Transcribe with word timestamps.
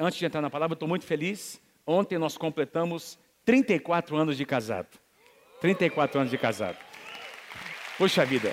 antes 0.00 0.18
de 0.18 0.24
entrar 0.24 0.40
na 0.40 0.50
palavra, 0.50 0.74
estou 0.74 0.88
muito 0.88 1.04
feliz. 1.04 1.60
Ontem 1.86 2.18
nós 2.18 2.36
completamos 2.36 3.18
34 3.44 4.16
anos 4.16 4.36
de 4.36 4.44
casado. 4.44 4.98
34 5.60 6.20
anos 6.20 6.30
de 6.30 6.38
casado. 6.38 6.76
Puxa 7.98 8.24
vida. 8.24 8.52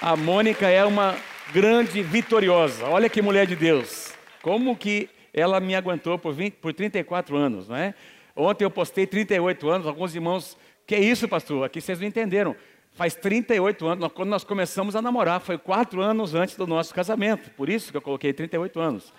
A 0.00 0.16
Mônica 0.16 0.68
é 0.68 0.84
uma 0.84 1.16
grande 1.52 2.02
vitoriosa. 2.02 2.86
Olha 2.86 3.08
que 3.08 3.22
mulher 3.22 3.46
de 3.46 3.54
Deus. 3.54 4.12
Como 4.42 4.76
que 4.76 5.08
ela 5.32 5.60
me 5.60 5.74
aguentou 5.74 6.18
por, 6.18 6.34
20, 6.34 6.54
por 6.54 6.74
34 6.74 7.36
anos, 7.36 7.68
não 7.68 7.76
é? 7.76 7.94
Ontem 8.34 8.64
eu 8.64 8.70
postei 8.70 9.06
38 9.06 9.68
anos, 9.68 9.86
alguns 9.86 10.14
irmãos, 10.14 10.56
que 10.86 10.94
é 10.94 11.00
isso, 11.00 11.28
pastor? 11.28 11.64
Aqui 11.64 11.80
vocês 11.80 12.00
não 12.00 12.06
entenderam. 12.06 12.56
Faz 12.94 13.14
38 13.14 13.86
anos, 13.86 14.12
quando 14.12 14.28
nós 14.28 14.44
começamos 14.44 14.96
a 14.96 15.00
namorar, 15.00 15.40
foi 15.40 15.56
quatro 15.56 16.02
anos 16.02 16.34
antes 16.34 16.56
do 16.56 16.66
nosso 16.66 16.92
casamento. 16.94 17.50
Por 17.50 17.68
isso 17.68 17.90
que 17.90 17.96
eu 17.96 18.02
coloquei 18.02 18.32
38 18.32 18.80
anos. 18.80 19.14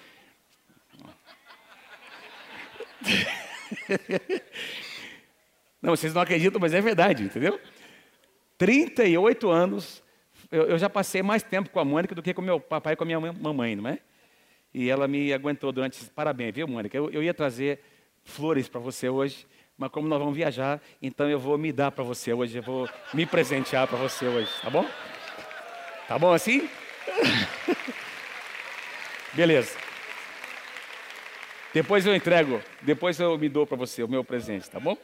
Não, 5.84 5.94
vocês 5.94 6.14
não 6.14 6.21
acreditam, 6.21 6.61
mas 6.61 6.74
é 6.74 6.80
verdade, 6.80 7.24
entendeu? 7.24 7.60
38 8.57 9.50
anos, 9.50 10.02
eu, 10.50 10.64
eu 10.64 10.78
já 10.78 10.89
passei 10.89 11.21
mais 11.21 11.44
tempo 11.44 11.70
com 11.70 11.78
a 11.78 11.84
Mônica 11.84 12.16
do 12.16 12.21
que 12.21 12.34
com 12.34 12.42
meu 12.42 12.58
papai 12.58 12.94
e 12.94 12.96
com 12.96 13.04
a 13.04 13.06
minha 13.06 13.20
mamãe, 13.20 13.75
não 13.75 13.89
é? 13.89 14.00
E 14.74 14.89
ela 14.89 15.10
me 15.10 15.34
aguentou 15.34 15.74
durante. 15.74 16.02
Parabéns, 16.11 16.56
viu, 16.56 16.70
Mônica? 16.70 16.96
Eu, 16.96 17.10
eu 17.11 17.21
ia 17.21 17.34
trazer 17.34 17.82
flores 18.24 18.70
para 18.70 18.80
você 18.80 19.10
hoje, 19.10 19.46
mas 19.78 19.92
como 19.92 20.08
nós 20.08 20.20
vamos 20.20 20.36
viajar, 20.36 20.82
então 21.02 21.30
eu 21.30 21.38
vou 21.38 21.58
me 21.58 21.74
dar 21.74 21.92
para 21.92 22.04
você 22.04 22.32
hoje, 22.32 22.58
eu 22.58 22.64
vou 22.64 22.89
me 23.14 23.25
presentear 23.25 23.86
para 23.86 23.97
você 23.97 24.25
hoje, 24.25 24.50
tá 24.61 24.70
bom? 24.70 24.88
Tá 26.08 26.18
bom 26.18 26.32
assim? 26.32 26.70
Beleza. 29.36 29.93
Depois 31.73 32.05
eu 32.05 32.16
entrego, 32.16 32.61
depois 32.83 33.19
eu 33.19 33.36
me 33.36 33.50
dou 33.50 33.66
para 33.66 33.75
você 33.75 34.03
o 34.03 34.08
meu 34.08 34.23
presente, 34.23 34.69
tá 34.69 34.80
bom? 34.80 34.95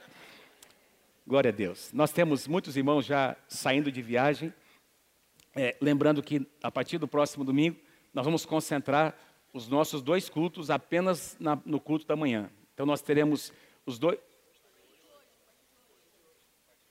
Glória 1.25 1.49
a 1.49 1.51
Deus. 1.51 1.91
Nós 1.91 2.11
temos 2.11 2.47
muitos 2.47 2.77
irmãos 2.77 3.07
já 3.07 3.35
saindo 3.47 3.91
de 3.91 4.03
viagem. 4.03 4.53
É, 5.55 5.75
lembrando 5.81 6.21
que 6.21 6.47
a 6.61 6.69
partir 6.69 6.99
do 6.99 7.07
próximo 7.07 7.43
domingo, 7.43 7.75
nós 8.13 8.23
vamos 8.23 8.45
concentrar 8.45 9.17
os 9.51 9.67
nossos 9.67 10.03
dois 10.03 10.29
cultos 10.29 10.69
apenas 10.69 11.35
na, 11.39 11.59
no 11.65 11.79
culto 11.79 12.05
da 12.05 12.15
manhã. 12.15 12.51
Então 12.75 12.85
nós 12.85 13.01
teremos 13.01 13.51
os 13.83 13.97
dois. 13.97 14.19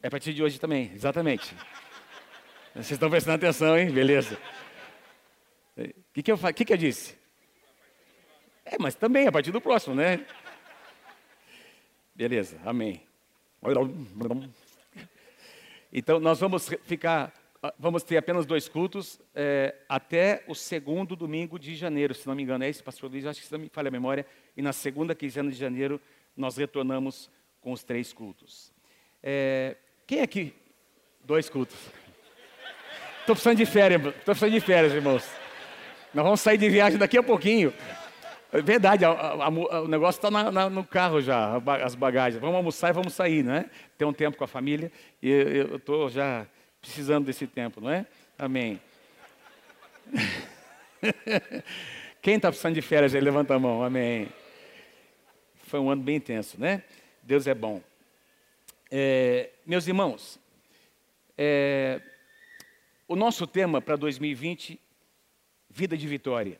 É 0.02 0.08
a 0.08 0.10
partir 0.10 0.34
de 0.34 0.42
hoje 0.42 0.58
também, 0.58 0.90
exatamente. 0.92 1.54
Vocês 2.74 2.90
estão 2.90 3.08
prestando 3.08 3.36
atenção, 3.36 3.78
hein? 3.78 3.92
Beleza. 3.92 4.36
O 5.76 6.12
que, 6.12 6.22
que, 6.24 6.32
eu, 6.32 6.38
que, 6.52 6.64
que 6.64 6.72
eu 6.72 6.76
disse? 6.76 7.16
É, 8.70 8.76
mas 8.78 8.94
também 8.94 9.26
a 9.26 9.32
partir 9.32 9.50
do 9.50 9.60
próximo, 9.60 9.94
né? 9.94 10.24
Beleza, 12.14 12.58
amém. 12.66 13.02
Então 15.90 16.20
nós 16.20 16.38
vamos 16.38 16.68
ficar, 16.84 17.32
vamos 17.78 18.02
ter 18.02 18.18
apenas 18.18 18.44
dois 18.44 18.68
cultos 18.68 19.18
é, 19.34 19.74
até 19.88 20.44
o 20.46 20.54
segundo 20.54 21.16
domingo 21.16 21.58
de 21.58 21.74
janeiro, 21.74 22.14
se 22.14 22.26
não 22.26 22.34
me 22.34 22.42
engano. 22.42 22.62
É 22.62 22.68
isso, 22.68 22.84
pastor 22.84 23.10
Luiz? 23.10 23.24
Acho 23.24 23.40
que 23.40 23.50
não 23.50 23.58
me 23.58 23.70
falha 23.70 23.88
a 23.88 23.90
memória. 23.90 24.26
E 24.54 24.60
na 24.60 24.74
segunda 24.74 25.14
quinzena 25.14 25.50
de 25.50 25.56
janeiro 25.56 25.98
nós 26.36 26.58
retornamos 26.58 27.30
com 27.62 27.72
os 27.72 27.82
três 27.82 28.12
cultos. 28.12 28.70
É, 29.22 29.76
quem 30.06 30.20
aqui? 30.20 30.54
Dois 31.24 31.48
cultos. 31.48 31.78
Estou 33.20 33.34
precisando 33.34 33.56
de 33.56 33.66
férias, 33.66 34.00
estou 34.00 34.24
precisando 34.24 34.52
de 34.52 34.60
férias, 34.60 34.92
irmãos. 34.92 35.24
Nós 36.12 36.24
vamos 36.24 36.40
sair 36.40 36.58
de 36.58 36.68
viagem 36.68 36.98
daqui 36.98 37.16
a 37.16 37.22
pouquinho. 37.22 37.72
É 38.50 38.62
verdade, 38.62 39.04
a, 39.04 39.10
a, 39.10 39.44
a, 39.44 39.48
o 39.82 39.88
negócio 39.88 40.18
está 40.18 40.30
no 40.70 40.84
carro 40.84 41.20
já, 41.20 41.60
as 41.84 41.94
bagagens. 41.94 42.40
Vamos 42.40 42.56
almoçar 42.56 42.88
e 42.88 42.92
vamos 42.92 43.12
sair, 43.12 43.42
não 43.42 43.54
é? 43.54 43.68
Ter 43.98 44.06
um 44.06 44.12
tempo 44.12 44.38
com 44.38 44.44
a 44.44 44.48
família. 44.48 44.90
E 45.22 45.28
eu 45.30 45.76
estou 45.76 46.08
já 46.08 46.46
precisando 46.80 47.26
desse 47.26 47.46
tempo, 47.46 47.80
não 47.80 47.90
é? 47.90 48.06
Amém. 48.38 48.80
Quem 52.22 52.36
está 52.36 52.48
precisando 52.48 52.74
de 52.74 52.82
férias 52.82 53.14
aí, 53.14 53.20
levanta 53.20 53.54
a 53.54 53.58
mão. 53.58 53.82
Amém. 53.82 54.28
Foi 55.64 55.78
um 55.78 55.90
ano 55.90 56.02
bem 56.02 56.16
intenso, 56.16 56.58
né? 56.58 56.82
Deus 57.22 57.46
é 57.46 57.54
bom. 57.54 57.82
É, 58.90 59.50
meus 59.66 59.86
irmãos, 59.86 60.40
é, 61.36 62.00
o 63.06 63.14
nosso 63.14 63.46
tema 63.46 63.82
para 63.82 63.96
2020, 63.96 64.80
vida 65.68 65.98
de 65.98 66.08
vitória. 66.08 66.58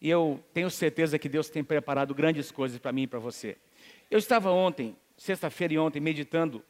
E 0.00 0.08
eu 0.08 0.42
tenho 0.54 0.70
certeza 0.70 1.18
que 1.18 1.28
Deus 1.28 1.50
tem 1.50 1.62
preparado 1.62 2.14
grandes 2.14 2.50
coisas 2.50 2.78
para 2.78 2.92
mim 2.92 3.02
e 3.02 3.06
para 3.06 3.18
você. 3.18 3.56
Eu 4.10 4.18
estava 4.18 4.50
ontem, 4.50 4.96
sexta-feira 5.16 5.74
e 5.74 5.78
ontem, 5.78 6.00
meditando, 6.00 6.64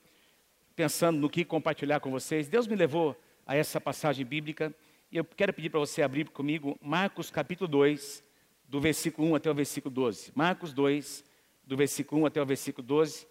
pensando 0.75 1.19
no 1.19 1.31
que 1.31 1.45
compartilhar 1.45 2.01
com 2.01 2.11
vocês. 2.11 2.49
Deus 2.49 2.67
me 2.67 2.75
levou 2.75 3.17
a 3.47 3.55
essa 3.55 3.81
passagem 3.81 4.27
bíblica 4.27 4.75
e 5.13 5.17
eu 5.17 5.25
quero 5.25 5.53
pedir 5.53 5.71
para 5.71 5.81
você 5.81 6.03
abrir 6.03 6.29
comigo 6.31 6.79
Marcos 6.83 7.31
capítulo 7.31 7.69
2, 7.69 8.25
do 8.69 8.81
versículo 8.81 9.29
1 9.29 9.35
até 9.37 9.51
o 9.51 9.55
versículo 9.55 9.95
12. 9.95 10.33
Marcos 10.35 10.73
2, 10.73 11.25
do 11.65 11.77
versículo 11.77 12.23
1 12.23 12.27
até 12.27 12.43
o 12.43 12.47
versículo 12.47 12.87
12, 12.87 13.27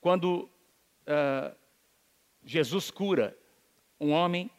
quando 0.00 0.48
uh, 1.06 1.56
Jesus 2.44 2.90
cura 2.90 3.36
um 4.00 4.10
homem, 4.10 4.50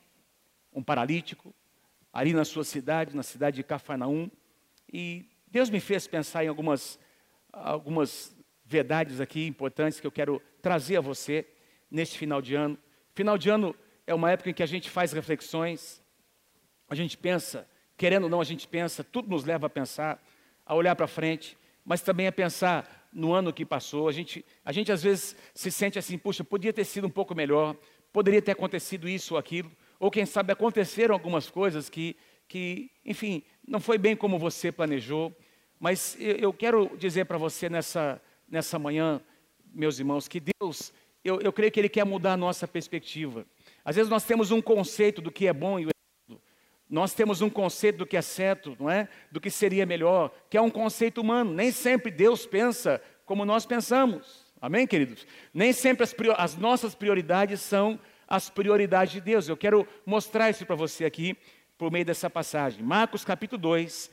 um 0.73 0.83
paralítico, 0.83 1.53
ali 2.13 2.33
na 2.33 2.45
sua 2.45 2.63
cidade, 2.63 3.15
na 3.15 3.23
cidade 3.23 3.57
de 3.57 3.63
Cafarnaum, 3.63 4.29
e 4.91 5.25
Deus 5.47 5.69
me 5.69 5.79
fez 5.79 6.07
pensar 6.07 6.43
em 6.43 6.47
algumas, 6.47 6.99
algumas 7.51 8.35
verdades 8.65 9.19
aqui 9.19 9.45
importantes 9.47 9.99
que 9.99 10.07
eu 10.07 10.11
quero 10.11 10.41
trazer 10.61 10.97
a 10.97 11.01
você 11.01 11.45
neste 11.89 12.17
final 12.17 12.41
de 12.41 12.55
ano. 12.55 12.77
Final 13.13 13.37
de 13.37 13.49
ano 13.49 13.75
é 14.07 14.13
uma 14.13 14.31
época 14.31 14.49
em 14.49 14.53
que 14.53 14.63
a 14.63 14.67
gente 14.67 14.89
faz 14.89 15.11
reflexões, 15.11 16.01
a 16.87 16.95
gente 16.95 17.17
pensa, 17.17 17.67
querendo 17.97 18.23
ou 18.23 18.29
não, 18.29 18.41
a 18.41 18.45
gente 18.45 18.67
pensa, 18.67 19.03
tudo 19.03 19.29
nos 19.29 19.43
leva 19.43 19.67
a 19.67 19.69
pensar, 19.69 20.21
a 20.65 20.75
olhar 20.75 20.95
para 20.95 21.07
frente, 21.07 21.57
mas 21.83 22.01
também 22.01 22.27
a 22.27 22.31
pensar 22.31 23.09
no 23.11 23.33
ano 23.33 23.51
que 23.51 23.65
passou. 23.65 24.07
A 24.07 24.11
gente, 24.11 24.45
a 24.63 24.71
gente 24.71 24.91
às 24.91 25.03
vezes 25.03 25.35
se 25.53 25.71
sente 25.71 25.99
assim, 25.99 26.17
puxa, 26.17 26.43
podia 26.43 26.73
ter 26.73 26.85
sido 26.85 27.07
um 27.07 27.09
pouco 27.09 27.35
melhor, 27.35 27.75
poderia 28.11 28.41
ter 28.41 28.51
acontecido 28.51 29.07
isso 29.07 29.33
ou 29.33 29.39
aquilo, 29.39 29.71
ou 29.99 30.11
quem 30.11 30.25
sabe 30.25 30.51
aconteceram 30.51 31.13
algumas 31.13 31.49
coisas 31.49 31.89
que, 31.89 32.15
que 32.47 32.89
enfim, 33.05 33.43
não 33.67 33.79
foi 33.79 33.97
bem 33.97 34.15
como 34.15 34.39
você 34.39 34.71
planejou, 34.71 35.35
mas 35.79 36.15
eu 36.19 36.53
quero 36.53 36.95
dizer 36.97 37.25
para 37.25 37.37
você 37.37 37.69
nessa, 37.69 38.21
nessa 38.47 38.77
manhã, 38.77 39.21
meus 39.73 39.97
irmãos, 39.97 40.27
que 40.27 40.39
Deus, 40.39 40.93
eu, 41.23 41.39
eu 41.41 41.51
creio 41.51 41.71
que 41.71 41.79
Ele 41.79 41.89
quer 41.89 42.05
mudar 42.05 42.33
a 42.33 42.37
nossa 42.37 42.67
perspectiva. 42.67 43.45
Às 43.83 43.95
vezes 43.95 44.09
nós 44.09 44.23
temos 44.23 44.51
um 44.51 44.61
conceito 44.61 45.21
do 45.21 45.31
que 45.31 45.47
é 45.47 45.53
bom 45.53 45.79
e 45.79 45.83
errado, 45.83 46.41
nós 46.89 47.13
temos 47.13 47.41
um 47.41 47.49
conceito 47.49 47.99
do 47.99 48.05
que 48.05 48.17
é 48.17 48.21
certo, 48.21 48.75
não 48.79 48.89
é? 48.89 49.07
Do 49.31 49.39
que 49.39 49.49
seria 49.49 49.85
melhor, 49.85 50.31
que 50.49 50.57
é 50.57 50.61
um 50.61 50.69
conceito 50.69 51.21
humano. 51.21 51.53
Nem 51.53 51.71
sempre 51.71 52.11
Deus 52.11 52.45
pensa 52.45 53.01
como 53.25 53.45
nós 53.45 53.65
pensamos. 53.65 54.45
Amém, 54.61 54.85
queridos? 54.85 55.25
Nem 55.53 55.71
sempre 55.73 56.03
as, 56.03 56.13
as 56.37 56.57
nossas 56.57 56.93
prioridades 56.93 57.61
são 57.61 57.99
as 58.27 58.49
prioridades 58.49 59.13
de 59.13 59.21
Deus. 59.21 59.47
Eu 59.47 59.57
quero 59.57 59.87
mostrar 60.05 60.49
isso 60.49 60.65
para 60.65 60.75
você 60.75 61.05
aqui 61.05 61.35
por 61.81 61.91
meio 61.91 62.05
dessa 62.05 62.29
passagem. 62.29 62.83
Marcos 62.83 63.25
capítulo 63.25 63.59
2, 63.59 64.11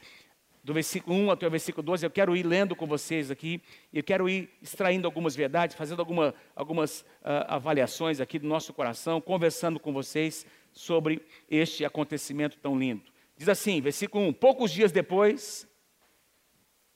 do 0.64 0.72
versículo 0.72 1.14
1 1.14 1.32
até 1.32 1.46
o 1.46 1.50
versículo 1.50 1.82
12, 1.82 2.06
eu 2.06 2.10
quero 2.10 2.34
ir 2.34 2.42
lendo 2.42 2.74
com 2.74 2.86
vocês 2.86 3.30
aqui, 3.30 3.60
eu 3.92 4.02
quero 4.02 4.26
ir 4.26 4.48
extraindo 4.62 5.06
algumas 5.06 5.36
verdades, 5.36 5.76
fazendo 5.76 6.00
alguma, 6.00 6.34
algumas 6.56 7.02
uh, 7.02 7.44
avaliações 7.46 8.20
aqui 8.20 8.38
do 8.38 8.48
nosso 8.48 8.72
coração, 8.72 9.20
conversando 9.20 9.78
com 9.78 9.92
vocês 9.92 10.46
sobre 10.72 11.20
este 11.50 11.84
acontecimento 11.84 12.56
tão 12.56 12.74
lindo. 12.74 13.02
Diz 13.36 13.50
assim, 13.50 13.82
versículo 13.82 14.28
1: 14.28 14.32
Poucos 14.32 14.70
dias 14.70 14.90
depois, 14.90 15.68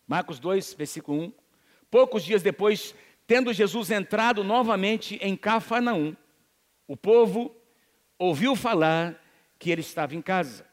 Marcos 0.08 0.38
2, 0.38 0.72
versículo 0.72 1.24
1, 1.24 1.32
poucos 1.90 2.24
dias 2.24 2.42
depois, 2.42 2.94
tendo 3.26 3.52
Jesus 3.52 3.90
entrado 3.90 4.42
novamente 4.42 5.18
em 5.20 5.36
Cafarnaum, 5.36 6.16
o 6.88 6.96
povo 6.96 7.54
ouviu 8.18 8.56
falar 8.56 9.21
que 9.62 9.70
ele 9.70 9.80
estava 9.80 10.16
em 10.16 10.20
casa. 10.20 10.66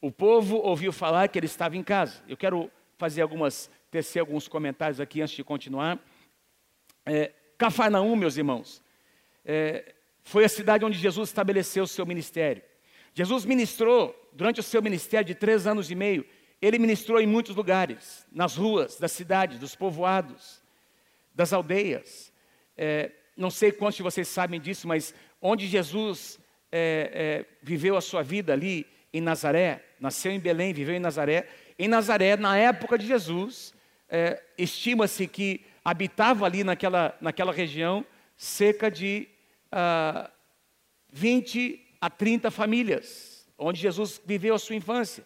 O 0.00 0.12
povo 0.12 0.58
ouviu 0.58 0.92
falar 0.92 1.26
que 1.26 1.36
ele 1.36 1.46
estava 1.46 1.76
em 1.76 1.82
casa. 1.82 2.22
Eu 2.28 2.36
quero 2.36 2.70
fazer 2.96 3.20
algumas, 3.20 3.68
tecer 3.90 4.20
alguns 4.20 4.46
comentários 4.46 5.00
aqui 5.00 5.20
antes 5.20 5.34
de 5.34 5.42
continuar. 5.42 5.98
É, 7.04 7.32
Cafarnaum, 7.58 8.14
meus 8.14 8.36
irmãos, 8.36 8.80
é, 9.44 9.92
foi 10.22 10.44
a 10.44 10.48
cidade 10.48 10.84
onde 10.84 10.96
Jesus 10.96 11.30
estabeleceu 11.30 11.82
o 11.82 11.88
seu 11.88 12.06
ministério. 12.06 12.62
Jesus 13.12 13.44
ministrou 13.44 14.14
durante 14.32 14.60
o 14.60 14.62
seu 14.62 14.80
ministério 14.80 15.26
de 15.26 15.34
três 15.34 15.66
anos 15.66 15.90
e 15.90 15.96
meio. 15.96 16.24
Ele 16.62 16.78
ministrou 16.78 17.20
em 17.20 17.26
muitos 17.26 17.56
lugares, 17.56 18.24
nas 18.30 18.54
ruas 18.54 19.00
das 19.00 19.10
cidades, 19.10 19.58
dos 19.58 19.74
povoados, 19.74 20.62
das 21.34 21.52
aldeias. 21.52 22.32
É, 22.76 23.10
não 23.36 23.50
sei 23.50 23.72
quantos 23.72 23.96
de 23.96 24.04
vocês 24.04 24.28
sabem 24.28 24.60
disso, 24.60 24.86
mas 24.86 25.12
onde 25.42 25.66
Jesus 25.66 26.38
é, 26.72 27.10
é, 27.12 27.44
viveu 27.62 27.96
a 27.96 28.00
sua 28.00 28.22
vida 28.22 28.52
ali 28.52 28.86
em 29.12 29.20
Nazaré, 29.20 29.84
nasceu 29.98 30.32
em 30.32 30.40
Belém, 30.40 30.72
viveu 30.72 30.94
em 30.94 31.00
Nazaré. 31.00 31.48
Em 31.78 31.88
Nazaré, 31.88 32.36
na 32.36 32.56
época 32.56 32.98
de 32.98 33.06
Jesus, 33.06 33.74
é, 34.08 34.42
estima-se 34.58 35.26
que 35.26 35.64
habitava 35.84 36.44
ali 36.44 36.64
naquela, 36.64 37.16
naquela 37.20 37.52
região 37.52 38.04
cerca 38.36 38.90
de 38.90 39.28
ah, 39.70 40.30
20 41.12 41.80
a 42.00 42.10
30 42.10 42.50
famílias, 42.50 43.46
onde 43.58 43.80
Jesus 43.80 44.20
viveu 44.24 44.54
a 44.54 44.58
sua 44.58 44.76
infância. 44.76 45.24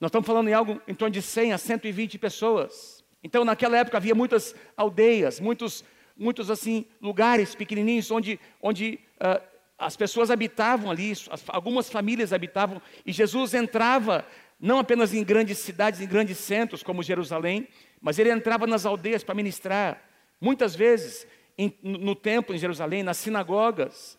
Nós 0.00 0.08
estamos 0.08 0.26
falando 0.26 0.48
em 0.48 0.52
algo 0.52 0.80
em 0.86 0.94
torno 0.94 1.12
de 1.12 1.22
100 1.22 1.52
a 1.52 1.58
120 1.58 2.18
pessoas. 2.18 3.04
Então, 3.22 3.44
naquela 3.44 3.76
época 3.76 3.96
havia 3.96 4.14
muitas 4.14 4.54
aldeias, 4.76 5.40
muitos, 5.40 5.84
muitos 6.16 6.50
assim 6.50 6.86
lugares 7.00 7.54
pequenininhos 7.54 8.10
onde, 8.10 8.38
onde 8.62 9.00
uh, 9.16 9.42
as 9.78 9.96
pessoas 9.96 10.30
habitavam 10.30 10.90
ali, 10.90 11.12
algumas 11.46 11.88
famílias 11.88 12.32
habitavam, 12.32 12.82
e 13.06 13.12
Jesus 13.12 13.54
entrava 13.54 14.26
não 14.60 14.78
apenas 14.78 15.14
em 15.14 15.22
grandes 15.22 15.58
cidades, 15.58 16.00
em 16.00 16.06
grandes 16.06 16.36
centros 16.38 16.82
como 16.82 17.02
Jerusalém, 17.02 17.68
mas 18.00 18.18
ele 18.18 18.30
entrava 18.30 18.66
nas 18.66 18.84
aldeias 18.84 19.22
para 19.22 19.36
ministrar. 19.36 20.02
Muitas 20.40 20.74
vezes 20.74 21.26
em, 21.56 21.72
no 21.82 22.14
templo 22.14 22.54
em 22.54 22.58
Jerusalém, 22.58 23.04
nas 23.04 23.18
sinagogas, 23.18 24.18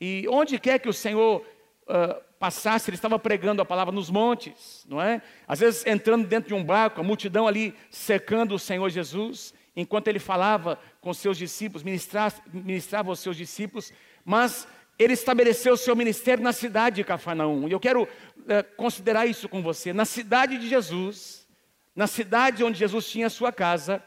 e 0.00 0.26
onde 0.30 0.58
quer 0.58 0.78
que 0.78 0.88
o 0.88 0.92
Senhor 0.92 1.44
uh, 1.82 2.22
passasse, 2.38 2.90
ele 2.90 2.96
estava 2.96 3.18
pregando 3.18 3.60
a 3.60 3.64
palavra 3.64 3.92
nos 3.92 4.10
montes, 4.10 4.86
não 4.88 5.00
é? 5.00 5.20
Às 5.46 5.60
vezes 5.60 5.86
entrando 5.86 6.26
dentro 6.26 6.48
de 6.48 6.54
um 6.54 6.64
barco, 6.64 7.00
a 7.00 7.04
multidão 7.04 7.46
ali 7.46 7.74
cercando 7.90 8.54
o 8.54 8.58
Senhor 8.58 8.88
Jesus, 8.88 9.54
enquanto 9.76 10.08
ele 10.08 10.18
falava 10.18 10.78
com 11.00 11.12
seus 11.12 11.36
discípulos, 11.36 11.82
ministrava, 11.82 12.36
ministrava 12.52 13.10
aos 13.10 13.20
seus 13.20 13.36
discípulos, 13.36 13.92
mas 14.24 14.66
ele 14.98 15.12
estabeleceu 15.12 15.74
o 15.74 15.76
seu 15.76 15.96
ministério 15.96 16.42
na 16.42 16.52
cidade 16.52 16.96
de 16.96 17.04
Cafarnaum. 17.04 17.68
E 17.68 17.72
eu 17.72 17.80
quero 17.80 18.04
uh, 18.04 18.76
considerar 18.76 19.26
isso 19.26 19.48
com 19.48 19.62
você. 19.62 19.92
Na 19.92 20.04
cidade 20.04 20.58
de 20.58 20.68
Jesus, 20.68 21.46
na 21.94 22.06
cidade 22.06 22.62
onde 22.62 22.78
Jesus 22.78 23.08
tinha 23.08 23.26
a 23.26 23.30
sua 23.30 23.52
casa, 23.52 24.02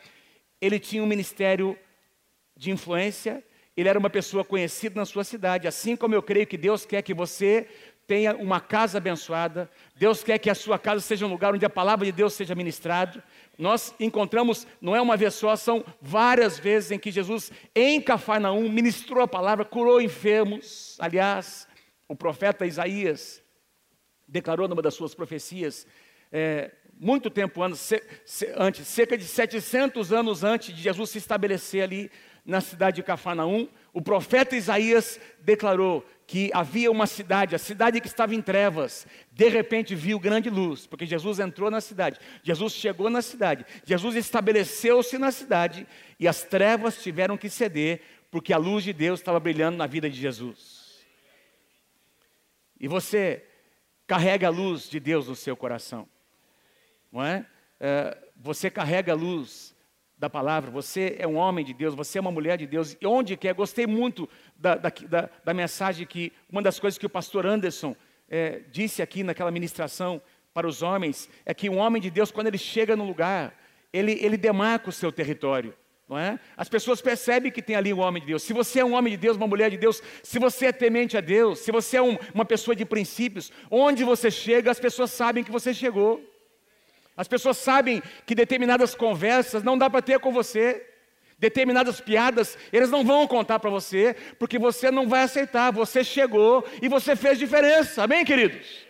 ele 0.62 0.80
tinha 0.80 1.04
um 1.04 1.08
ministério 1.08 1.78
de 2.56 2.72
influência, 2.72 3.44
ele 3.76 3.90
era 3.90 4.00
uma 4.00 4.10
pessoa 4.10 4.44
conhecida 4.44 5.00
na 5.00 5.06
sua 5.06 5.24
cidade, 5.24 5.68
assim 5.68 5.96
como 5.96 6.16
eu 6.16 6.24
creio 6.24 6.48
que 6.48 6.58
Deus 6.58 6.86
quer 6.86 7.02
que 7.02 7.14
você 7.14 7.68
tenha 8.08 8.36
uma 8.38 8.62
casa 8.62 8.98
abençoada, 9.00 9.70
Deus 9.94 10.24
quer 10.24 10.40
que 10.40 10.50
a 10.50 10.56
sua 10.56 10.80
casa 10.80 11.02
seja 11.02 11.26
um 11.26 11.30
lugar 11.30 11.54
onde 11.54 11.66
a 11.66 11.70
palavra 11.70 12.06
de 12.06 12.12
Deus 12.14 12.34
seja 12.34 12.56
ministrada. 12.56 13.22
Nós 13.58 13.94
encontramos, 14.00 14.66
não 14.80 14.96
é 14.96 15.02
uma 15.02 15.18
vez 15.18 15.34
só, 15.34 15.54
são 15.58 15.84
várias 16.02 16.58
vezes 16.58 16.92
em 16.92 17.00
que 17.00 17.12
Jesus, 17.12 17.52
em 17.76 18.02
Cafarnaum, 18.02 18.70
ministrou 18.70 19.22
a 19.22 19.28
palavra, 19.28 19.66
curou 19.66 20.02
enfermos. 20.02 20.96
Aliás, 21.00 21.68
o 22.08 22.16
profeta 22.16 22.66
Isaías 22.66 23.44
declarou 24.26 24.70
numa 24.70 24.82
das 24.82 24.94
suas 24.94 25.14
profecias, 25.14 25.86
é, 26.32 26.72
muito 27.00 27.30
tempo 27.30 27.62
antes, 27.62 27.92
cerca 28.84 29.18
de 29.18 29.26
700 29.26 30.14
anos 30.14 30.44
antes 30.44 30.74
de 30.74 30.82
Jesus 30.82 31.10
se 31.10 31.18
estabelecer 31.18 31.84
ali 31.84 32.10
na 32.46 32.62
cidade 32.62 32.96
de 32.96 33.04
Cafarnaum, 33.04 33.68
o 33.98 34.02
profeta 34.02 34.56
Isaías 34.56 35.20
declarou 35.40 36.06
que 36.28 36.52
havia 36.54 36.92
uma 36.92 37.08
cidade, 37.08 37.56
a 37.56 37.58
cidade 37.58 38.00
que 38.00 38.06
estava 38.06 38.36
em 38.36 38.44
trevas, 38.44 39.08
de 39.32 39.50
repente 39.50 39.96
viu 39.96 40.20
grande 40.20 40.52
luz, 40.52 40.86
porque 40.86 41.04
Jesus 41.04 41.40
entrou 41.40 41.72
na 41.72 41.82
cidade, 41.82 42.20
Jesus 42.44 42.74
chegou 42.74 43.10
na 43.10 43.24
cidade, 43.24 43.66
Jesus 43.84 44.16
estabeleceu-se 44.16 45.18
na 45.18 45.32
cidade 45.32 45.88
e 46.20 46.28
as 46.28 46.44
trevas 46.44 47.02
tiveram 47.02 47.36
que 47.36 47.50
ceder, 47.50 48.02
porque 48.30 48.54
a 48.54 48.58
luz 48.60 48.84
de 48.84 48.94
Deus 48.94 49.20
estava 49.20 49.40
brilhando 49.40 49.80
na 49.80 49.88
vida 49.88 50.08
de 50.08 50.22
Jesus. 50.22 51.04
E 52.80 52.88
você 52.88 53.44
carrega 54.06 54.46
a 54.46 54.52
luz 54.52 54.88
de 54.88 55.00
Deus 55.00 55.28
no 55.28 55.36
seu 55.36 55.58
coração, 55.58 56.08
não 57.12 57.26
é? 57.26 57.48
é 57.80 58.16
você 58.36 58.70
carrega 58.70 59.14
a 59.14 59.16
luz 59.16 59.76
da 60.18 60.30
palavra, 60.30 60.72
você 60.72 61.16
é 61.20 61.28
um 61.28 61.36
homem 61.36 61.64
de 61.64 61.74
Deus, 61.74 61.94
você 61.94 62.18
é 62.18 62.22
uma 62.22 62.32
mulher 62.32 62.58
de 62.58 62.66
Deus, 62.66 62.98
e 63.00 63.06
onde 63.06 63.38
quer, 63.38 63.54
gostei 63.54 63.86
muito 63.86 64.28
da, 64.56 64.76
da, 64.76 64.92
da, 65.08 65.30
da 65.46 65.54
mensagem 65.54 66.08
que, 66.08 66.34
uma 66.50 66.62
das 66.62 66.80
coisas 66.80 66.98
que 66.98 67.06
o 67.06 67.10
pastor 67.10 67.46
Anderson 67.46 67.96
é, 68.28 68.62
disse 68.72 69.02
aqui 69.02 69.24
naquela 69.24 69.52
ministração 69.52 70.22
para 70.54 70.68
os 70.68 70.82
homens, 70.82 71.30
é 71.46 71.54
que 71.54 71.70
um 71.70 71.78
homem 71.78 72.02
de 72.02 72.10
Deus, 72.10 72.32
quando 72.32 72.48
ele 72.48 72.58
chega 72.58 72.96
no 72.96 73.06
lugar, 73.06 73.54
ele, 73.94 74.18
ele 74.20 74.38
demarca 74.38 74.90
o 74.90 74.92
seu 74.92 75.12
território. 75.12 75.74
Não 76.10 76.18
é? 76.18 76.40
As 76.56 76.70
pessoas 76.70 77.02
percebem 77.02 77.52
que 77.52 77.62
tem 77.62 77.76
ali 77.76 77.94
um 77.94 78.00
homem 78.00 78.22
de 78.22 78.28
Deus. 78.28 78.42
Se 78.42 78.54
você 78.54 78.80
é 78.80 78.86
um 78.86 78.94
homem 78.94 79.12
de 79.12 79.18
Deus, 79.18 79.36
uma 79.36 79.46
mulher 79.46 79.70
de 79.70 79.78
Deus, 79.78 80.02
se 80.24 80.40
você 80.40 80.68
é 80.68 80.72
temente 80.72 81.18
a 81.18 81.22
Deus, 81.22 81.60
se 81.60 81.72
você 81.72 81.98
é 81.98 82.02
um, 82.02 82.18
uma 82.34 82.46
pessoa 82.46 82.74
de 82.74 82.86
princípios, 82.86 83.52
onde 83.70 84.06
você 84.06 84.32
chega, 84.32 84.72
as 84.72 84.80
pessoas 84.80 85.12
sabem 85.12 85.44
que 85.44 85.52
você 85.52 85.74
chegou. 85.74 86.24
As 87.18 87.28
pessoas 87.28 87.58
sabem 87.58 88.02
que 88.28 88.36
determinadas 88.36 88.94
conversas 88.94 89.64
não 89.64 89.76
dá 89.76 89.90
para 89.90 90.04
ter 90.04 90.20
com 90.20 90.32
você. 90.32 90.88
Determinadas 91.40 92.00
piadas, 92.00 92.58
eles 92.72 92.90
não 92.90 93.04
vão 93.04 93.28
contar 93.28 93.60
para 93.60 93.70
você, 93.70 94.16
porque 94.40 94.58
você 94.58 94.90
não 94.90 95.08
vai 95.10 95.24
aceitar. 95.24 95.72
Você 95.72 96.04
chegou 96.04 96.64
e 96.82 96.88
você 96.88 97.16
fez 97.16 97.40
diferença. 97.40 98.04
Amém, 98.04 98.24
queridos? 98.24 98.86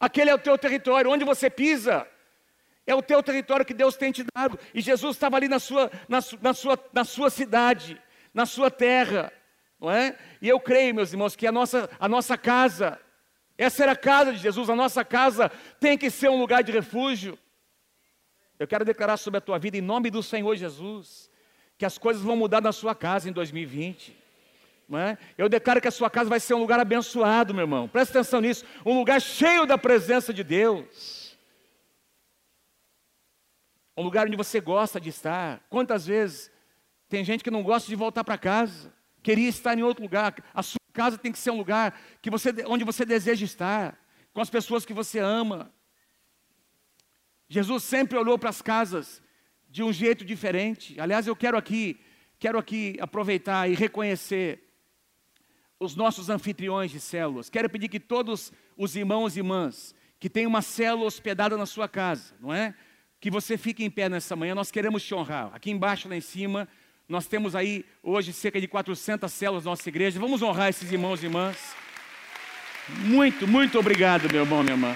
Aquele 0.00 0.30
é 0.30 0.34
o 0.34 0.38
teu 0.38 0.58
território, 0.58 1.10
onde 1.10 1.24
você 1.24 1.48
pisa. 1.48 2.06
É 2.86 2.94
o 2.94 3.02
teu 3.02 3.22
território 3.22 3.64
que 3.64 3.72
Deus 3.72 3.96
tem 3.96 4.12
te 4.12 4.24
dado. 4.34 4.58
E 4.74 4.80
Jesus 4.80 5.16
estava 5.16 5.36
ali 5.36 5.48
na 5.48 5.58
sua, 5.58 5.90
na, 6.08 6.18
na, 6.42 6.52
sua, 6.52 6.78
na 6.92 7.04
sua 7.04 7.30
cidade, 7.30 8.00
na 8.32 8.46
sua 8.46 8.70
terra. 8.70 9.32
Não 9.80 9.90
é? 9.90 10.16
E 10.42 10.48
eu 10.48 10.60
creio, 10.60 10.94
meus 10.94 11.12
irmãos, 11.12 11.34
que 11.36 11.46
a 11.46 11.52
nossa, 11.52 11.88
a 11.98 12.08
nossa 12.08 12.36
casa, 12.36 13.00
essa 13.56 13.82
era 13.82 13.92
a 13.92 13.96
casa 13.96 14.32
de 14.32 14.38
Jesus, 14.38 14.68
a 14.68 14.74
nossa 14.74 15.04
casa 15.04 15.50
tem 15.78 15.96
que 15.96 16.10
ser 16.10 16.28
um 16.28 16.38
lugar 16.38 16.62
de 16.62 16.72
refúgio. 16.72 17.38
Eu 18.58 18.66
quero 18.66 18.84
declarar 18.84 19.16
sobre 19.16 19.38
a 19.38 19.40
tua 19.40 19.58
vida, 19.58 19.76
em 19.76 19.80
nome 19.80 20.10
do 20.10 20.22
Senhor 20.22 20.54
Jesus, 20.56 21.30
que 21.78 21.84
as 21.84 21.98
coisas 21.98 22.22
vão 22.22 22.36
mudar 22.36 22.60
na 22.60 22.72
sua 22.72 22.94
casa 22.94 23.28
em 23.28 23.32
2020. 23.32 24.16
Não 24.88 24.98
é? 24.98 25.18
Eu 25.38 25.48
declaro 25.48 25.80
que 25.80 25.88
a 25.88 25.92
sua 25.92 26.10
casa 26.10 26.28
vai 26.28 26.38
ser 26.38 26.54
um 26.54 26.58
lugar 26.58 26.78
abençoado, 26.78 27.54
meu 27.54 27.62
irmão. 27.62 27.88
Presta 27.88 28.18
atenção 28.18 28.40
nisso. 28.40 28.64
Um 28.84 28.98
lugar 28.98 29.20
cheio 29.20 29.66
da 29.66 29.78
presença 29.78 30.32
de 30.32 30.44
Deus. 30.44 31.36
Um 33.96 34.02
lugar 34.02 34.26
onde 34.26 34.36
você 34.36 34.60
gosta 34.60 35.00
de 35.00 35.08
estar. 35.08 35.64
Quantas 35.70 36.06
vezes 36.06 36.50
tem 37.08 37.24
gente 37.24 37.42
que 37.42 37.50
não 37.50 37.62
gosta 37.62 37.88
de 37.88 37.94
voltar 37.94 38.24
para 38.24 38.36
casa, 38.36 38.92
queria 39.22 39.48
estar 39.48 39.78
em 39.78 39.82
outro 39.82 40.02
lugar. 40.02 40.34
A 40.52 40.62
sua 40.62 40.83
Casa 40.94 41.18
tem 41.18 41.32
que 41.32 41.38
ser 41.38 41.50
um 41.50 41.58
lugar 41.58 42.00
que 42.22 42.30
você, 42.30 42.50
onde 42.66 42.84
você 42.84 43.04
deseja 43.04 43.44
estar, 43.44 43.98
com 44.32 44.40
as 44.40 44.48
pessoas 44.48 44.86
que 44.86 44.94
você 44.94 45.18
ama. 45.18 45.74
Jesus 47.48 47.82
sempre 47.82 48.16
olhou 48.16 48.38
para 48.38 48.48
as 48.48 48.62
casas 48.62 49.20
de 49.68 49.82
um 49.82 49.92
jeito 49.92 50.24
diferente. 50.24 50.98
Aliás, 51.00 51.26
eu 51.26 51.34
quero 51.34 51.58
aqui, 51.58 52.00
quero 52.38 52.56
aqui 52.56 52.96
aproveitar 53.00 53.68
e 53.68 53.74
reconhecer 53.74 54.62
os 55.80 55.96
nossos 55.96 56.30
anfitriões 56.30 56.92
de 56.92 57.00
células. 57.00 57.50
Quero 57.50 57.68
pedir 57.68 57.88
que 57.88 57.98
todos 57.98 58.52
os 58.76 58.94
irmãos 58.94 59.36
e 59.36 59.40
irmãs 59.40 59.96
que 60.20 60.30
têm 60.30 60.46
uma 60.46 60.62
célula 60.62 61.06
hospedada 61.06 61.56
na 61.56 61.66
sua 61.66 61.88
casa, 61.88 62.36
não 62.40 62.54
é? 62.54 62.72
Que 63.20 63.32
você 63.32 63.58
fique 63.58 63.84
em 63.84 63.90
pé 63.90 64.08
nessa 64.08 64.36
manhã, 64.36 64.54
nós 64.54 64.70
queremos 64.70 65.02
te 65.02 65.12
honrar. 65.12 65.50
Aqui 65.52 65.72
embaixo, 65.72 66.08
lá 66.08 66.16
em 66.16 66.20
cima, 66.20 66.68
nós 67.08 67.26
temos 67.26 67.54
aí 67.54 67.84
hoje 68.02 68.32
cerca 68.32 68.60
de 68.60 68.66
400 68.66 69.30
células 69.30 69.64
na 69.64 69.72
nossa 69.72 69.88
igreja. 69.88 70.18
Vamos 70.18 70.42
honrar 70.42 70.70
esses 70.70 70.90
irmãos 70.90 71.22
e 71.22 71.26
irmãs. 71.26 71.56
Muito, 72.88 73.46
muito 73.46 73.78
obrigado, 73.78 74.30
meu 74.32 74.42
irmão, 74.42 74.62
minha 74.62 74.74
irmã. 74.74 74.94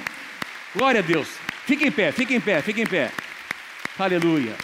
Glória 0.75 1.01
a 1.01 1.03
Deus. 1.03 1.29
Fique 1.67 1.87
em 1.87 1.91
pé, 1.91 2.11
fique 2.13 2.35
em 2.35 2.41
pé, 2.41 2.63
fique 2.63 2.81
em 2.81 2.87
pé. 2.87 3.13
Aleluia. 3.99 4.55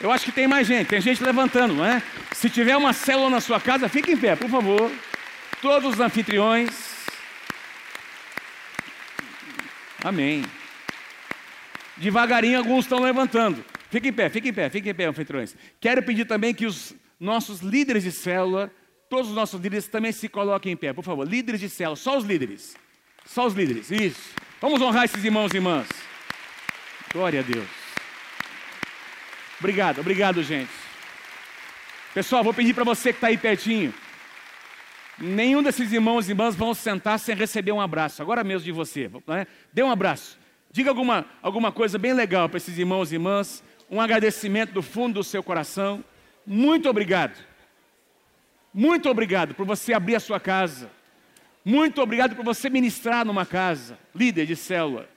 Eu 0.00 0.10
acho 0.10 0.24
que 0.24 0.32
tem 0.32 0.46
mais 0.46 0.66
gente, 0.66 0.88
tem 0.88 1.00
gente 1.00 1.22
levantando, 1.22 1.74
não 1.74 1.84
é? 1.84 2.02
Se 2.32 2.48
tiver 2.48 2.76
uma 2.76 2.92
célula 2.92 3.30
na 3.30 3.40
sua 3.40 3.60
casa, 3.60 3.88
fique 3.88 4.12
em 4.12 4.16
pé, 4.16 4.34
por 4.34 4.48
favor. 4.48 4.90
Todos 5.60 5.94
os 5.94 6.00
anfitriões. 6.00 6.70
Amém. 10.04 10.44
Devagarinho 11.96 12.58
alguns 12.58 12.84
estão 12.84 13.00
levantando. 13.00 13.64
Fique 13.90 14.08
em 14.08 14.12
pé, 14.12 14.28
fique 14.28 14.48
em 14.48 14.52
pé, 14.52 14.68
fique 14.68 14.90
em 14.90 14.94
pé, 14.94 15.04
anfitriões. 15.06 15.56
Quero 15.80 16.02
pedir 16.02 16.26
também 16.26 16.54
que 16.54 16.66
os 16.66 16.94
nossos 17.18 17.60
líderes 17.60 18.02
de 18.02 18.12
célula, 18.12 18.70
todos 19.08 19.30
os 19.30 19.34
nossos 19.34 19.60
líderes 19.60 19.88
também 19.88 20.12
se 20.12 20.28
coloquem 20.28 20.72
em 20.72 20.76
pé, 20.76 20.92
por 20.92 21.04
favor. 21.04 21.26
Líderes 21.26 21.60
de 21.60 21.68
célula, 21.68 21.96
só 21.96 22.18
os 22.18 22.24
líderes. 22.24 22.76
Só 23.24 23.46
os 23.46 23.54
líderes, 23.54 23.90
isso. 23.90 24.34
Vamos 24.60 24.80
honrar 24.80 25.04
esses 25.04 25.22
irmãos 25.24 25.52
e 25.52 25.56
irmãs. 25.56 25.86
Glória 27.12 27.40
a 27.40 27.42
Deus. 27.42 27.68
Obrigado, 29.58 30.00
obrigado, 30.00 30.42
gente. 30.42 30.70
Pessoal, 32.14 32.44
vou 32.44 32.54
pedir 32.54 32.74
para 32.74 32.84
você 32.84 33.12
que 33.12 33.16
está 33.16 33.28
aí 33.28 33.38
pertinho. 33.38 33.92
Nenhum 35.18 35.62
desses 35.62 35.92
irmãos 35.92 36.28
e 36.28 36.32
irmãs 36.32 36.54
vão 36.54 36.72
sentar 36.74 37.18
sem 37.18 37.34
receber 37.34 37.72
um 37.72 37.80
abraço. 37.80 38.22
Agora 38.22 38.44
mesmo 38.44 38.64
de 38.64 38.72
você. 38.72 39.10
Né? 39.26 39.46
Dê 39.72 39.82
um 39.82 39.90
abraço. 39.90 40.38
Diga 40.70 40.90
alguma, 40.90 41.26
alguma 41.42 41.72
coisa 41.72 41.98
bem 41.98 42.12
legal 42.12 42.48
para 42.48 42.58
esses 42.58 42.78
irmãos 42.78 43.10
e 43.10 43.16
irmãs 43.16 43.64
um 43.90 44.00
agradecimento 44.00 44.72
do 44.72 44.82
fundo 44.82 45.14
do 45.14 45.24
seu 45.24 45.42
coração. 45.42 46.04
Muito 46.46 46.88
obrigado. 46.88 47.38
Muito 48.72 49.08
obrigado 49.08 49.54
por 49.54 49.66
você 49.66 49.92
abrir 49.92 50.16
a 50.16 50.20
sua 50.20 50.38
casa. 50.38 50.90
Muito 51.64 52.00
obrigado 52.00 52.36
por 52.36 52.44
você 52.44 52.70
ministrar 52.70 53.24
numa 53.24 53.44
casa, 53.44 53.98
líder 54.14 54.46
de 54.46 54.56
célula. 54.56 55.08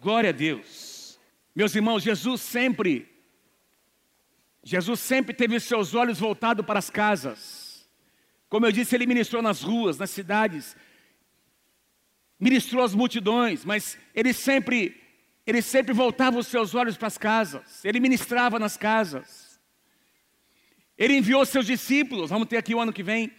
Glória 0.00 0.30
a 0.30 0.32
Deus. 0.32 1.18
Meus 1.54 1.74
irmãos, 1.74 2.02
Jesus 2.02 2.40
sempre, 2.40 3.08
Jesus 4.64 5.00
sempre 5.00 5.34
teve 5.34 5.56
os 5.56 5.64
seus 5.64 5.94
olhos 5.94 6.18
voltados 6.18 6.64
para 6.64 6.78
as 6.78 6.88
casas. 6.88 7.86
Como 8.48 8.66
eu 8.66 8.72
disse, 8.72 8.94
ele 8.94 9.06
ministrou 9.06 9.42
nas 9.42 9.62
ruas, 9.62 9.98
nas 9.98 10.10
cidades, 10.10 10.76
ministrou 12.38 12.82
às 12.84 12.94
multidões, 12.94 13.64
mas 13.64 13.98
ele 14.14 14.32
sempre, 14.32 15.01
ele 15.46 15.62
sempre 15.62 15.92
voltava 15.92 16.38
os 16.38 16.46
seus 16.46 16.74
olhos 16.74 16.96
para 16.96 17.08
as 17.08 17.18
casas, 17.18 17.84
ele 17.84 18.00
ministrava 18.00 18.58
nas 18.58 18.76
casas. 18.76 19.60
Ele 20.96 21.16
enviou 21.16 21.44
seus 21.44 21.66
discípulos, 21.66 22.30
vamos 22.30 22.46
ter 22.46 22.58
aqui 22.58 22.74
o 22.74 22.80
ano 22.80 22.92
que 22.92 23.02
vem, 23.02 23.32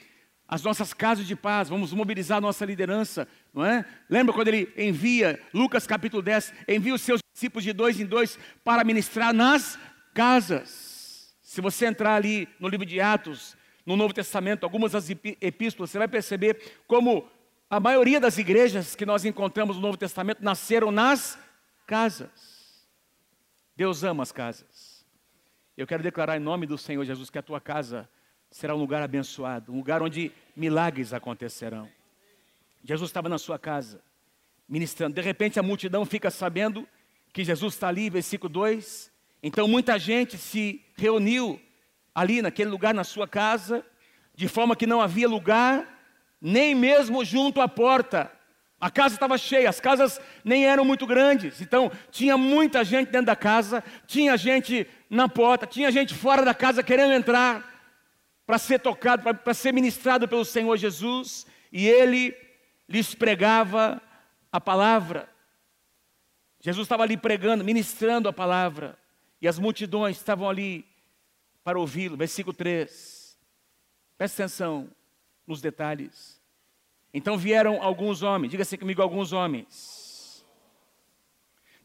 as 0.48 0.62
nossas 0.62 0.94
casas 0.94 1.26
de 1.26 1.36
paz, 1.36 1.70
vamos 1.70 1.94
mobilizar 1.94 2.40
a 2.40 2.42
nossa 2.42 2.66
liderança, 2.66 3.28
não 3.54 3.66
é? 3.66 3.86
Lembra 4.10 4.34
quando 4.34 4.50
ele 4.50 4.72
envia, 4.78 5.40
Lucas 5.54 5.88
capítulo 5.88 6.22
10, 6.22 6.54
envia 6.68 6.94
os 6.94 7.02
seus 7.02 7.22
discípulos 7.34 7.64
de 7.64 7.72
dois 7.72 8.00
em 8.00 8.06
dois 8.06 8.38
para 8.64 8.84
ministrar 8.84 9.34
nas 9.34 9.80
casas. 10.14 11.34
Se 11.42 11.62
você 11.62 11.86
entrar 11.86 12.16
ali 12.16 12.48
no 12.60 12.68
livro 12.68 12.86
de 12.86 13.00
Atos, 13.00 13.56
no 13.86 13.96
Novo 13.96 14.14
Testamento, 14.14 14.64
algumas 14.64 14.92
das 14.92 15.10
epístolas, 15.10 15.90
você 15.90 15.98
vai 15.98 16.08
perceber 16.08 16.60
como 16.88 17.28
a 17.70 17.80
maioria 17.80 18.20
das 18.20 18.38
igrejas 18.38 18.96
que 18.96 19.06
nós 19.06 19.26
encontramos 19.26 19.78
no 19.78 19.82
Novo 19.82 19.98
Testamento 19.98 20.44
nasceram 20.44 20.92
nas 20.92 21.38
casas. 21.86 22.88
Deus 23.76 24.04
ama 24.04 24.24
as 24.24 24.32
casas. 24.32 25.06
Eu 25.76 25.88
quero 25.88 26.04
declarar 26.04 26.38
em 26.38 26.40
nome 26.40 26.68
do 26.68 26.78
Senhor 26.78 27.04
Jesus 27.04 27.30
que 27.30 27.38
a 27.38 27.42
tua 27.42 27.60
casa 27.60 28.08
será 28.52 28.76
um 28.76 28.80
lugar 28.80 29.02
abençoado, 29.02 29.72
um 29.74 29.78
lugar 29.78 30.04
onde 30.04 30.32
milagres 30.56 31.12
acontecerão. 31.12 31.90
Jesus 32.84 33.10
estava 33.10 33.28
na 33.28 33.40
sua 33.40 33.58
casa, 33.58 34.02
ministrando. 34.70 35.16
De 35.16 35.22
repente 35.22 35.60
a 35.60 35.64
multidão 35.64 36.06
fica 36.06 36.30
sabendo 36.30 36.88
que 37.32 37.44
Jesus 37.44 37.74
está 37.74 37.88
ali, 37.88 38.10
versículo 38.10 38.54
2. 38.54 39.12
Então 39.42 39.68
muita 39.68 39.98
gente 39.98 40.38
se 40.38 40.86
reuniu 40.96 41.60
ali 42.14 42.42
naquele 42.42 42.70
lugar 42.70 42.94
na 42.94 43.04
sua 43.04 43.28
casa, 43.28 43.84
de 44.36 44.48
forma 44.48 44.76
que 44.76 44.86
não 44.86 45.02
havia 45.02 45.28
lugar, 45.28 45.88
nem 46.40 46.76
mesmo 46.76 47.26
junto 47.26 47.60
à 47.60 47.68
porta. 47.68 48.32
A 48.84 48.92
casa 48.92 49.16
estava 49.16 49.38
cheia, 49.38 49.70
as 49.70 49.80
casas 49.80 50.20
nem 50.44 50.66
eram 50.66 50.84
muito 50.84 51.08
grandes, 51.08 51.62
então 51.62 51.90
tinha 52.12 52.38
muita 52.38 52.84
gente 52.84 53.10
dentro 53.10 53.28
da 53.28 53.36
casa, 53.36 53.82
tinha 54.06 54.36
gente 54.36 54.86
na 55.10 55.30
porta, 55.30 55.66
tinha 55.66 55.90
gente 55.90 56.14
fora 56.14 56.44
da 56.44 56.54
casa 56.54 56.84
querendo 56.84 57.14
entrar 57.14 57.64
para 58.46 58.58
ser 58.58 58.80
tocado, 58.80 59.24
para 59.36 59.54
ser 59.54 59.72
ministrado 59.72 60.28
pelo 60.28 60.44
Senhor 60.44 60.76
Jesus, 60.76 61.48
e 61.72 61.88
ele 61.88 62.36
lhes 62.90 63.16
pregava 63.16 64.02
a 64.52 64.60
palavra. 64.60 65.30
Jesus 66.60 66.84
estava 66.84 67.04
ali 67.04 67.16
pregando, 67.16 67.64
ministrando 67.64 68.28
a 68.28 68.34
palavra, 68.34 69.00
e 69.42 69.48
as 69.48 69.58
multidões 69.58 70.18
estavam 70.18 70.50
ali 70.50 70.86
para 71.64 71.80
ouvi-lo. 71.80 72.18
Versículo 72.18 72.54
3. 72.54 73.38
Presta 74.18 74.44
atenção 74.44 74.90
nos 75.48 75.62
detalhes. 75.62 76.43
Então 77.14 77.38
vieram 77.38 77.82
alguns 77.82 78.24
homens, 78.24 78.50
diga 78.50 78.64
assim 78.64 78.78
comigo, 78.78 79.02
alguns 79.02 79.32
homens, 79.32 80.44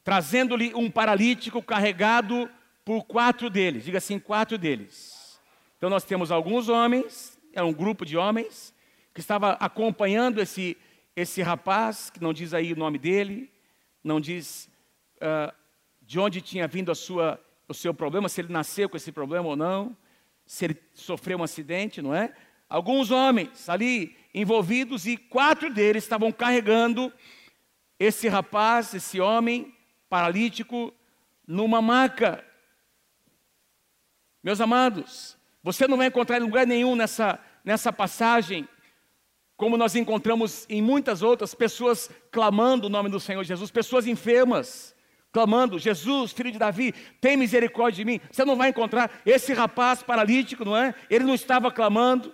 trazendo-lhe 0.02 0.74
um 0.74 0.90
paralítico 0.90 1.62
carregado 1.62 2.50
por 2.82 3.04
quatro 3.04 3.50
deles, 3.50 3.84
diga 3.84 3.98
assim, 3.98 4.18
quatro 4.18 4.56
deles. 4.56 5.38
Então 5.76 5.90
nós 5.90 6.04
temos 6.04 6.30
alguns 6.30 6.70
homens, 6.70 7.38
é 7.52 7.62
um 7.62 7.74
grupo 7.74 8.06
de 8.06 8.16
homens, 8.16 8.74
que 9.12 9.20
estava 9.20 9.52
acompanhando 9.52 10.40
esse, 10.40 10.76
esse 11.14 11.42
rapaz, 11.42 12.08
que 12.08 12.22
não 12.22 12.32
diz 12.32 12.54
aí 12.54 12.72
o 12.72 12.76
nome 12.76 12.98
dele, 12.98 13.52
não 14.02 14.18
diz 14.18 14.70
uh, 15.16 15.54
de 16.00 16.18
onde 16.18 16.40
tinha 16.40 16.66
vindo 16.66 16.90
a 16.90 16.94
sua, 16.94 17.38
o 17.68 17.74
seu 17.74 17.92
problema, 17.92 18.30
se 18.30 18.40
ele 18.40 18.52
nasceu 18.52 18.88
com 18.88 18.96
esse 18.96 19.12
problema 19.12 19.46
ou 19.46 19.56
não, 19.56 19.94
se 20.46 20.64
ele 20.64 20.76
sofreu 20.94 21.38
um 21.38 21.42
acidente, 21.42 22.00
não 22.00 22.14
é? 22.14 22.32
Alguns 22.68 23.10
homens 23.10 23.68
ali 23.68 24.16
envolvidos 24.40 25.04
e 25.04 25.16
quatro 25.16 25.68
deles 25.68 26.04
estavam 26.04 26.30
carregando 26.30 27.12
esse 27.98 28.28
rapaz, 28.28 28.94
esse 28.94 29.20
homem 29.20 29.74
paralítico, 30.08 30.94
numa 31.44 31.82
maca. 31.82 32.44
Meus 34.42 34.60
amados, 34.60 35.36
você 35.60 35.88
não 35.88 35.96
vai 35.96 36.06
encontrar 36.06 36.38
em 36.38 36.44
lugar 36.44 36.64
nenhum 36.64 36.94
nessa, 36.94 37.40
nessa 37.64 37.92
passagem, 37.92 38.68
como 39.56 39.76
nós 39.76 39.96
encontramos 39.96 40.64
em 40.68 40.80
muitas 40.80 41.20
outras, 41.20 41.52
pessoas 41.52 42.08
clamando 42.30 42.86
o 42.86 42.90
nome 42.90 43.08
do 43.08 43.18
Senhor 43.18 43.42
Jesus, 43.42 43.72
pessoas 43.72 44.06
enfermas, 44.06 44.94
clamando: 45.32 45.80
Jesus, 45.80 46.30
filho 46.30 46.52
de 46.52 46.58
Davi, 46.60 46.92
tem 47.20 47.36
misericórdia 47.36 48.04
de 48.04 48.04
mim. 48.04 48.20
Você 48.30 48.44
não 48.44 48.54
vai 48.54 48.68
encontrar 48.68 49.20
esse 49.26 49.52
rapaz 49.52 50.00
paralítico, 50.00 50.64
não 50.64 50.76
é? 50.76 50.94
Ele 51.10 51.24
não 51.24 51.34
estava 51.34 51.72
clamando, 51.72 52.32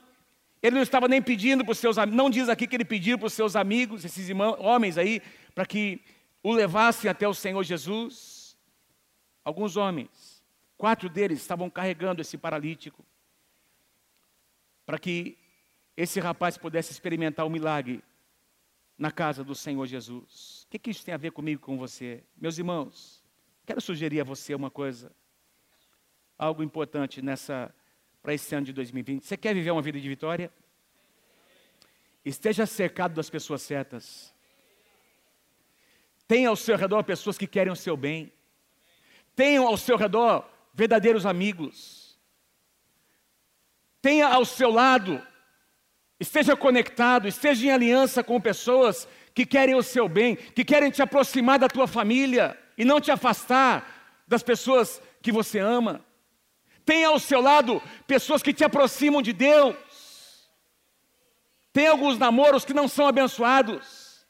ele 0.64 0.76
não 0.76 0.82
estava 0.82 1.06
nem 1.06 1.20
pedindo 1.20 1.62
para 1.62 1.72
os 1.72 1.78
seus 1.78 1.98
amigos, 1.98 2.16
não 2.16 2.30
diz 2.30 2.48
aqui 2.48 2.66
que 2.66 2.74
ele 2.74 2.86
pediu 2.86 3.18
para 3.18 3.26
os 3.26 3.34
seus 3.34 3.54
amigos, 3.54 4.02
esses 4.02 4.30
irmãos, 4.30 4.56
homens 4.58 4.96
aí, 4.96 5.20
para 5.54 5.66
que 5.66 6.00
o 6.42 6.54
levassem 6.54 7.10
até 7.10 7.28
o 7.28 7.34
Senhor 7.34 7.62
Jesus. 7.62 8.56
Alguns 9.44 9.76
homens, 9.76 10.42
quatro 10.78 11.10
deles 11.10 11.42
estavam 11.42 11.68
carregando 11.68 12.22
esse 12.22 12.38
paralítico 12.38 13.04
para 14.86 14.98
que 14.98 15.36
esse 15.94 16.18
rapaz 16.18 16.56
pudesse 16.56 16.92
experimentar 16.92 17.44
o 17.44 17.50
milagre 17.50 18.02
na 18.96 19.10
casa 19.10 19.44
do 19.44 19.54
Senhor 19.54 19.84
Jesus. 19.84 20.64
O 20.64 20.70
que, 20.70 20.78
que 20.78 20.90
isso 20.90 21.04
tem 21.04 21.12
a 21.12 21.18
ver 21.18 21.32
comigo 21.32 21.60
com 21.60 21.76
você? 21.76 22.24
Meus 22.34 22.56
irmãos, 22.56 23.22
quero 23.66 23.82
sugerir 23.82 24.22
a 24.22 24.24
você 24.24 24.54
uma 24.54 24.70
coisa, 24.70 25.12
algo 26.38 26.62
importante 26.62 27.20
nessa 27.20 27.70
para 28.24 28.34
esse 28.34 28.52
ano 28.56 28.66
de 28.66 28.72
2020. 28.72 29.24
Você 29.24 29.36
quer 29.36 29.54
viver 29.54 29.70
uma 29.70 29.82
vida 29.82 30.00
de 30.00 30.08
vitória? 30.08 30.50
Esteja 32.24 32.66
cercado 32.66 33.14
das 33.14 33.30
pessoas 33.30 33.62
certas. 33.62 34.34
Tenha 36.26 36.48
ao 36.48 36.56
seu 36.56 36.76
redor 36.76 37.04
pessoas 37.04 37.38
que 37.38 37.46
querem 37.46 37.72
o 37.72 37.76
seu 37.76 37.96
bem. 37.96 38.32
Tenha 39.36 39.60
ao 39.60 39.76
seu 39.76 39.96
redor 39.96 40.50
verdadeiros 40.74 41.24
amigos 41.24 42.04
tenha 44.04 44.28
ao 44.28 44.44
seu 44.44 44.70
lado, 44.70 45.18
esteja 46.20 46.54
conectado, 46.54 47.26
esteja 47.26 47.64
em 47.64 47.70
aliança 47.70 48.22
com 48.22 48.38
pessoas 48.38 49.08
que 49.32 49.46
querem 49.46 49.74
o 49.74 49.82
seu 49.82 50.06
bem, 50.06 50.36
que 50.36 50.62
querem 50.62 50.90
te 50.90 51.00
aproximar 51.00 51.58
da 51.58 51.68
tua 51.68 51.86
família 51.86 52.54
e 52.76 52.84
não 52.84 53.00
te 53.00 53.10
afastar 53.10 54.22
das 54.28 54.42
pessoas 54.42 55.00
que 55.22 55.32
você 55.32 55.58
ama. 55.58 56.04
Tenha 56.84 57.08
ao 57.08 57.18
seu 57.18 57.40
lado 57.40 57.82
pessoas 58.06 58.42
que 58.42 58.52
te 58.52 58.64
aproximam 58.64 59.22
de 59.22 59.32
Deus. 59.32 59.76
Tem 61.72 61.86
alguns 61.88 62.18
namoros 62.18 62.64
que 62.64 62.74
não 62.74 62.86
são 62.86 63.06
abençoados, 63.06 64.24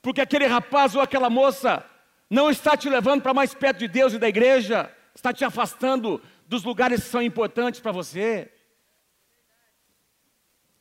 porque 0.00 0.20
aquele 0.20 0.46
rapaz 0.46 0.96
ou 0.96 1.02
aquela 1.02 1.30
moça 1.30 1.84
não 2.28 2.50
está 2.50 2.76
te 2.76 2.88
levando 2.88 3.22
para 3.22 3.34
mais 3.34 3.54
perto 3.54 3.78
de 3.78 3.88
Deus 3.88 4.14
e 4.14 4.18
da 4.18 4.28
igreja, 4.28 4.92
está 5.14 5.32
te 5.32 5.44
afastando 5.44 6.20
dos 6.46 6.64
lugares 6.64 7.04
que 7.04 7.10
são 7.10 7.22
importantes 7.22 7.78
para 7.78 7.92
você. 7.92 8.50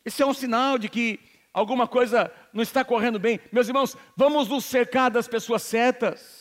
Isso 0.04 0.24
é 0.24 0.26
um 0.26 0.34
sinal 0.34 0.78
de 0.78 0.90
que 0.90 1.20
alguma 1.54 1.88
coisa 1.88 2.32
não 2.52 2.64
está 2.64 2.84
correndo 2.84 3.20
bem. 3.20 3.40
Meus 3.52 3.68
irmãos, 3.68 3.96
vamos 4.16 4.48
nos 4.48 4.66
cercar 4.66 5.12
das 5.12 5.28
pessoas 5.28 5.62
certas. 5.62 6.41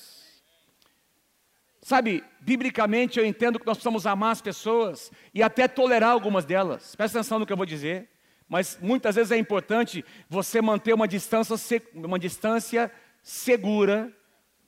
Sabe, 1.82 2.22
biblicamente 2.40 3.18
eu 3.18 3.24
entendo 3.24 3.58
que 3.58 3.66
nós 3.66 3.76
precisamos 3.76 4.06
amar 4.06 4.32
as 4.32 4.42
pessoas 4.42 5.10
e 5.32 5.42
até 5.42 5.66
tolerar 5.66 6.10
algumas 6.10 6.44
delas. 6.44 6.94
Presta 6.94 7.18
atenção 7.18 7.38
no 7.38 7.46
que 7.46 7.52
eu 7.52 7.56
vou 7.56 7.66
dizer. 7.66 8.08
Mas 8.48 8.78
muitas 8.80 9.14
vezes 9.14 9.30
é 9.30 9.38
importante 9.38 10.04
você 10.28 10.60
manter 10.60 10.92
uma 10.92 11.06
distância, 11.06 11.82
uma 11.94 12.18
distância 12.18 12.90
segura 13.22 14.12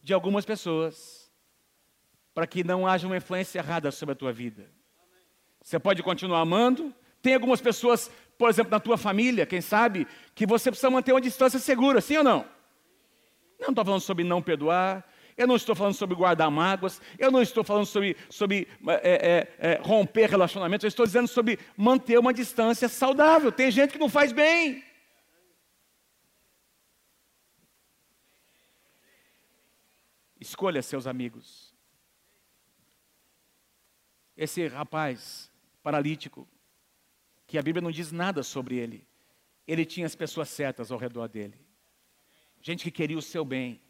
de 0.02 0.14
algumas 0.14 0.44
pessoas, 0.44 1.30
para 2.32 2.46
que 2.46 2.62
não 2.62 2.86
haja 2.86 3.06
uma 3.06 3.16
influência 3.16 3.58
errada 3.58 3.90
sobre 3.90 4.12
a 4.12 4.16
tua 4.16 4.32
vida. 4.32 4.70
Você 5.60 5.78
pode 5.78 6.02
continuar 6.02 6.40
amando, 6.40 6.94
tem 7.20 7.34
algumas 7.34 7.60
pessoas 7.60 8.10
por 8.42 8.50
exemplo, 8.50 8.72
na 8.72 8.80
tua 8.80 8.98
família, 8.98 9.46
quem 9.46 9.60
sabe, 9.60 10.04
que 10.34 10.44
você 10.44 10.68
precisa 10.68 10.90
manter 10.90 11.12
uma 11.12 11.20
distância 11.20 11.60
segura, 11.60 12.00
sim 12.00 12.16
ou 12.16 12.24
não? 12.24 12.44
Não 13.60 13.68
estou 13.68 13.84
falando 13.84 14.00
sobre 14.00 14.24
não 14.24 14.42
perdoar, 14.42 15.04
eu 15.36 15.46
não 15.46 15.56
estou 15.56 15.74
falando 15.74 15.94
sobre 15.94 16.14
guardar 16.14 16.50
mágoas, 16.50 17.00
eu 17.18 17.30
não 17.30 17.40
estou 17.40 17.64
falando 17.64 17.86
sobre, 17.86 18.16
sobre 18.28 18.68
é, 18.86 19.48
é, 19.60 19.70
é, 19.70 19.80
romper 19.82 20.28
relacionamentos, 20.28 20.84
eu 20.84 20.88
estou 20.88 21.06
dizendo 21.06 21.28
sobre 21.28 21.58
manter 21.76 22.18
uma 22.18 22.32
distância 22.32 22.88
saudável. 22.88 23.50
Tem 23.50 23.70
gente 23.70 23.92
que 23.92 23.98
não 23.98 24.08
faz 24.08 24.32
bem. 24.32 24.84
Escolha 30.40 30.82
seus 30.82 31.06
amigos. 31.06 31.72
Esse 34.36 34.66
rapaz 34.66 35.50
paralítico, 35.82 36.48
que 37.46 37.58
a 37.58 37.62
Bíblia 37.62 37.82
não 37.82 37.90
diz 37.90 38.10
nada 38.10 38.42
sobre 38.42 38.76
ele. 38.76 39.06
Ele 39.66 39.84
tinha 39.84 40.06
as 40.06 40.14
pessoas 40.14 40.48
certas 40.48 40.90
ao 40.90 40.98
redor 40.98 41.28
dele. 41.28 41.58
Gente 42.60 42.84
que 42.84 42.90
queria 42.90 43.18
o 43.18 43.22
seu 43.22 43.44
bem. 43.44 43.80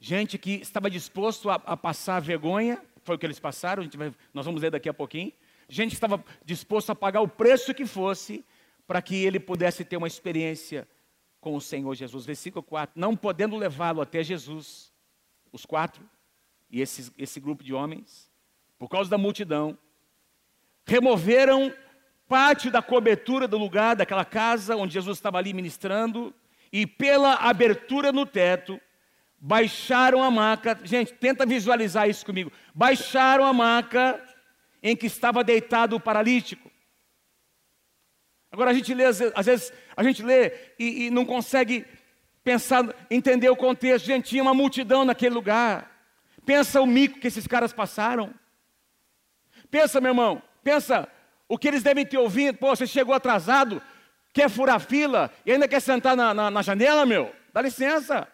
Gente 0.00 0.38
que 0.38 0.52
estava 0.52 0.90
disposto 0.90 1.50
a, 1.50 1.56
a 1.56 1.76
passar 1.76 2.20
vergonha, 2.20 2.82
foi 3.02 3.16
o 3.16 3.18
que 3.18 3.26
eles 3.26 3.38
passaram, 3.38 3.88
vai, 3.94 4.12
nós 4.32 4.46
vamos 4.46 4.62
ler 4.62 4.70
daqui 4.70 4.88
a 4.88 4.94
pouquinho. 4.94 5.32
Gente 5.68 5.90
que 5.90 5.96
estava 5.96 6.24
disposto 6.44 6.90
a 6.90 6.94
pagar 6.94 7.20
o 7.20 7.28
preço 7.28 7.74
que 7.74 7.86
fosse 7.86 8.44
para 8.86 9.00
que 9.00 9.14
ele 9.14 9.38
pudesse 9.38 9.84
ter 9.84 9.96
uma 9.96 10.08
experiência 10.08 10.88
com 11.40 11.54
o 11.54 11.60
Senhor 11.60 11.94
Jesus. 11.94 12.24
Versículo 12.26 12.62
4: 12.62 12.98
Não 12.98 13.14
podendo 13.14 13.56
levá-lo 13.56 14.00
até 14.00 14.22
Jesus, 14.22 14.92
os 15.52 15.64
quatro, 15.64 16.02
e 16.70 16.80
esse, 16.80 17.12
esse 17.16 17.38
grupo 17.38 17.62
de 17.62 17.74
homens, 17.74 18.30
por 18.78 18.88
causa 18.88 19.10
da 19.10 19.18
multidão, 19.18 19.78
removeram 20.84 21.72
parte 22.26 22.70
da 22.70 22.80
cobertura 22.80 23.46
do 23.46 23.58
lugar, 23.58 23.96
daquela 23.96 24.24
casa 24.24 24.76
onde 24.76 24.94
Jesus 24.94 25.18
estava 25.18 25.38
ali 25.38 25.52
ministrando, 25.52 26.34
e 26.72 26.86
pela 26.86 27.34
abertura 27.34 28.12
no 28.12 28.24
teto, 28.24 28.80
baixaram 29.40 30.22
a 30.22 30.30
maca. 30.30 30.78
Gente, 30.84 31.14
tenta 31.14 31.46
visualizar 31.46 32.08
isso 32.08 32.24
comigo. 32.26 32.52
Baixaram 32.74 33.44
a 33.44 33.52
maca 33.52 34.22
em 34.82 34.94
que 34.94 35.06
estava 35.06 35.42
deitado 35.42 35.96
o 35.96 36.00
paralítico. 36.00 36.70
Agora 38.52 38.70
a 38.70 38.74
gente 38.74 38.92
lê, 38.92 39.04
às 39.04 39.46
vezes, 39.46 39.72
a 39.96 40.02
gente 40.02 40.22
lê 40.22 40.52
e, 40.78 41.06
e 41.06 41.10
não 41.10 41.24
consegue 41.24 41.86
pensar, 42.44 42.84
entender 43.10 43.48
o 43.48 43.56
contexto. 43.56 44.06
Gente, 44.06 44.30
tinha 44.30 44.42
uma 44.42 44.54
multidão 44.54 45.04
naquele 45.04 45.34
lugar. 45.34 45.90
Pensa 46.44 46.80
o 46.80 46.86
mico 46.86 47.20
que 47.20 47.28
esses 47.28 47.46
caras 47.46 47.72
passaram. 47.72 48.34
Pensa, 49.70 50.00
meu 50.00 50.10
irmão, 50.10 50.42
pensa 50.64 51.08
o 51.48 51.56
que 51.56 51.68
eles 51.68 51.82
devem 51.82 52.04
ter 52.04 52.18
ouvido. 52.18 52.58
Pô, 52.58 52.74
você 52.74 52.86
chegou 52.86 53.14
atrasado, 53.14 53.80
quer 54.32 54.50
furar 54.50 54.80
fila 54.80 55.30
e 55.46 55.52
ainda 55.52 55.68
quer 55.68 55.80
sentar 55.80 56.16
na, 56.16 56.34
na, 56.34 56.50
na 56.50 56.62
janela, 56.62 57.06
meu? 57.06 57.32
Dá 57.52 57.62
licença. 57.62 58.26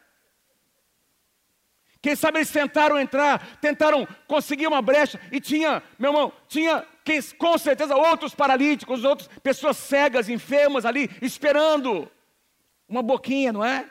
Quem 2.06 2.14
sabe 2.14 2.38
eles 2.38 2.52
tentaram 2.52 2.96
entrar, 3.00 3.58
tentaram 3.58 4.06
conseguir 4.28 4.68
uma 4.68 4.80
brecha 4.80 5.20
e 5.32 5.40
tinha, 5.40 5.82
meu 5.98 6.12
irmão, 6.12 6.32
tinha 6.46 6.86
quem, 7.04 7.20
com 7.32 7.58
certeza 7.58 7.96
outros 7.96 8.32
paralíticos, 8.32 9.02
outras 9.02 9.26
pessoas 9.42 9.76
cegas, 9.76 10.28
enfermas 10.28 10.84
ali, 10.84 11.10
esperando 11.20 12.08
uma 12.88 13.02
boquinha, 13.02 13.52
não 13.52 13.64
é? 13.64 13.90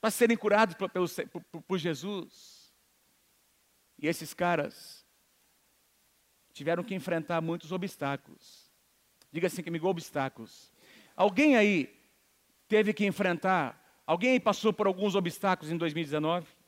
Para 0.00 0.10
serem 0.10 0.36
curados 0.36 0.74
por, 0.74 0.90
por, 0.90 1.62
por 1.62 1.78
Jesus. 1.78 2.74
E 3.96 4.08
esses 4.08 4.34
caras 4.34 5.06
tiveram 6.52 6.82
que 6.82 6.96
enfrentar 6.96 7.40
muitos 7.40 7.70
obstáculos. 7.70 8.72
Diga 9.30 9.46
assim 9.46 9.62
comigo, 9.62 9.86
obstáculos. 9.86 10.72
Alguém 11.14 11.54
aí 11.54 11.96
teve 12.66 12.92
que 12.92 13.06
enfrentar, 13.06 14.02
alguém 14.04 14.32
aí 14.32 14.40
passou 14.40 14.72
por 14.72 14.88
alguns 14.88 15.14
obstáculos 15.14 15.70
em 15.70 15.76
2019? 15.76 16.60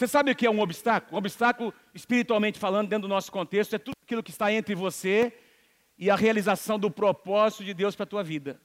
Você 0.00 0.08
sabe 0.08 0.30
o 0.30 0.34
que 0.34 0.46
é 0.46 0.50
um 0.50 0.60
obstáculo? 0.60 1.14
Um 1.14 1.18
obstáculo, 1.18 1.74
espiritualmente 1.94 2.58
falando, 2.58 2.88
dentro 2.88 3.06
do 3.06 3.12
nosso 3.12 3.30
contexto, 3.30 3.76
é 3.76 3.78
tudo 3.78 3.92
aquilo 4.02 4.22
que 4.22 4.30
está 4.30 4.50
entre 4.50 4.74
você 4.74 5.30
e 5.98 6.08
a 6.08 6.16
realização 6.16 6.78
do 6.78 6.90
propósito 6.90 7.62
de 7.64 7.74
Deus 7.74 7.94
para 7.94 8.04
a 8.04 8.06
tua 8.06 8.22
vida. 8.24 8.58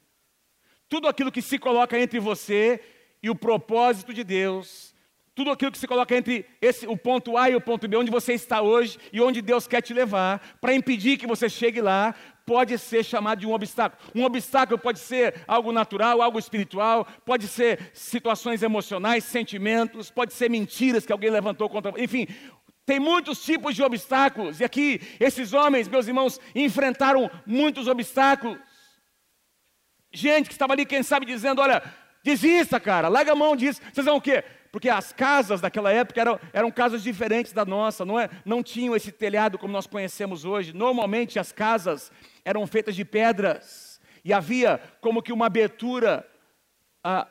Tudo 0.87 1.09
aquilo 1.09 1.29
que 1.29 1.41
se 1.41 1.59
coloca 1.59 1.99
entre 1.99 2.21
você 2.21 2.79
e 3.21 3.29
o 3.29 3.35
propósito 3.35 4.13
de 4.13 4.23
Deus. 4.23 4.95
Tudo 5.35 5.51
aquilo 5.51 5.73
que 5.73 5.77
se 5.77 5.87
coloca 5.89 6.15
entre 6.15 6.45
esse, 6.61 6.87
o 6.87 6.95
ponto 6.95 7.35
A 7.35 7.49
e 7.49 7.55
o 7.57 7.59
ponto 7.59 7.85
B, 7.85 7.97
onde 7.97 8.09
você 8.09 8.31
está 8.31 8.61
hoje 8.61 8.97
e 9.11 9.19
onde 9.19 9.41
Deus 9.41 9.67
quer 9.67 9.81
te 9.81 9.93
levar, 9.93 10.57
para 10.61 10.73
impedir 10.73 11.17
que 11.17 11.27
você 11.27 11.49
chegue 11.49 11.81
lá, 11.81 12.15
pode 12.45 12.77
ser 12.77 13.03
chamado 13.03 13.39
de 13.39 13.47
um 13.47 13.53
obstáculo. 13.53 14.01
Um 14.13 14.23
obstáculo 14.23 14.77
pode 14.77 14.99
ser 14.99 15.43
algo 15.47 15.71
natural, 15.71 16.21
algo 16.21 16.37
espiritual, 16.37 17.07
pode 17.25 17.47
ser 17.47 17.91
situações 17.93 18.61
emocionais, 18.61 19.23
sentimentos, 19.23 20.11
pode 20.11 20.33
ser 20.33 20.49
mentiras 20.49 21.05
que 21.05 21.11
alguém 21.11 21.31
levantou 21.31 21.67
contra. 21.67 21.91
Enfim, 22.01 22.27
tem 22.85 22.99
muitos 22.99 23.43
tipos 23.43 23.75
de 23.75 23.81
obstáculos. 23.81 24.59
E 24.59 24.63
aqui, 24.63 25.01
esses 25.19 25.53
homens, 25.53 25.87
meus 25.87 26.07
irmãos, 26.07 26.39
enfrentaram 26.53 27.29
muitos 27.45 27.87
obstáculos. 27.87 28.59
Gente 30.13 30.47
que 30.47 30.53
estava 30.53 30.73
ali, 30.73 30.85
quem 30.85 31.01
sabe, 31.01 31.25
dizendo: 31.25 31.61
olha, 31.61 31.81
desista, 32.23 32.79
cara, 32.79 33.07
larga 33.07 33.31
a 33.31 33.35
mão 33.35 33.55
disso. 33.55 33.81
Vocês 33.91 34.05
vão 34.05 34.17
o 34.17 34.21
quê? 34.21 34.43
Porque 34.71 34.89
as 34.89 35.13
casas 35.13 35.61
daquela 35.61 35.91
época 35.91 36.19
eram, 36.19 36.39
eram 36.51 36.69
casas 36.69 37.01
diferentes 37.01 37.53
da 37.53 37.63
nossa, 37.63 38.03
não, 38.03 38.19
é, 38.19 38.29
não 38.43 38.61
tinham 38.61 38.95
esse 38.95 39.11
telhado 39.11 39.57
como 39.57 39.71
nós 39.71 39.87
conhecemos 39.87 40.43
hoje. 40.43 40.73
Normalmente 40.73 41.39
as 41.39 41.51
casas 41.51 42.11
eram 42.45 42.65
feitas 42.65 42.95
de 42.95 43.03
pedras 43.03 43.99
e 44.23 44.31
havia 44.31 44.79
como 45.01 45.21
que 45.21 45.33
uma 45.33 45.47
abertura. 45.47 46.25
Ah, 47.03 47.27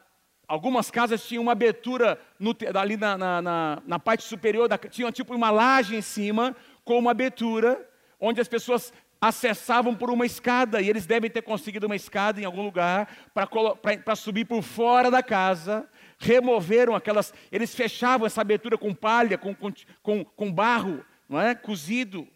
algumas 0.47 0.91
casas 0.91 1.27
tinham 1.27 1.43
uma 1.43 1.53
abertura 1.53 2.21
no, 2.39 2.55
ali 2.75 2.97
na, 2.97 3.17
na, 3.17 3.41
na, 3.41 3.83
na 3.87 3.99
parte 3.99 4.25
superior, 4.25 4.69
da, 4.69 4.77
tinha 4.77 5.11
tipo 5.11 5.35
uma 5.35 5.51
laje 5.51 5.97
em 5.97 6.03
cima 6.03 6.55
com 6.85 6.99
uma 6.99 7.13
abertura 7.13 7.89
onde 8.21 8.41
as 8.41 8.49
pessoas 8.49 8.93
acessavam 9.21 9.95
por 9.95 10.11
uma 10.11 10.27
escada, 10.27 10.83
e 10.83 10.89
eles 10.91 11.07
devem 11.07 11.31
ter 11.31 11.41
conseguido 11.41 11.87
uma 11.87 11.97
escada 11.97 12.41
em 12.41 12.45
algum 12.45 12.63
lugar 12.63 13.09
para 13.33 14.17
subir 14.17 14.45
por 14.45 14.63
fora 14.63 15.11
da 15.11 15.23
casa 15.23 15.89
removeram 16.19 16.95
aquelas, 16.95 17.33
eles 17.51 17.75
fechavam 17.75 18.27
essa 18.27 18.41
abertura 18.41 18.79
com 18.79 18.95
palha, 18.95 19.37
com, 19.37 19.55
com, 20.03 20.25
com 20.25 20.53
barro, 20.53 21.05
não 21.29 21.41
é? 21.41 21.55
Cozido. 21.55 22.27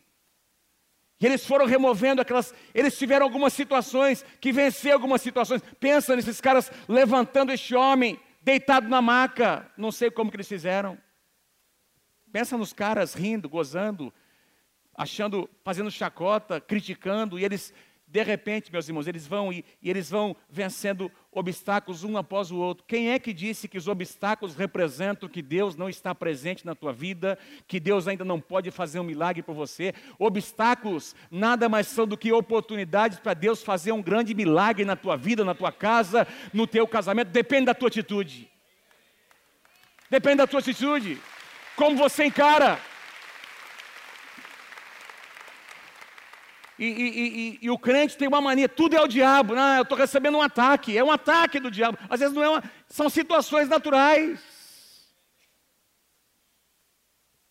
E 1.21 1.27
eles 1.27 1.45
foram 1.45 1.67
removendo 1.67 2.21
aquelas, 2.21 2.55
eles 2.73 2.97
tiveram 2.97 3.27
algumas 3.27 3.53
situações, 3.53 4.25
que 4.41 4.53
venceram 4.53 4.97
algumas 4.97 5.21
situações. 5.21 5.63
Pensa 5.81 6.15
nesses 6.15 6.41
caras 6.41 6.71
levantando 6.89 7.53
este 7.53 7.75
homem, 7.75 8.21
deitado 8.41 8.89
na 8.89 9.03
maca, 9.03 9.71
não 9.77 9.91
sei 9.91 10.11
como 10.11 10.31
que 10.31 10.37
eles 10.37 10.49
fizeram. 10.49 10.97
Pensa 12.31 12.57
nos 12.57 12.73
caras 12.73 13.15
rindo, 13.15 13.49
gozando, 13.49 14.13
achando, 14.95 15.49
fazendo 15.65 15.91
chacota, 15.91 16.61
criticando, 16.61 17.39
e 17.39 17.45
eles 17.45 17.73
de 18.11 18.23
repente, 18.23 18.73
meus 18.73 18.89
irmãos, 18.89 19.07
eles 19.07 19.27
vão 19.27 19.53
e, 19.53 19.63
e, 19.83 19.91
eles 19.91 20.09
vão 20.09 20.35
vencendo 20.49 21.13
obstáculos 21.31 22.05
um 22.05 22.17
após 22.17 22.51
o 22.51 22.57
outro. 22.57 22.85
Quem 22.87 23.11
é 23.11 23.19
que 23.19 23.35
disse 23.35 23.69
que 23.69 23.77
os 23.77 23.87
obstáculos 23.87 24.57
representam 24.57 25.29
que 25.29 25.43
Deus 25.43 25.77
não 25.77 25.91
está 25.91 26.15
presente 26.15 26.65
na 26.65 26.75
tua 26.75 26.91
vida, 26.91 27.39
que 27.67 27.79
Deus 27.79 28.09
ainda 28.09 28.25
não 28.25 28.41
pode 28.41 28.71
fazer 28.71 28.99
um 28.99 29.05
milagre 29.05 29.43
por 29.43 29.55
você? 29.55 29.93
Obstáculos 30.19 31.15
nada 31.31 31.69
mais 31.69 31.87
são 31.87 32.07
do 32.07 32.17
que 32.17 32.33
oportunidades 32.33 33.19
para 33.19 33.35
Deus 33.35 33.63
fazer 33.63 33.93
um 33.93 34.03
grande 34.03 34.35
milagre 34.35 34.87
na 34.87 34.97
tua 34.97 35.17
vida, 35.17 35.45
na 35.45 35.55
tua 35.55 35.71
casa, 35.71 36.27
no 36.53 36.67
teu 36.67 36.89
casamento. 36.89 37.29
Depende 37.29 37.67
da 37.67 37.75
tua 37.75 37.89
atitude. 37.89 38.51
Depende 40.11 40.37
da 40.37 40.47
tua 40.47 40.61
atitude. 40.61 41.21
Como 41.77 41.95
você 41.97 42.25
encara. 42.25 42.81
E, 46.79 46.85
e, 46.85 47.09
e, 47.09 47.59
e, 47.63 47.71
o 47.71 47.79
crente 47.79 48.17
tem 48.17 48.29
uma 48.29 48.41
mania, 48.41 48.69
tudo 48.69 48.97
é 48.97 49.01
o 49.01 49.09
diabo. 49.09 49.55
Não, 49.55 49.77
eu 49.77 49.83
estou 49.83 49.99
recebendo 49.99 50.39
um 50.39 50.43
ataque, 50.43 50.97
é 50.97 51.03
um 51.03 51.11
ataque 51.11 51.59
do 51.59 51.71
diabo. 51.71 51.99
Às 52.09 52.21
vezes 52.21 52.35
não 52.35 52.43
é 52.43 52.49
uma, 52.49 52.63
são 52.87 53.11
situações 53.11 53.69
naturais. 53.69 54.41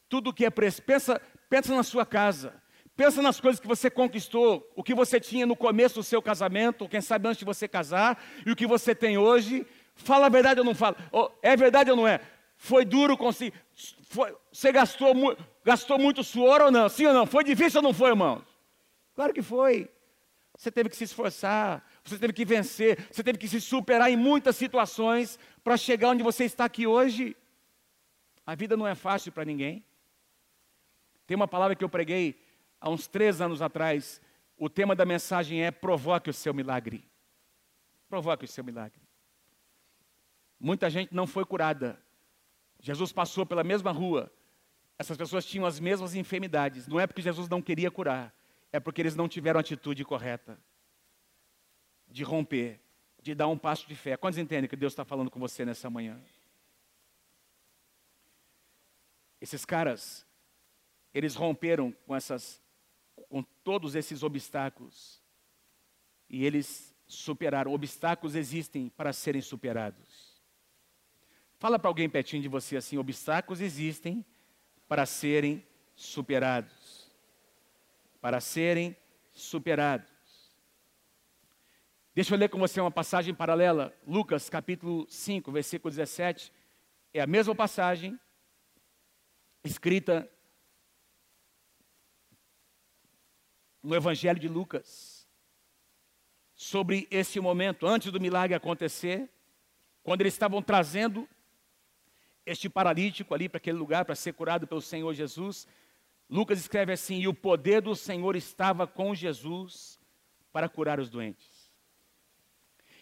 Tudo 0.07 0.33
que 0.33 0.45
é 0.45 0.49
preço, 0.49 0.81
pensa, 0.81 1.21
pensa 1.49 1.75
na 1.75 1.83
sua 1.83 2.05
casa, 2.05 2.53
pensa 2.95 3.21
nas 3.21 3.41
coisas 3.41 3.59
que 3.59 3.67
você 3.67 3.89
conquistou, 3.89 4.65
o 4.73 4.81
que 4.81 4.93
você 4.93 5.19
tinha 5.19 5.45
no 5.45 5.57
começo 5.57 5.95
do 5.95 6.03
seu 6.03 6.21
casamento, 6.21 6.83
ou 6.83 6.89
quem 6.89 7.01
sabe 7.01 7.27
antes 7.27 7.39
de 7.39 7.45
você 7.45 7.67
casar, 7.67 8.23
e 8.45 8.51
o 8.51 8.55
que 8.55 8.65
você 8.65 8.95
tem 8.95 9.17
hoje. 9.17 9.67
Fala 9.93 10.27
a 10.27 10.29
verdade 10.29 10.61
ou 10.61 10.65
não 10.65 10.73
fala? 10.73 10.95
É 11.41 11.57
verdade 11.57 11.91
ou 11.91 11.97
não 11.97 12.07
é? 12.07 12.21
Foi 12.55 12.85
duro 12.85 13.17
conseguir. 13.17 13.53
Foi, 14.09 14.33
você 14.53 14.71
gastou, 14.71 15.13
gastou 15.65 15.99
muito 15.99 16.23
suor 16.23 16.61
ou 16.61 16.71
não? 16.71 16.87
Sim 16.87 17.07
ou 17.07 17.13
não? 17.13 17.25
Foi 17.25 17.43
difícil 17.43 17.79
ou 17.79 17.83
não 17.83 17.93
foi, 17.93 18.11
irmão? 18.11 18.41
Claro 19.17 19.33
que 19.33 19.41
foi. 19.41 19.89
Você 20.55 20.71
teve 20.71 20.89
que 20.89 20.95
se 20.95 21.05
esforçar, 21.05 21.83
você 22.03 22.19
teve 22.19 22.33
que 22.33 22.45
vencer, 22.45 23.03
você 23.11 23.23
teve 23.23 23.39
que 23.39 23.47
se 23.47 23.59
superar 23.59 24.11
em 24.11 24.15
muitas 24.15 24.55
situações 24.55 25.39
para 25.63 25.75
chegar 25.75 26.09
onde 26.09 26.21
você 26.21 26.43
está 26.43 26.65
aqui 26.65 26.85
hoje. 26.85 27.35
A 28.45 28.53
vida 28.53 28.77
não 28.77 28.85
é 28.85 28.93
fácil 28.93 29.31
para 29.31 29.43
ninguém. 29.43 29.83
Tem 31.25 31.33
uma 31.33 31.47
palavra 31.47 31.75
que 31.75 31.83
eu 31.83 31.89
preguei 31.89 32.39
há 32.79 32.91
uns 32.91 33.07
três 33.07 33.41
anos 33.41 33.59
atrás. 33.59 34.21
O 34.55 34.69
tema 34.69 34.95
da 34.95 35.03
mensagem 35.03 35.63
é 35.63 35.71
provoque 35.71 36.29
o 36.29 36.33
seu 36.33 36.53
milagre. 36.53 37.03
Provoque 38.07 38.45
o 38.45 38.47
seu 38.47 38.63
milagre. 38.63 39.01
Muita 40.59 40.91
gente 40.91 41.11
não 41.11 41.25
foi 41.25 41.43
curada. 41.43 41.99
Jesus 42.79 43.11
passou 43.11 43.47
pela 43.47 43.63
mesma 43.63 43.91
rua. 43.91 44.31
Essas 44.99 45.17
pessoas 45.17 45.43
tinham 45.43 45.65
as 45.65 45.79
mesmas 45.79 46.13
enfermidades. 46.13 46.87
Não 46.87 46.99
é 46.99 47.07
porque 47.07 47.23
Jesus 47.23 47.49
não 47.49 47.63
queria 47.63 47.89
curar, 47.89 48.31
é 48.71 48.79
porque 48.79 49.01
eles 49.01 49.15
não 49.15 49.27
tiveram 49.27 49.59
a 49.59 49.61
atitude 49.61 50.03
correta 50.03 50.59
de 52.07 52.23
romper, 52.23 52.79
de 53.21 53.35
dar 53.35 53.47
um 53.47 53.57
passo 53.57 53.87
de 53.87 53.95
fé. 53.95 54.15
Quantos 54.15 54.37
entendem 54.37 54.69
que 54.69 54.75
Deus 54.75 54.93
está 54.93 55.03
falando 55.03 55.31
com 55.31 55.39
você 55.39 55.65
nessa 55.65 55.89
manhã? 55.89 56.19
Esses 59.39 59.65
caras, 59.65 60.25
eles 61.13 61.35
romperam 61.35 61.91
com 62.05 62.15
essas, 62.15 62.61
com 63.29 63.43
todos 63.63 63.95
esses 63.95 64.23
obstáculos 64.23 65.21
e 66.29 66.45
eles 66.45 66.95
superaram. 67.05 67.73
Obstáculos 67.73 68.35
existem 68.35 68.89
para 68.89 69.13
serem 69.13 69.41
superados. 69.41 70.41
Fala 71.59 71.79
para 71.79 71.89
alguém 71.89 72.09
pertinho 72.09 72.41
de 72.41 72.47
você 72.47 72.77
assim: 72.77 72.97
obstáculos 72.97 73.61
existem 73.61 74.25
para 74.87 75.05
serem 75.05 75.65
superados. 75.95 76.86
Para 78.21 78.39
serem 78.39 78.95
superados. 79.31 80.11
Deixa 82.13 82.33
eu 82.33 82.39
ler 82.39 82.49
com 82.49 82.57
você 82.57 82.81
uma 82.81 82.89
passagem 82.89 83.33
paralela. 83.33 83.95
Lucas 84.05 84.49
capítulo 84.49 85.05
5, 85.09 85.51
versículo 85.51 85.91
17. 85.91 86.51
É 87.13 87.21
a 87.21 87.27
mesma 87.27 87.53
passagem 87.53 88.19
escrita 89.63 90.29
no 93.83 93.95
Evangelho 93.95 94.39
de 94.39 94.47
Lucas. 94.47 95.27
Sobre 96.55 97.07
esse 97.11 97.39
momento, 97.39 97.85
antes 97.85 98.11
do 98.11 98.19
milagre 98.19 98.55
acontecer, 98.55 99.29
quando 100.01 100.21
eles 100.21 100.33
estavam 100.33 100.61
trazendo 100.61 101.29
este 102.47 102.69
paralítico 102.69 103.33
ali 103.35 103.49
para 103.49 103.57
aquele 103.57 103.77
lugar 103.77 104.05
para 104.05 104.15
ser 104.15 104.33
curado 104.33 104.65
pelo 104.65 104.81
Senhor 104.81 105.13
Jesus. 105.13 105.67
Lucas 106.29 106.59
escreve 106.59 106.91
assim: 106.93 107.19
E 107.19 107.27
o 107.27 107.33
poder 107.33 107.81
do 107.81 107.95
Senhor 107.95 108.35
estava 108.35 108.85
com 108.85 109.15
Jesus 109.15 109.99
para 110.51 110.67
curar 110.67 110.99
os 110.99 111.09
doentes. 111.09 111.67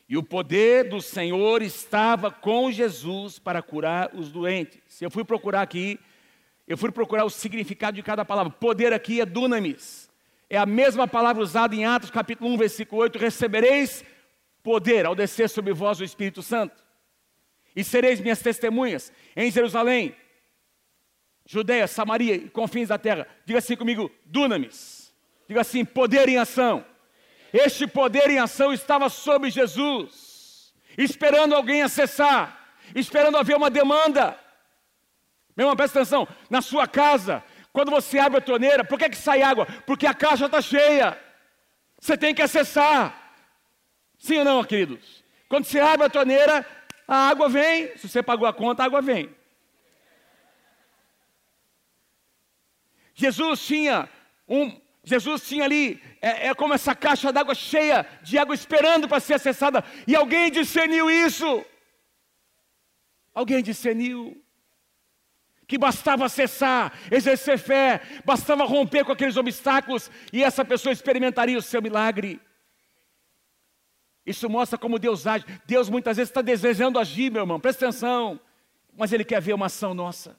E 0.08 0.18
o 0.18 0.24
poder 0.24 0.88
do 0.88 1.02
Senhor 1.02 1.64
estava 1.64 2.30
com 2.30 2.72
Jesus 2.72 3.40
para 3.40 3.62
curar 3.62 4.12
os 4.14 4.32
doentes. 4.32 5.02
Eu 5.02 5.10
fui 5.10 5.24
procurar 5.24 5.64
aqui, 5.64 6.00
eu 6.68 6.78
fui 6.78 6.92
procurar 6.92 7.26
o 7.26 7.30
significado 7.30 7.96
de 7.96 8.04
cada 8.04 8.24
palavra. 8.24 8.52
Poder 8.52 8.94
aqui 8.94 9.20
é 9.20 9.26
dunamis. 9.26 10.10
É 10.48 10.58
a 10.58 10.66
mesma 10.66 11.08
palavra 11.08 11.42
usada 11.42 11.76
em 11.76 11.86
Atos 11.86 12.12
capítulo 12.12 12.52
1, 12.52 12.58
versículo 12.58 13.02
8: 13.02 13.18
Recebereis 13.18 14.06
poder 14.62 15.06
ao 15.08 15.16
descer 15.16 15.50
sobre 15.50 15.74
vós 15.74 16.00
o 16.00 16.04
Espírito 16.04 16.44
Santo. 16.44 16.84
E 17.76 17.84
sereis 17.84 18.20
minhas 18.20 18.42
testemunhas 18.42 19.12
em 19.36 19.52
Jerusalém, 19.52 20.16
Judeia, 21.46 21.88
Samaria 21.88 22.36
e 22.36 22.50
confins 22.50 22.90
da 22.90 22.98
terra. 22.98 23.28
Diga 23.46 23.60
assim 23.60 23.76
comigo: 23.76 24.12
dunamis. 24.26 25.14
Diga 25.48 25.62
assim: 25.62 25.86
poder 25.86 26.28
em 26.28 26.38
ação. 26.38 26.86
Este 27.54 27.88
poder 27.88 28.30
em 28.30 28.40
ação 28.40 28.74
estava 28.74 29.08
sobre 29.08 29.50
Jesus, 29.50 30.74
esperando 30.98 31.56
alguém 31.56 31.84
acessar, 31.84 32.76
esperando 32.94 33.38
haver 33.38 33.56
uma 33.56 33.70
demanda. 33.70 34.38
Meu 35.56 35.66
irmão, 35.66 35.76
presta 35.76 36.00
atenção, 36.00 36.28
na 36.50 36.62
sua 36.62 36.86
casa, 36.86 37.42
quando 37.72 37.92
você 37.92 38.20
abre 38.20 38.40
a 38.40 38.42
torneira, 38.42 38.84
por 38.84 39.00
que, 39.00 39.10
que 39.10 39.16
sai 39.16 39.42
água? 39.42 39.66
Porque 39.86 40.06
a 40.06 40.14
caixa 40.14 40.48
está 40.48 40.62
cheia. 40.62 41.18
Você 42.00 42.18
tem 42.18 42.36
que 42.36 42.42
acessar. 42.42 43.34
Sim 44.18 44.40
ou 44.40 44.46
não, 44.46 44.64
queridos? 44.64 45.24
Quando 45.48 45.66
você 45.66 45.80
abre 45.80 46.08
a 46.08 46.10
torneira, 46.10 46.66
a 47.08 47.30
água 47.30 47.48
vem. 47.48 47.96
Se 47.98 48.10
você 48.10 48.22
pagou 48.22 48.48
a 48.48 48.54
conta, 48.54 48.84
a 48.84 48.86
água 48.86 49.02
vem. 49.02 49.34
Jesus 53.16 53.66
tinha 53.66 54.08
um, 54.48 54.80
Jesus 55.06 55.48
tinha 55.48 55.64
ali, 55.64 56.02
é, 56.22 56.48
é 56.48 56.54
como 56.56 56.74
essa 56.74 56.96
caixa 56.96 57.32
d'água 57.32 57.54
cheia 57.54 58.06
de 58.24 58.38
água 58.38 58.56
esperando 58.56 59.08
para 59.08 59.20
ser 59.20 59.36
acessada, 59.36 59.84
e 60.08 60.16
alguém 60.16 60.52
discerniu 60.52 61.10
isso. 61.10 61.64
Alguém 63.34 63.62
discerniu 63.62 64.42
que 65.68 65.78
bastava 65.78 66.26
acessar, 66.26 66.94
exercer 67.12 67.58
fé, 67.58 68.02
bastava 68.24 68.66
romper 68.66 69.06
com 69.06 69.12
aqueles 69.12 69.38
obstáculos, 69.38 70.10
e 70.34 70.44
essa 70.44 70.66
pessoa 70.66 70.92
experimentaria 70.92 71.58
o 71.58 71.62
seu 71.62 71.82
milagre. 71.82 72.42
Isso 74.26 74.50
mostra 74.50 74.78
como 74.78 74.98
Deus 74.98 75.28
age. 75.28 75.46
Deus 75.68 75.88
muitas 75.88 76.18
vezes 76.18 76.32
está 76.32 76.42
desejando 76.42 76.98
agir, 76.98 77.32
meu 77.32 77.44
irmão, 77.44 77.60
presta 77.60 77.86
atenção, 77.86 78.40
mas 78.98 79.14
Ele 79.14 79.24
quer 79.24 79.40
ver 79.40 79.54
uma 79.54 79.68
ação 79.68 79.94
nossa. 79.94 80.36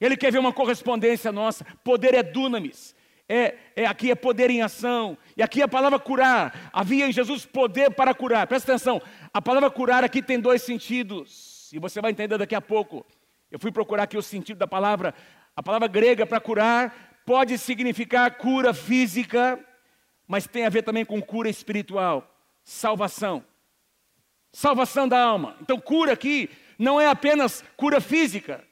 Ele 0.00 0.16
quer 0.16 0.32
ver 0.32 0.38
uma 0.38 0.52
correspondência 0.52 1.32
nossa. 1.32 1.64
Poder 1.82 2.14
é 2.14 2.22
dunamis. 2.22 2.94
É, 3.28 3.56
é, 3.76 3.86
aqui 3.86 4.10
é 4.10 4.14
poder 4.14 4.48
em 4.48 4.62
ação, 4.62 5.18
e 5.36 5.42
aqui 5.42 5.60
a 5.60 5.68
palavra 5.68 5.98
curar, 5.98 6.70
havia 6.72 7.06
em 7.06 7.12
Jesus 7.12 7.44
poder 7.44 7.90
para 7.90 8.14
curar, 8.14 8.46
presta 8.46 8.72
atenção, 8.72 9.02
a 9.34 9.42
palavra 9.42 9.70
curar 9.70 10.02
aqui 10.02 10.22
tem 10.22 10.40
dois 10.40 10.62
sentidos, 10.62 11.70
e 11.70 11.78
você 11.78 12.00
vai 12.00 12.10
entender 12.10 12.38
daqui 12.38 12.54
a 12.54 12.60
pouco. 12.62 13.04
Eu 13.50 13.58
fui 13.58 13.70
procurar 13.70 14.04
aqui 14.04 14.16
o 14.16 14.22
sentido 14.22 14.56
da 14.56 14.66
palavra, 14.66 15.14
a 15.54 15.62
palavra 15.62 15.86
grega 15.88 16.24
para 16.24 16.40
curar 16.40 17.22
pode 17.26 17.58
significar 17.58 18.38
cura 18.38 18.72
física, 18.72 19.62
mas 20.26 20.46
tem 20.46 20.64
a 20.64 20.70
ver 20.70 20.80
também 20.80 21.04
com 21.04 21.20
cura 21.20 21.50
espiritual, 21.50 22.34
salvação. 22.64 23.44
Salvação 24.50 25.06
da 25.06 25.22
alma. 25.22 25.54
Então, 25.60 25.78
cura 25.78 26.14
aqui 26.14 26.48
não 26.78 26.98
é 26.98 27.06
apenas 27.06 27.62
cura 27.76 28.00
física, 28.00 28.64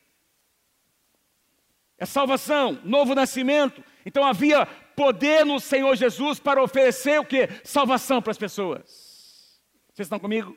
é 1.99 2.05
salvação, 2.05 2.79
novo 2.85 3.15
nascimento, 3.15 3.83
então 4.05 4.25
havia 4.25 4.67
poder 4.95 5.45
no 5.45 5.59
Senhor 5.59 5.95
Jesus 5.97 6.39
para 6.39 6.63
oferecer 6.63 7.19
o 7.19 7.25
que? 7.25 7.49
Salvação 7.65 8.21
para 8.21 8.31
as 8.31 8.39
pessoas. 8.39 9.61
Vocês 9.93 10.07
estão 10.07 10.19
comigo? 10.19 10.57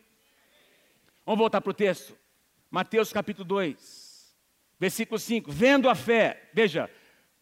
Vamos 1.25 1.39
voltar 1.39 1.61
para 1.61 1.71
o 1.71 1.73
texto. 1.73 2.17
Mateus 2.69 3.13
capítulo 3.13 3.45
2, 3.45 4.35
versículo 4.79 5.17
5. 5.17 5.51
Vendo 5.51 5.89
a 5.89 5.95
fé, 5.95 6.49
veja, 6.53 6.89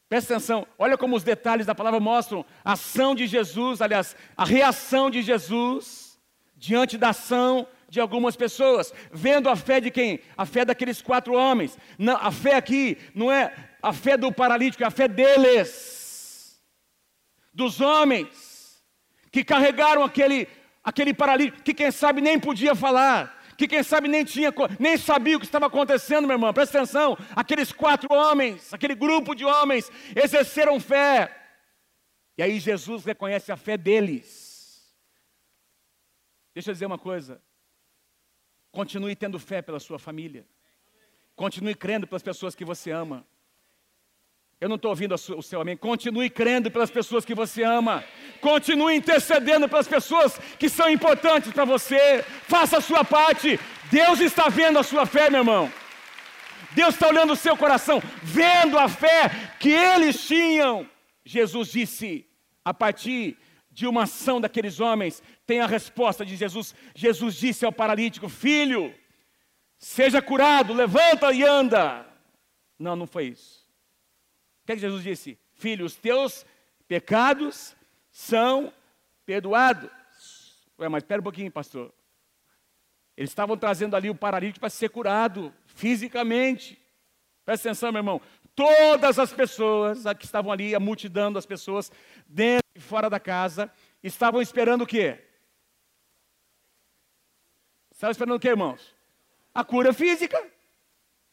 presta 0.08 0.36
atenção, 0.36 0.68
olha 0.78 0.98
como 0.98 1.16
os 1.16 1.24
detalhes 1.24 1.66
da 1.66 1.76
palavra 1.76 2.00
mostram 2.00 2.46
a 2.64 2.74
ação 2.74 3.16
de 3.16 3.28
Jesus, 3.28 3.82
aliás, 3.82 4.16
a 4.36 4.46
reação 4.46 5.10
de 5.10 5.22
Jesus 5.22 6.18
diante 6.56 6.98
da 6.98 7.10
ação 7.10 7.68
de 7.90 8.00
algumas 8.00 8.36
pessoas, 8.36 8.94
vendo 9.12 9.50
a 9.50 9.56
fé 9.56 9.80
de 9.80 9.90
quem? 9.90 10.20
A 10.36 10.46
fé 10.46 10.66
daqueles 10.66 11.02
quatro 11.02 11.34
homens. 11.34 11.78
Não, 11.98 12.18
a 12.18 12.32
fé 12.32 12.56
aqui 12.56 12.98
não 13.14 13.32
é 13.32 13.54
a 13.82 13.94
fé 13.94 14.18
do 14.18 14.32
paralítico, 14.32 14.84
é 14.84 14.88
a 14.88 14.92
fé 14.92 15.08
deles 15.08 16.62
dos 17.54 17.82
homens 17.82 18.84
que 19.32 19.44
carregaram 19.44 20.04
aquele, 20.04 20.48
aquele 20.84 21.13
paralítico, 21.13 21.63
que 21.63 21.74
quem 21.74 21.92
sabe 21.92 22.22
nem 22.22 22.40
podia 22.40 22.76
falar, 22.76 23.36
que 23.58 23.68
quem 23.68 23.82
sabe 23.82 24.08
nem 24.08 24.24
tinha, 24.24 24.54
nem 24.80 24.98
sabia 24.98 25.36
o 25.36 25.40
que 25.40 25.46
estava 25.46 25.66
acontecendo, 25.66 26.28
meu 26.28 26.36
irmão. 26.36 26.54
Presta 26.54 26.78
atenção, 26.78 27.18
aqueles 27.36 27.72
quatro 27.72 28.13
homens, 28.13 28.74
aquele 28.74 28.94
grupo 28.94 29.34
de 29.34 29.44
homens 29.44 29.92
exerceram 30.16 30.80
fé. 30.80 31.36
E 32.38 32.44
aí 32.44 32.60
Jesus 32.60 33.04
reconhece 33.04 33.52
a 33.52 33.58
fé 33.58 33.76
deles. 33.76 34.96
Deixa 36.54 36.70
eu 36.70 36.74
dizer 36.74 36.86
uma 36.86 37.00
coisa. 37.00 37.42
Continue 38.72 39.16
tendo 39.16 39.40
fé 39.40 39.62
pela 39.62 39.80
sua 39.80 39.98
família. 39.98 40.48
Continue 41.36 41.74
crendo 41.74 42.06
pelas 42.06 42.22
pessoas 42.22 42.54
que 42.54 42.63
você 42.63 42.92
ama. 42.92 43.26
Eu 44.60 44.67
não 44.67 44.76
estou 44.76 44.89
ouvindo 44.89 45.13
o 45.13 45.43
seu 45.43 45.62
amém. 45.62 45.78
Continue 45.78 46.32
crendo 46.32 46.72
pelas 46.72 46.89
pessoas 46.89 47.24
que 47.24 47.36
você 47.36 47.62
ama. 47.62 48.04
Continue 48.41 48.96
intercedendo 48.96 49.70
pelas 49.70 49.88
pessoas 49.88 50.39
que 50.58 50.67
são 50.67 50.89
importantes 50.89 51.52
para 51.52 51.63
você. 51.63 52.24
Faça 52.48 52.80
a 52.80 52.82
sua 52.82 53.06
parte. 53.06 53.60
Deus 53.91 54.20
está 54.20 54.50
vendo 54.50 54.80
a 54.80 54.84
sua 54.84 55.06
fé, 55.06 55.30
meu 55.30 55.41
irmão. 55.41 55.72
Deus 56.74 56.96
está 56.96 57.08
olhando 57.08 57.34
o 57.34 57.36
seu 57.36 57.56
coração, 57.56 58.02
vendo 58.24 58.78
a 58.80 58.89
fé 58.89 59.30
que 59.60 59.70
eles 59.70 60.26
tinham. 60.28 60.89
Jesus 61.24 61.72
disse, 61.72 62.26
a 62.65 62.74
partir 62.74 63.38
de 63.72 63.86
uma 63.86 64.04
ação 64.04 64.41
daqueles 64.41 64.80
homens, 64.80 65.22
tem 65.46 65.60
a 65.60 65.67
resposta 65.67 66.26
de 66.26 66.36
Jesus. 66.36 66.74
Jesus 66.96 67.36
disse 67.36 67.63
ao 67.63 67.72
paralítico: 67.72 68.28
Filho, 68.28 68.93
seja 69.78 70.20
curado, 70.20 70.74
levanta 70.74 71.32
e 71.32 71.43
anda. 71.43 72.06
Não, 72.80 72.96
não 72.96 73.06
foi 73.06 73.28
isso 73.28 73.57
que, 74.68 74.74
é 74.74 74.76
que 74.76 74.82
Jesus 74.82 75.02
disse? 75.02 75.40
Filho, 75.54 75.86
os 75.86 75.96
teus 75.96 76.46
pecados 76.88 77.76
são 78.12 78.72
perdoados. 79.26 79.90
Ué, 80.78 80.90
mas 80.90 81.04
espera 81.04 81.22
um 81.22 81.24
pouquinho, 81.24 81.50
pastor. 81.50 81.94
Eles 83.16 83.32
estavam 83.32 83.58
trazendo 83.58 83.96
ali 83.96 84.10
o 84.10 84.16
paralítico 84.16 84.60
para 84.60 84.70
ser 84.70 84.90
curado 84.90 85.54
fisicamente. 85.66 86.80
Presta 87.46 87.70
atenção, 87.70 87.92
meu 87.92 88.00
irmão. 88.00 88.22
Todas 88.54 89.18
as 89.18 89.32
pessoas 89.32 90.04
que 90.20 90.26
estavam 90.26 90.52
ali, 90.52 90.76
a 90.76 90.80
multidão 90.80 91.32
das 91.32 91.46
pessoas, 91.46 91.92
dentro 92.28 92.68
e 92.76 92.80
fora 92.80 93.10
da 93.10 93.20
casa, 93.20 93.72
estavam 94.04 94.42
esperando 94.42 94.82
o 94.82 94.88
quê? 94.88 95.24
Estavam 97.92 98.12
esperando 98.12 98.36
o 98.36 98.40
quê, 98.40 98.50
irmãos? 98.50 98.94
A 99.54 99.64
cura 99.64 99.94
física. 99.94 100.38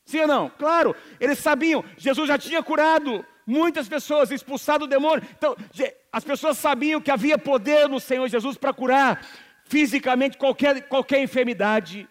Sim 0.04 0.20
ou 0.20 0.26
não? 0.26 0.50
Claro, 0.50 0.94
eles 1.18 1.38
sabiam, 1.38 1.84
Jesus 1.96 2.28
já 2.28 2.38
tinha 2.38 2.62
curado 2.62 3.24
muitas 3.46 3.88
pessoas, 3.88 4.30
expulsado 4.30 4.84
o 4.84 4.88
demônio. 4.88 5.26
Então, 5.36 5.56
as 6.12 6.24
pessoas 6.24 6.58
sabiam 6.58 7.00
que 7.00 7.10
havia 7.10 7.38
poder 7.38 7.88
no 7.88 8.00
Senhor 8.00 8.28
Jesus 8.28 8.56
para 8.56 8.72
curar 8.72 9.24
fisicamente 9.64 10.36
qualquer, 10.36 10.86
qualquer 10.88 11.22
enfermidade. 11.22 12.08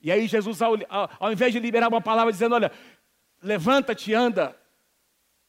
E 0.00 0.10
aí 0.10 0.26
Jesus, 0.26 0.60
ao, 0.60 0.74
ao, 1.20 1.32
invés 1.32 1.52
de 1.52 1.60
liberar 1.60 1.88
uma 1.88 2.00
palavra 2.00 2.32
dizendo, 2.32 2.54
olha, 2.54 2.72
levanta-te 3.40 4.12
anda, 4.12 4.56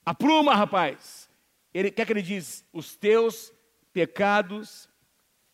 apruma, 0.06 0.56
rapaz. 0.56 1.30
Ele 1.74 1.90
quer 1.90 2.06
que 2.06 2.14
ele 2.14 2.22
diz? 2.22 2.64
Os 2.72 2.96
teus 2.96 3.52
pecados 3.92 4.88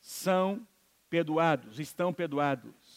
são 0.01 0.67
perdoados, 1.09 1.79
estão 1.79 2.13
perdoados. 2.13 2.88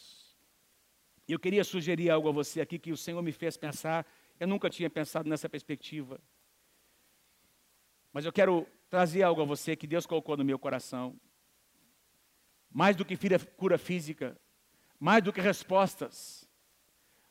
Eu 1.29 1.39
queria 1.39 1.65
sugerir 1.65 2.11
algo 2.11 2.29
a 2.29 2.33
você 2.33 2.61
aqui 2.61 2.79
que 2.79 2.93
o 2.93 2.97
Senhor 2.97 3.23
me 3.23 3.33
fez 3.33 3.57
pensar. 3.57 4.07
Eu 4.39 4.49
nunca 4.49 4.69
tinha 4.69 4.91
pensado 4.91 5.29
nessa 5.29 5.49
perspectiva. 5.49 6.21
Mas 8.13 8.25
eu 8.25 8.33
quero 8.33 8.67
trazer 8.91 9.23
algo 9.23 9.41
a 9.41 9.45
você 9.45 9.75
que 9.75 9.87
Deus 9.87 10.05
colocou 10.05 10.37
no 10.37 10.45
meu 10.45 10.59
coração. 10.59 11.19
Mais 12.71 12.97
do 12.97 13.05
que 13.05 13.17
cura 13.57 13.79
física, 13.79 14.37
mais 14.99 15.23
do 15.23 15.33
que 15.33 15.41
respostas. 15.41 16.49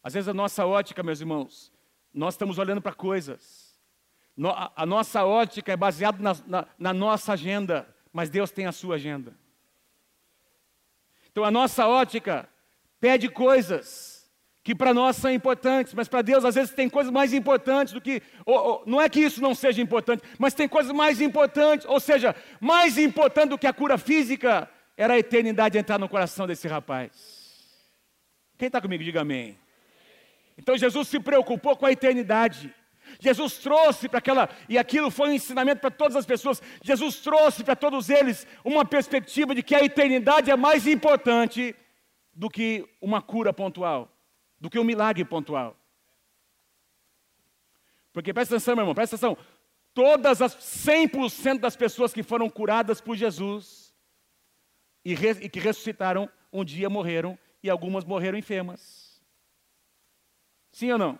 Às 0.02 0.14
vezes 0.14 0.28
a 0.28 0.34
nossa 0.34 0.66
ótica, 0.66 1.04
meus 1.04 1.20
irmãos, 1.20 1.72
nós 2.14 2.34
estamos 2.34 2.58
olhando 2.58 2.82
para 2.82 2.94
coisas. 2.94 3.80
A 4.76 4.86
nossa 4.86 5.24
ótica 5.26 5.72
é 5.72 5.78
baseada 5.78 6.18
na, 6.22 6.34
na, 6.48 6.68
na 6.80 6.94
nossa 6.94 7.34
agenda, 7.34 7.94
mas 8.12 8.30
Deus 8.30 8.50
tem 8.50 8.66
a 8.66 8.72
sua 8.72 8.96
agenda. 8.96 9.38
Então 11.30 11.44
a 11.44 11.52
nossa 11.52 11.88
ótica 11.88 12.50
pede 13.02 13.28
coisas 13.28 14.12
que 14.64 14.76
para 14.76 14.94
nós 14.94 15.16
são 15.16 15.34
importantes, 15.34 15.92
mas 15.94 16.08
para 16.08 16.22
Deus 16.22 16.46
às 16.46 16.54
vezes 16.54 16.72
tem 16.74 16.88
coisas 16.88 17.12
mais 17.12 17.34
importantes 17.34 17.94
do 17.94 18.00
que. 18.00 18.22
Ou, 18.46 18.56
ou, 18.56 18.84
não 18.86 19.02
é 19.02 19.10
que 19.10 19.20
isso 19.20 19.42
não 19.42 19.56
seja 19.56 19.82
importante, 19.82 20.24
mas 20.38 20.54
tem 20.54 20.70
coisas 20.70 20.94
mais 20.94 21.20
importantes, 21.20 21.86
ou 21.88 22.00
seja, 22.00 22.36
mais 22.60 22.98
importante 22.98 23.50
do 23.50 23.58
que 23.58 23.66
a 23.66 23.74
cura 23.74 23.98
física 23.98 24.70
era 24.96 25.16
a 25.16 25.20
eternidade 25.20 25.80
entrar 25.80 25.98
no 25.98 26.08
coração 26.08 26.46
desse 26.46 26.68
rapaz. 26.68 27.12
Quem 28.56 28.68
está 28.68 28.80
comigo, 28.80 29.04
diga 29.04 29.22
amém. 29.22 29.58
Então 30.56 30.78
Jesus 30.78 31.08
se 31.08 31.20
preocupou 31.20 31.76
com 31.76 31.88
a 31.88 31.92
eternidade. 31.92 32.72
Jesus 33.20 33.58
trouxe 33.58 34.08
para 34.08 34.20
aquela, 34.20 34.48
e 34.70 34.78
aquilo 34.78 35.10
foi 35.10 35.30
um 35.30 35.34
ensinamento 35.34 35.82
para 35.82 35.90
todas 35.90 36.16
as 36.16 36.26
pessoas. 36.26 36.62
Jesus 36.84 37.16
trouxe 37.16 37.64
para 37.64 37.76
todos 37.76 38.12
eles 38.12 38.46
uma 38.64 38.86
perspectiva 38.86 39.56
de 39.56 39.64
que 39.64 39.74
a 39.74 39.84
eternidade 39.84 40.52
é 40.52 40.56
mais 40.56 40.86
importante 40.86 41.76
do 42.34 42.50
que 42.50 42.88
uma 43.02 43.22
cura 43.22 43.54
pontual, 43.54 44.12
do 44.60 44.70
que 44.70 44.80
um 44.80 44.84
milagre 44.84 45.26
pontual. 45.26 45.78
Porque 48.14 48.34
presta 48.34 48.56
atenção, 48.56 48.76
meu 48.76 48.84
irmão, 48.84 48.96
presta 48.96 49.16
atenção. 49.16 49.38
Todas 49.94 50.42
as 50.42 50.56
100% 50.56 51.60
das 51.60 51.76
pessoas 51.76 52.14
que 52.14 52.24
foram 52.24 52.50
curadas 52.50 53.02
por 53.02 53.16
Jesus 53.16 53.94
e, 55.04 55.14
re, 55.14 55.32
e 55.42 55.50
que 55.50 55.60
ressuscitaram, 55.60 56.30
um 56.52 56.64
dia 56.64 56.90
morreram 56.90 57.38
e 57.64 57.70
algumas 57.70 58.06
morreram 58.06 58.38
enfermas. 58.38 59.22
Sim 60.72 60.92
ou 60.92 60.98
não? 60.98 61.20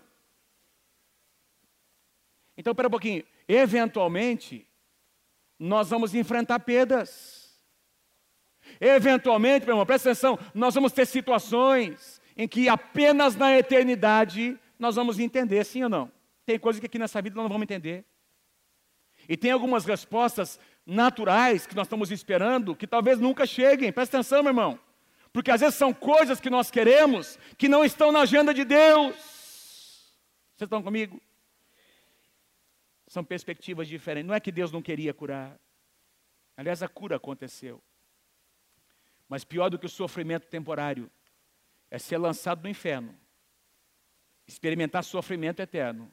Então, 2.56 2.72
espera 2.72 2.88
um 2.88 2.90
pouquinho. 2.90 3.24
Eventualmente, 3.48 4.66
nós 5.58 5.90
vamos 5.90 6.14
enfrentar 6.14 6.60
perdas. 6.60 7.41
Eventualmente, 8.80 9.66
meu 9.66 9.74
irmão, 9.74 9.86
presta 9.86 10.10
atenção, 10.10 10.38
nós 10.54 10.74
vamos 10.74 10.92
ter 10.92 11.06
situações 11.06 12.20
em 12.36 12.48
que 12.48 12.68
apenas 12.68 13.36
na 13.36 13.56
eternidade 13.56 14.58
nós 14.78 14.96
vamos 14.96 15.18
entender, 15.18 15.64
sim 15.64 15.84
ou 15.84 15.88
não? 15.88 16.10
Tem 16.44 16.58
coisas 16.58 16.80
que 16.80 16.86
aqui 16.86 16.98
nessa 16.98 17.22
vida 17.22 17.36
nós 17.36 17.44
não 17.44 17.50
vamos 17.50 17.64
entender. 17.64 18.04
E 19.28 19.36
tem 19.36 19.50
algumas 19.50 19.84
respostas 19.84 20.58
naturais 20.84 21.66
que 21.66 21.76
nós 21.76 21.86
estamos 21.86 22.10
esperando 22.10 22.74
que 22.74 22.86
talvez 22.86 23.20
nunca 23.20 23.46
cheguem. 23.46 23.92
Presta 23.92 24.18
atenção, 24.18 24.42
meu 24.42 24.50
irmão. 24.50 24.78
Porque 25.32 25.50
às 25.50 25.60
vezes 25.60 25.76
são 25.76 25.94
coisas 25.94 26.40
que 26.40 26.50
nós 26.50 26.70
queremos 26.70 27.38
que 27.56 27.68
não 27.68 27.84
estão 27.84 28.12
na 28.12 28.20
agenda 28.20 28.52
de 28.52 28.64
Deus. 28.64 29.14
Vocês 30.56 30.66
estão 30.66 30.82
comigo? 30.82 31.20
São 33.06 33.24
perspectivas 33.24 33.88
diferentes. 33.88 34.26
Não 34.26 34.34
é 34.34 34.40
que 34.40 34.52
Deus 34.52 34.72
não 34.72 34.82
queria 34.82 35.14
curar. 35.14 35.56
Aliás, 36.56 36.82
a 36.82 36.88
cura 36.88 37.16
aconteceu. 37.16 37.82
Mas 39.32 39.44
pior 39.44 39.70
do 39.70 39.78
que 39.78 39.86
o 39.86 39.88
sofrimento 39.88 40.46
temporário 40.46 41.10
é 41.90 41.98
ser 41.98 42.18
lançado 42.18 42.62
no 42.62 42.68
inferno, 42.68 43.18
experimentar 44.46 45.02
sofrimento 45.02 45.60
eterno. 45.60 46.12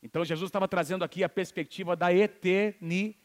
Então 0.00 0.24
Jesus 0.24 0.46
estava 0.46 0.68
trazendo 0.68 1.02
aqui 1.02 1.24
a 1.24 1.28
perspectiva 1.28 1.96
da 1.96 2.12
eternidade. 2.12 3.24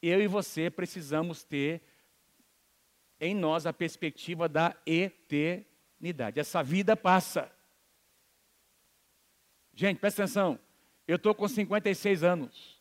Eu 0.00 0.22
e 0.22 0.26
você 0.26 0.70
precisamos 0.70 1.44
ter 1.44 1.82
em 3.20 3.34
nós 3.34 3.66
a 3.66 3.74
perspectiva 3.74 4.48
da 4.48 4.74
eternidade. 4.86 6.40
Essa 6.40 6.62
vida 6.62 6.96
passa. 6.96 7.52
Gente, 9.74 10.00
presta 10.00 10.22
atenção. 10.22 10.58
Eu 11.06 11.16
estou 11.16 11.34
com 11.34 11.46
56 11.46 12.24
anos. 12.24 12.80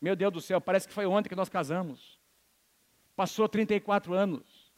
Meu 0.00 0.14
Deus 0.14 0.32
do 0.32 0.40
céu, 0.40 0.60
parece 0.60 0.86
que 0.86 0.94
foi 0.94 1.04
ontem 1.04 1.28
que 1.28 1.34
nós 1.34 1.48
casamos. 1.48 2.22
Passou 3.16 3.48
34 3.48 4.12
anos. 4.14 4.72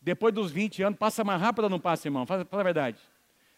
Depois 0.00 0.34
dos 0.34 0.50
20 0.50 0.82
anos, 0.82 0.98
passa 0.98 1.22
mais 1.22 1.40
rápido 1.40 1.64
ou 1.64 1.70
não 1.70 1.80
passa, 1.80 2.08
irmão? 2.08 2.26
Fala, 2.26 2.44
fala 2.44 2.62
a 2.62 2.64
verdade. 2.64 3.00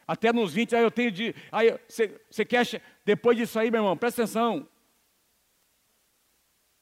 Até 0.06 0.32
nos 0.32 0.52
20, 0.52 0.74
aí 0.74 0.82
eu 0.82 0.90
tenho 0.90 1.10
de. 1.10 1.34
Aí 1.50 1.78
você 1.88 2.44
quer. 2.44 2.66
Depois 3.04 3.36
disso 3.36 3.58
aí, 3.58 3.70
meu 3.70 3.80
irmão, 3.80 3.96
presta 3.96 4.22
atenção. 4.22 4.68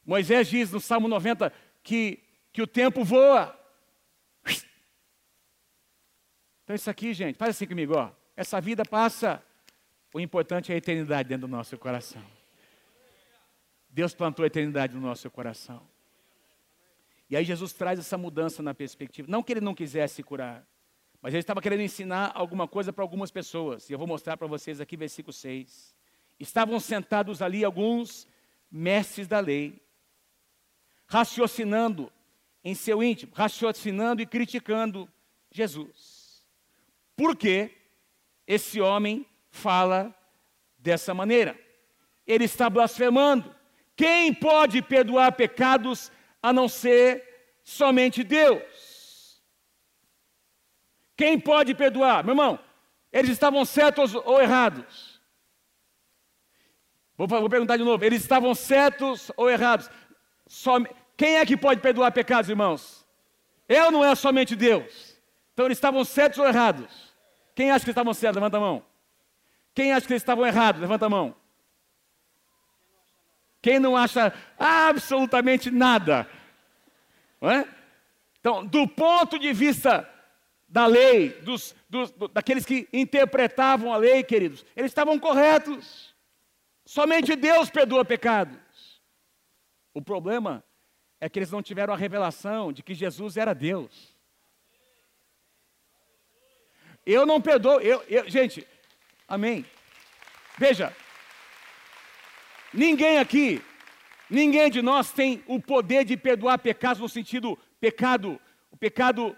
Moisés 0.05 0.49
diz 0.49 0.73
no 0.73 0.81
Salmo 0.81 1.07
90 1.09 1.53
que, 1.83 2.23
que 2.53 2.62
o 2.62 2.66
tempo 2.66 3.05
voa. 3.05 3.57
Então, 6.64 6.75
isso 6.75 6.88
aqui, 6.88 7.12
gente, 7.12 7.37
faz 7.37 7.57
assim 7.57 7.66
comigo, 7.66 7.94
ó. 7.96 8.11
Essa 8.37 8.61
vida 8.61 8.85
passa. 8.85 9.42
O 10.14 10.20
importante 10.20 10.73
é 10.73 10.75
a 10.75 10.79
eternidade 10.79 11.29
dentro 11.29 11.46
do 11.46 11.51
nosso 11.51 11.77
coração. 11.77 12.25
Deus 13.88 14.14
plantou 14.14 14.44
a 14.44 14.46
eternidade 14.46 14.94
no 14.94 15.01
nosso 15.01 15.29
coração. 15.31 15.83
E 17.30 17.36
aí 17.36 17.44
Jesus 17.44 17.72
traz 17.72 17.96
essa 17.98 18.18
mudança 18.18 18.60
na 18.60 18.74
perspectiva. 18.74 19.30
Não 19.30 19.40
que 19.40 19.52
ele 19.52 19.60
não 19.60 19.72
quisesse 19.72 20.20
curar, 20.20 20.66
mas 21.22 21.32
ele 21.32 21.40
estava 21.40 21.62
querendo 21.62 21.82
ensinar 21.82 22.32
alguma 22.34 22.66
coisa 22.66 22.92
para 22.92 23.04
algumas 23.04 23.30
pessoas. 23.30 23.88
E 23.88 23.92
eu 23.92 23.98
vou 23.98 24.06
mostrar 24.08 24.36
para 24.36 24.48
vocês 24.48 24.80
aqui, 24.80 24.96
versículo 24.96 25.32
6. 25.32 25.94
Estavam 26.40 26.80
sentados 26.80 27.40
ali 27.40 27.64
alguns 27.64 28.26
mestres 28.68 29.28
da 29.28 29.38
lei, 29.38 29.80
raciocinando 31.06 32.12
em 32.64 32.74
seu 32.74 33.00
íntimo, 33.00 33.32
raciocinando 33.32 34.20
e 34.20 34.26
criticando 34.26 35.08
Jesus. 35.52 36.44
Por 37.16 37.36
que 37.36 37.70
esse 38.44 38.80
homem 38.80 39.24
fala 39.50 40.12
dessa 40.76 41.14
maneira? 41.14 41.56
Ele 42.26 42.44
está 42.44 42.68
blasfemando. 42.68 43.54
Quem 43.94 44.34
pode 44.34 44.82
perdoar 44.82 45.32
pecados 45.32 46.10
a 46.42 46.53
não 46.53 46.68
ser 46.68 47.24
somente 47.62 48.24
Deus. 48.24 49.42
Quem 51.16 51.38
pode 51.38 51.74
perdoar? 51.74 52.24
Meu 52.24 52.33
irmão, 52.33 52.59
eles 53.12 53.31
estavam 53.31 53.64
certos 53.64 54.14
ou 54.14 54.40
errados? 54.40 55.20
Vou, 57.16 57.29
vou 57.29 57.50
perguntar 57.50 57.76
de 57.76 57.85
novo: 57.85 58.03
eles 58.05 58.22
estavam 58.22 58.55
certos 58.55 59.31
ou 59.37 59.50
errados? 59.50 59.90
Som, 60.46 60.85
quem 61.16 61.37
é 61.37 61.44
que 61.44 61.57
pode 61.57 61.81
perdoar 61.81 62.11
pecados, 62.12 62.48
irmãos? 62.48 63.07
Eu 63.68 63.90
não 63.90 64.05
é 64.05 64.14
somente 64.14 64.57
Deus? 64.57 65.20
Então 65.53 65.66
eles 65.66 65.76
estavam 65.76 66.03
certos 66.05 66.38
ou 66.38 66.46
errados? 66.46 67.14
Quem 67.55 67.70
acha 67.70 67.85
que 67.85 67.90
estavam 67.90 68.14
certos? 68.14 68.37
Levanta 68.37 68.57
a 68.57 68.61
mão. 68.61 68.83
Quem 69.74 69.92
acha 69.92 70.07
que 70.07 70.12
eles 70.14 70.22
estavam 70.22 70.46
errados? 70.46 70.81
Levanta 70.81 71.07
a 71.07 71.11
mão. 71.11 71.37
Quem 73.62 73.79
não 73.79 73.96
acha 73.96 74.33
absolutamente 74.59 75.70
nada? 75.70 76.29
É? 77.42 77.66
Então, 78.38 78.64
do 78.64 78.87
ponto 78.88 79.38
de 79.38 79.53
vista 79.53 80.09
da 80.68 80.87
lei, 80.87 81.31
dos, 81.40 81.75
dos, 81.88 82.12
daqueles 82.33 82.64
que 82.64 82.88
interpretavam 82.92 83.92
a 83.92 83.96
lei, 83.96 84.23
queridos, 84.23 84.64
eles 84.77 84.90
estavam 84.90 85.18
corretos. 85.18 86.14
Somente 86.85 87.37
Deus 87.37 87.68
perdoa 87.68 88.05
pecados. 88.05 89.03
O 89.92 90.01
problema 90.01 90.64
é 91.20 91.29
que 91.29 91.38
eles 91.38 91.51
não 91.51 91.62
tiveram 91.62 91.92
a 91.92 91.96
revelação 91.96 92.73
de 92.73 92.83
que 92.83 92.94
Jesus 92.94 93.37
era 93.37 93.55
Deus. 93.55 94.16
Eu 97.05 97.27
não 97.27 97.40
perdoo, 97.40 97.81
eu, 97.81 98.03
eu, 98.09 98.29
gente, 98.29 98.66
amém. 99.27 99.66
Veja, 100.57 100.94
Ninguém 102.72 103.18
aqui, 103.18 103.61
ninguém 104.28 104.70
de 104.70 104.80
nós 104.80 105.12
tem 105.12 105.42
o 105.46 105.61
poder 105.61 106.04
de 106.04 106.16
perdoar 106.16 106.59
pecados 106.59 107.00
no 107.00 107.09
sentido 107.09 107.59
pecado, 107.80 108.40
o 108.70 108.76
pecado 108.76 109.37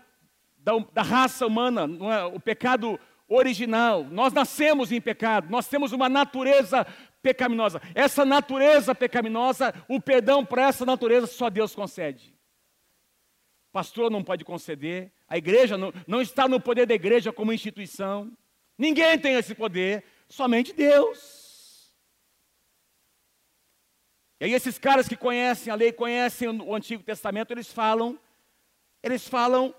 da, 0.59 0.73
da 0.93 1.03
raça 1.03 1.47
humana, 1.47 1.89
é? 2.13 2.25
o 2.25 2.39
pecado 2.39 3.01
original. 3.27 4.05
Nós 4.05 4.33
nascemos 4.33 4.93
em 4.93 5.01
pecado, 5.01 5.49
nós 5.51 5.67
temos 5.67 5.93
uma 5.93 6.09
natureza 6.09 6.87
pecaminosa. 7.23 7.81
Essa 7.95 8.25
natureza 8.25 8.95
pecaminosa, 8.95 9.75
o 9.89 10.01
perdão 10.01 10.45
para 10.45 10.67
essa 10.67 10.85
natureza 10.85 11.27
só 11.27 11.49
Deus 11.49 11.75
concede. 11.75 12.35
Pastor 13.73 14.11
não 14.11 14.23
pode 14.23 14.45
conceder, 14.45 15.11
a 15.27 15.39
igreja 15.39 15.79
não, 15.79 15.95
não 16.07 16.21
está 16.21 16.47
no 16.47 16.61
poder 16.61 16.85
da 16.85 16.95
igreja 16.95 17.33
como 17.33 17.53
instituição. 17.53 18.31
Ninguém 18.77 19.19
tem 19.19 19.37
esse 19.37 19.55
poder, 19.55 20.05
somente 20.29 20.75
Deus. 20.75 21.42
E 24.43 24.45
aí 24.45 24.55
esses 24.55 24.77
caras 24.77 25.07
que 25.07 25.17
conhecem 25.17 25.73
a 25.73 25.77
lei, 25.77 25.93
conhecem 25.93 26.49
o 26.49 26.75
Antigo 26.75 27.01
Testamento, 27.01 27.53
eles 27.53 27.73
falam, 27.73 28.19
eles 29.01 29.29
falam 29.29 29.73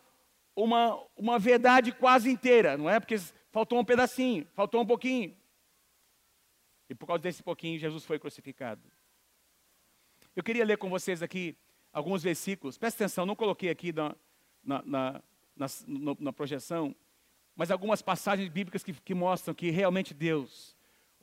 uma, 0.55 1.03
uma 1.17 1.37
verdade 1.37 1.91
quase 1.91 2.31
inteira, 2.31 2.77
não 2.77 2.89
é? 2.89 2.97
Porque 2.97 3.17
faltou 3.51 3.77
um 3.77 3.83
pedacinho, 3.83 4.47
faltou 4.53 4.81
um 4.81 4.85
pouquinho. 4.85 5.35
E 6.89 6.95
por 6.95 7.05
causa 7.05 7.21
desse 7.21 7.43
pouquinho, 7.43 7.77
Jesus 7.77 8.05
foi 8.05 8.17
crucificado. 8.17 8.81
Eu 10.33 10.41
queria 10.41 10.63
ler 10.63 10.77
com 10.77 10.89
vocês 10.89 11.21
aqui 11.21 11.57
alguns 11.91 12.23
versículos. 12.23 12.77
Presta 12.77 13.03
atenção, 13.03 13.25
não 13.25 13.35
coloquei 13.35 13.69
aqui 13.69 13.91
na, 13.91 14.15
na, 14.63 14.81
na, 14.85 15.21
na, 15.57 15.67
na 16.17 16.31
projeção, 16.31 16.95
mas 17.53 17.69
algumas 17.69 18.01
passagens 18.01 18.47
bíblicas 18.47 18.81
que, 18.81 18.93
que 18.93 19.13
mostram 19.13 19.53
que 19.53 19.69
realmente 19.71 20.13
Deus, 20.13 20.73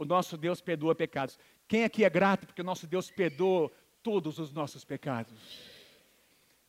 o 0.00 0.04
nosso 0.06 0.38
Deus, 0.38 0.62
perdoa 0.62 0.94
pecados. 0.94 1.38
Quem 1.68 1.84
aqui 1.84 2.04
é 2.04 2.10
grato 2.10 2.46
porque 2.46 2.62
o 2.62 2.64
nosso 2.64 2.86
Deus 2.86 3.10
perdoa 3.10 3.70
todos 4.02 4.38
os 4.38 4.50
nossos 4.50 4.82
pecados? 4.82 5.34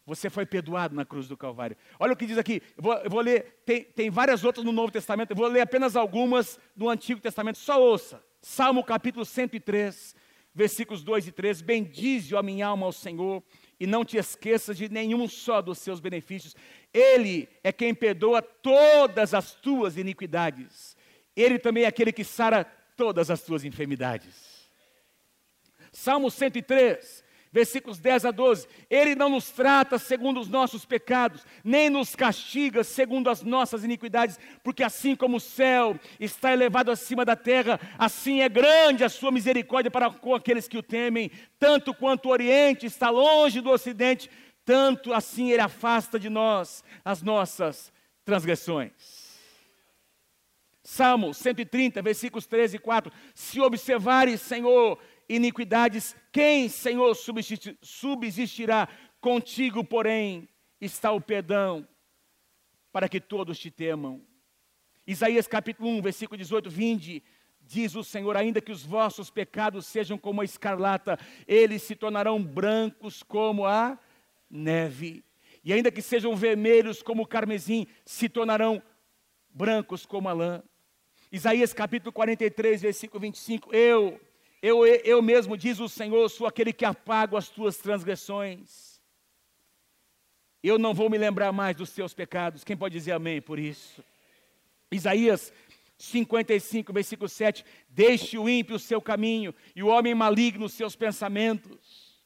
Você 0.06 0.30
foi 0.30 0.46
perdoado 0.46 0.94
na 0.94 1.06
cruz 1.06 1.30
do 1.30 1.38
Calvário. 1.38 1.78
Olha 1.98 2.12
o 2.12 2.18
que 2.18 2.26
diz 2.26 2.38
aqui. 2.38 2.62
Eu 2.76 2.84
vou, 2.84 2.94
eu 2.96 3.10
vou 3.10 3.22
ler, 3.22 3.62
tem, 3.66 3.86
tem, 3.86 4.10
várias 4.10 4.44
outras 4.44 4.66
no 4.66 4.74
Novo 4.74 4.92
Testamento. 4.92 5.32
Eu 5.32 5.38
vou 5.38 5.48
ler 5.48 5.62
apenas 5.62 5.96
algumas 5.96 6.60
do 6.76 6.90
Antigo 6.90 7.22
Testamento. 7.22 7.58
Só 7.58 7.82
ouça. 7.82 8.22
Salmo 8.42 8.84
capítulo 8.84 9.24
103, 9.24 10.14
versículos 10.54 11.02
2 11.02 11.28
e 11.28 11.32
3. 11.32 11.62
Bendize, 11.62 12.36
a 12.36 12.44
minha 12.44 12.68
alma, 12.68 12.86
ao 12.86 12.92
Senhor, 12.92 13.42
e 13.80 13.88
não 13.88 14.04
te 14.04 14.18
esqueças 14.18 14.76
de 14.76 14.90
nenhum 14.90 15.26
só 15.26 15.62
dos 15.62 15.78
seus 15.78 16.02
benefícios. 16.02 16.54
Ele 16.94 17.48
é 17.64 17.72
quem 17.72 17.96
perdoa 17.96 18.42
todas 18.42 19.34
as 19.34 19.54
tuas 19.54 19.96
iniquidades. 19.96 20.98
Ele 21.34 21.58
também 21.58 21.86
é 21.86 21.88
aquele 21.88 22.12
que 22.12 22.26
sara 22.26 22.70
todas 23.02 23.32
as 23.32 23.42
tuas 23.42 23.66
enfermidades. 23.66 24.70
Salmo 25.92 26.30
103, 26.30 27.24
versículos 27.52 27.98
10 27.98 28.26
a 28.26 28.30
12. 28.32 28.68
Ele 28.92 29.16
não 29.16 29.28
nos 29.28 29.50
trata 29.50 29.98
segundo 29.98 30.40
os 30.40 30.48
nossos 30.48 30.86
pecados, 30.86 31.44
nem 31.64 31.90
nos 31.90 32.16
castiga 32.16 32.84
segundo 32.84 33.28
as 33.28 33.42
nossas 33.42 33.84
iniquidades, 33.84 34.38
porque 34.64 34.84
assim 34.84 35.16
como 35.16 35.38
o 35.38 35.40
céu 35.40 36.00
está 36.20 36.54
elevado 36.54 36.92
acima 36.92 37.26
da 37.26 37.36
terra, 37.36 37.80
assim 37.98 38.42
é 38.42 38.48
grande 38.48 39.04
a 39.04 39.10
sua 39.10 39.32
misericórdia 39.32 39.90
para 39.90 40.12
com 40.12 40.36
aqueles 40.36 40.68
que 40.68 40.78
o 40.78 40.84
temem, 40.84 41.32
tanto 41.58 41.96
quanto 41.96 42.28
o 42.28 42.32
Oriente 42.32 42.86
está 42.86 43.10
longe 43.10 43.62
do 43.62 43.72
Ocidente, 43.72 44.30
tanto 44.64 45.12
assim 45.12 45.50
ele 45.50 45.62
afasta 45.64 46.20
de 46.20 46.30
nós 46.30 46.84
as 47.04 47.24
nossas 47.24 47.92
transgressões. 48.24 49.21
Salmo 50.92 51.34
130, 51.34 52.02
versículos 52.02 52.46
13 52.46 52.76
e 52.76 52.80
4. 52.80 53.14
Se 53.34 53.62
observares, 53.62 54.42
Senhor, 54.42 55.00
iniquidades, 55.30 56.14
quem, 56.34 56.68
Senhor, 56.68 57.16
subsistirá? 57.82 58.90
Contigo, 59.22 59.86
porém, 59.86 60.50
está 60.82 61.14
o 61.14 61.22
perdão, 61.22 61.88
para 62.92 63.08
que 63.08 63.22
todos 63.22 63.58
te 63.58 63.72
temam. 63.72 64.22
Isaías 65.08 65.48
capítulo 65.48 65.88
1, 65.92 66.02
versículo 66.02 66.38
18: 66.38 66.70
Vinde, 66.70 67.24
diz 67.62 67.96
o 67.96 68.04
Senhor, 68.04 68.36
ainda 68.36 68.60
que 68.60 68.74
os 68.74 68.84
vossos 68.84 69.30
pecados 69.30 69.88
sejam 69.88 70.18
como 70.18 70.42
a 70.42 70.46
escarlata, 70.46 71.18
eles 71.48 71.84
se 71.84 71.96
tornarão 71.96 72.44
brancos 72.44 73.24
como 73.24 73.66
a 73.66 73.98
neve. 74.50 75.24
E 75.64 75.72
ainda 75.72 75.90
que 75.90 76.02
sejam 76.02 76.36
vermelhos 76.36 77.02
como 77.02 77.24
o 77.24 77.28
carmesim, 77.28 77.88
se 78.06 78.28
tornarão 78.28 78.84
brancos 79.54 80.06
como 80.06 80.28
a 80.28 80.34
lã. 80.34 80.62
Isaías 81.32 81.74
capítulo 81.74 82.12
43, 82.12 82.82
versículo 82.82 83.20
25: 83.22 83.74
Eu 83.74 84.20
eu, 84.62 84.86
eu 84.86 85.24
mesmo, 85.24 85.58
diz 85.58 85.80
o 85.80 85.90
Senhor, 85.90 86.30
sou 86.30 86.46
aquele 86.46 86.72
que 86.72 86.86
apago 86.86 87.36
as 87.36 87.50
tuas 87.50 87.78
transgressões. 87.78 89.02
Eu 90.62 90.78
não 90.78 90.94
vou 90.94 91.10
me 91.10 91.18
lembrar 91.18 91.52
mais 91.52 91.76
dos 91.76 91.92
teus 91.92 92.14
pecados. 92.14 92.64
Quem 92.64 92.78
pode 92.78 92.94
dizer 92.94 93.14
amém 93.14 93.42
por 93.42 93.58
isso? 93.58 94.04
Isaías 94.92 95.52
55, 95.98 96.94
versículo 96.94 97.28
7. 97.28 97.66
Deixe 97.90 98.38
o 98.38 98.48
ímpio 98.48 98.76
o 98.76 98.80
seu 98.80 99.02
caminho 99.02 99.56
e 99.76 99.82
o 99.82 99.88
homem 99.88 100.14
maligno 100.14 100.66
os 100.66 100.74
seus 100.74 100.96
pensamentos. 100.96 102.22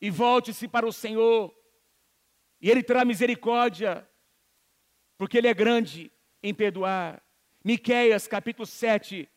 E 0.00 0.10
volte-se 0.10 0.66
para 0.66 0.86
o 0.86 0.92
Senhor, 0.92 1.54
e 2.60 2.68
Ele 2.68 2.82
terá 2.82 3.04
misericórdia, 3.04 4.08
porque 5.16 5.38
Ele 5.38 5.46
é 5.46 5.54
grande 5.54 6.10
em 6.42 6.54
perdoar. 6.54 7.22
Miqueias 7.64 8.26
capítulo 8.26 8.66
7, 8.66 9.28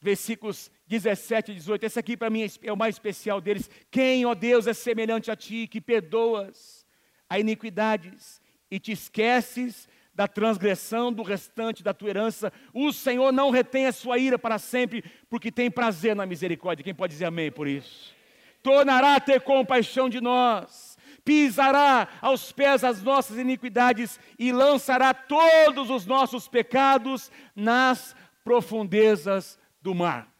versículos 0.00 0.70
17 0.86 1.52
e 1.52 1.54
18. 1.54 1.84
Esse 1.84 1.98
aqui 1.98 2.16
para 2.16 2.30
mim 2.30 2.46
é 2.62 2.72
o 2.72 2.76
mais 2.76 2.94
especial 2.94 3.40
deles. 3.40 3.68
Quem, 3.90 4.24
ó 4.24 4.34
Deus, 4.34 4.66
é 4.66 4.74
semelhante 4.74 5.30
a 5.30 5.36
ti, 5.36 5.66
que 5.66 5.80
perdoas 5.80 6.86
a 7.28 7.38
iniquidades 7.38 8.40
e 8.70 8.78
te 8.78 8.92
esqueces 8.92 9.88
da 10.14 10.26
transgressão 10.26 11.12
do 11.12 11.22
restante 11.22 11.82
da 11.82 11.92
tua 11.92 12.08
herança. 12.08 12.50
O 12.72 12.90
Senhor 12.90 13.30
não 13.32 13.50
retém 13.50 13.86
a 13.86 13.92
sua 13.92 14.16
ira 14.16 14.38
para 14.38 14.58
sempre, 14.58 15.04
porque 15.28 15.52
tem 15.52 15.70
prazer 15.70 16.16
na 16.16 16.24
misericórdia. 16.24 16.82
Quem 16.82 16.94
pode 16.94 17.12
dizer 17.12 17.26
amém 17.26 17.52
por 17.52 17.68
isso? 17.68 18.14
Tornará 18.62 19.16
a 19.16 19.20
ter 19.20 19.42
compaixão 19.42 20.08
de 20.08 20.20
nós, 20.20 20.95
pisará 21.26 22.08
aos 22.22 22.52
pés 22.52 22.84
as 22.84 23.02
nossas 23.02 23.36
iniquidades 23.36 24.18
e 24.38 24.52
lançará 24.52 25.12
todos 25.12 25.90
os 25.90 26.06
nossos 26.06 26.46
pecados 26.46 27.32
nas 27.54 28.14
profundezas 28.44 29.58
do 29.82 29.92
mar. 29.92 30.32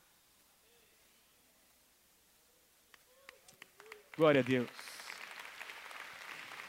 Glória 4.16 4.40
a 4.40 4.44
Deus. 4.44 4.70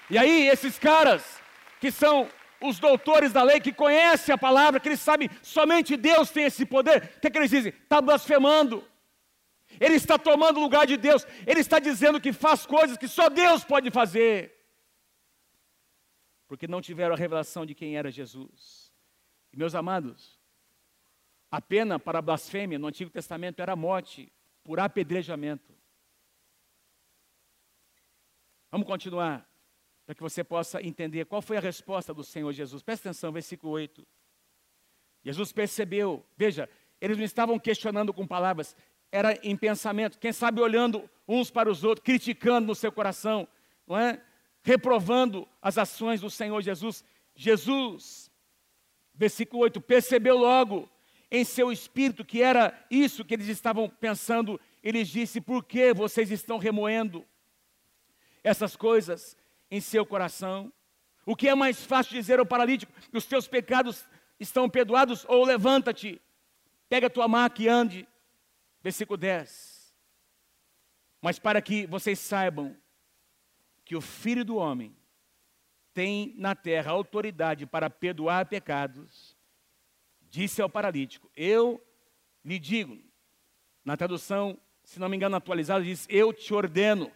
E 0.10 0.18
aí, 0.18 0.48
esses 0.48 0.80
caras 0.80 1.40
que 1.80 1.92
são 1.92 2.28
os 2.60 2.80
doutores 2.80 3.32
da 3.32 3.44
lei, 3.44 3.60
que 3.60 3.72
conhecem 3.72 4.34
a 4.34 4.38
palavra, 4.38 4.80
que 4.80 4.90
eles 4.90 5.00
sabem, 5.00 5.30
somente 5.44 5.96
Deus 5.96 6.32
tem 6.32 6.46
esse 6.46 6.66
poder, 6.66 7.14
o 7.18 7.20
que, 7.20 7.28
é 7.28 7.30
que 7.30 7.38
eles 7.38 7.52
dizem? 7.52 7.72
Está 7.72 8.02
blasfemando. 8.02 8.84
Ele 9.80 9.96
está 9.96 10.18
tomando 10.18 10.58
o 10.58 10.62
lugar 10.62 10.86
de 10.86 10.98
Deus. 10.98 11.26
Ele 11.46 11.60
está 11.60 11.80
dizendo 11.80 12.20
que 12.20 12.34
faz 12.34 12.66
coisas 12.66 12.98
que 12.98 13.08
só 13.08 13.30
Deus 13.30 13.63
pode 13.63 13.92
fazer. 13.92 14.54
Porque 16.48 16.68
não 16.68 16.82
tiveram 16.82 17.13
a 17.13 17.18
revelação 17.18 17.66
de 17.66 17.76
quem 17.76 17.98
era 17.98 18.10
Jesus. 18.10 18.92
E, 19.52 19.58
meus 19.58 19.76
amados, 19.76 20.40
a 21.52 21.62
pena 21.62 22.00
para 22.00 22.20
a 22.20 22.22
blasfêmia 22.22 22.80
no 22.80 22.88
Antigo 22.88 23.10
Testamento 23.10 23.62
era 23.62 23.74
a 23.74 23.76
morte 23.76 24.32
por 24.63 24.80
apedrejamento. 24.80 25.74
Vamos 28.70 28.86
continuar, 28.86 29.50
para 30.06 30.13
que 30.13 30.22
você 30.22 30.44
possa 30.44 30.82
entender 30.82 31.26
qual 31.26 31.42
foi 31.42 31.58
a 31.58 31.62
resposta 31.62 32.13
do 32.13 32.24
Senhor 32.24 32.52
Jesus. 32.52 32.84
Presta 32.84 33.10
atenção, 33.10 33.32
versículo 33.32 33.74
8. 33.74 34.06
Jesus 35.24 35.52
percebeu, 35.52 36.26
veja, 36.36 36.70
eles 37.00 37.18
não 37.18 37.24
estavam 37.24 37.58
questionando 37.60 38.13
com 38.13 38.28
palavras, 38.28 38.76
era 39.12 39.38
em 39.43 39.56
pensamento, 39.56 40.20
quem 40.20 40.32
sabe 40.32 40.62
olhando 40.62 41.10
uns 41.28 41.50
para 41.50 41.70
os 41.70 41.84
outros, 41.84 42.04
criticando 42.04 42.67
no 42.67 42.76
seu 42.76 42.91
coração, 42.91 43.48
não 43.88 43.98
é? 43.98 44.22
reprovando 44.67 45.48
as 45.62 45.78
ações 45.78 46.20
do 46.20 46.30
Senhor 46.30 46.62
Jesus. 46.62 47.04
Jesus, 47.34 48.30
versículo 49.15 49.63
8, 49.63 49.80
percebeu 49.80 50.38
logo 50.38 50.89
em 51.32 51.46
seu 51.46 51.72
espírito 51.72 52.26
que 52.26 52.41
era 52.41 52.78
isso 52.91 53.24
que 53.24 53.34
eles 53.34 53.48
estavam 53.48 53.89
pensando, 53.89 54.60
ele 54.84 55.06
disse: 55.06 55.39
Por 55.39 55.63
que 55.63 55.93
vocês 55.93 56.32
estão 56.32 56.58
remoendo 56.58 57.26
essas 58.43 58.76
coisas 58.76 59.38
em 59.72 59.80
seu 59.80 60.06
coração? 60.06 60.72
O 61.26 61.36
que 61.36 61.48
é 61.48 61.56
mais 61.56 61.86
fácil 61.86 62.13
dizer 62.13 62.38
ao 62.39 62.46
paralítico: 62.46 62.91
Os 63.13 63.26
teus 63.26 63.48
pecados 63.48 64.06
estão 64.38 64.70
perdoados, 64.70 65.26
ou 65.30 65.46
levanta-te, 65.46 66.22
pega 66.89 67.08
a 67.08 67.10
tua 67.10 67.28
maca 67.28 67.62
e 67.62 67.70
ande. 67.70 68.06
Versículo 68.88 69.17
10. 69.17 69.93
Mas 71.21 71.38
para 71.38 71.62
que 71.62 71.86
vocês 71.88 72.17
saibam 72.19 72.73
que 73.83 73.98
o 73.98 74.00
Filho 74.00 74.46
do 74.46 74.56
Homem 74.56 74.96
tem 75.94 76.33
na 76.38 76.56
terra 76.56 76.92
autoridade 76.92 77.65
para 77.65 77.90
perdoar 77.90 78.46
pecados, 78.46 79.35
disse 80.21 80.62
ao 80.62 80.69
paralítico: 80.69 81.29
Eu 81.35 81.85
lhe 82.46 82.58
digo, 82.58 82.98
na 83.83 83.98
tradução, 83.98 84.58
se 84.85 85.02
não 85.02 85.10
me 85.10 85.17
engano, 85.17 85.35
atualizada, 85.35 85.83
diz: 85.83 86.08
Eu 86.10 86.31
te 86.31 86.54
ordeno, 86.54 87.12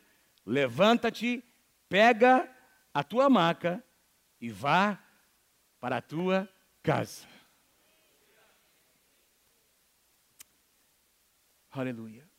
levanta-te, 0.45 1.41
pega 1.87 2.53
a 2.93 3.01
tua 3.01 3.29
maca 3.29 3.81
e 4.41 4.49
vá 4.49 5.01
para 5.79 5.99
a 5.99 6.01
tua 6.01 6.49
casa. 6.83 7.25
Aleluia. 11.71 12.29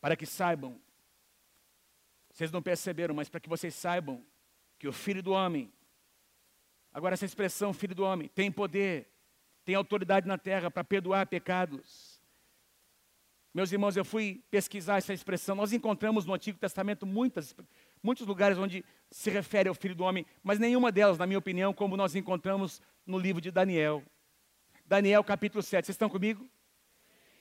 Para 0.00 0.16
que 0.16 0.26
saibam, 0.26 0.80
vocês 2.30 2.50
não 2.50 2.62
perceberam, 2.62 3.14
mas 3.14 3.28
para 3.28 3.40
que 3.40 3.48
vocês 3.48 3.74
saibam 3.74 4.24
que 4.78 4.88
o 4.88 4.92
Filho 4.92 5.22
do 5.22 5.32
Homem 5.32 5.72
Agora, 6.92 7.14
essa 7.14 7.24
expressão, 7.24 7.72
filho 7.72 7.94
do 7.94 8.04
homem, 8.04 8.28
tem 8.28 8.52
poder, 8.52 9.08
tem 9.64 9.74
autoridade 9.74 10.28
na 10.28 10.36
terra 10.36 10.70
para 10.70 10.84
perdoar 10.84 11.26
pecados. 11.26 12.20
Meus 13.54 13.72
irmãos, 13.72 13.96
eu 13.96 14.04
fui 14.04 14.42
pesquisar 14.50 14.98
essa 14.98 15.12
expressão. 15.12 15.54
Nós 15.54 15.72
encontramos 15.72 16.26
no 16.26 16.34
Antigo 16.34 16.58
Testamento 16.58 17.06
muitas, 17.06 17.54
muitos 18.02 18.26
lugares 18.26 18.58
onde 18.58 18.84
se 19.10 19.30
refere 19.30 19.68
ao 19.68 19.74
Filho 19.74 19.94
do 19.94 20.04
Homem, 20.04 20.26
mas 20.42 20.58
nenhuma 20.58 20.92
delas, 20.92 21.18
na 21.18 21.26
minha 21.26 21.38
opinião, 21.38 21.72
como 21.72 21.96
nós 21.96 22.14
encontramos 22.14 22.80
no 23.06 23.18
livro 23.18 23.40
de 23.40 23.50
Daniel. 23.50 24.02
Daniel 24.84 25.24
capítulo 25.24 25.62
7. 25.62 25.86
Vocês 25.86 25.94
estão 25.94 26.10
comigo? 26.10 26.46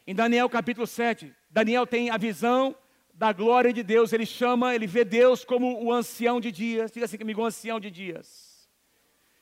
Em 0.05 0.15
Daniel 0.15 0.49
capítulo 0.49 0.87
7, 0.87 1.33
Daniel 1.49 1.85
tem 1.85 2.09
a 2.09 2.17
visão 2.17 2.75
da 3.13 3.31
glória 3.31 3.71
de 3.71 3.83
Deus. 3.83 4.11
Ele 4.11 4.25
chama, 4.25 4.73
ele 4.73 4.87
vê 4.87 5.05
Deus 5.05 5.45
como 5.45 5.83
o 5.83 5.93
ancião 5.93 6.41
de 6.41 6.51
dias. 6.51 6.91
Diga 6.91 7.05
assim 7.05 7.17
comigo, 7.17 7.41
o 7.41 7.45
ancião 7.45 7.79
de 7.79 7.91
dias. 7.91 8.67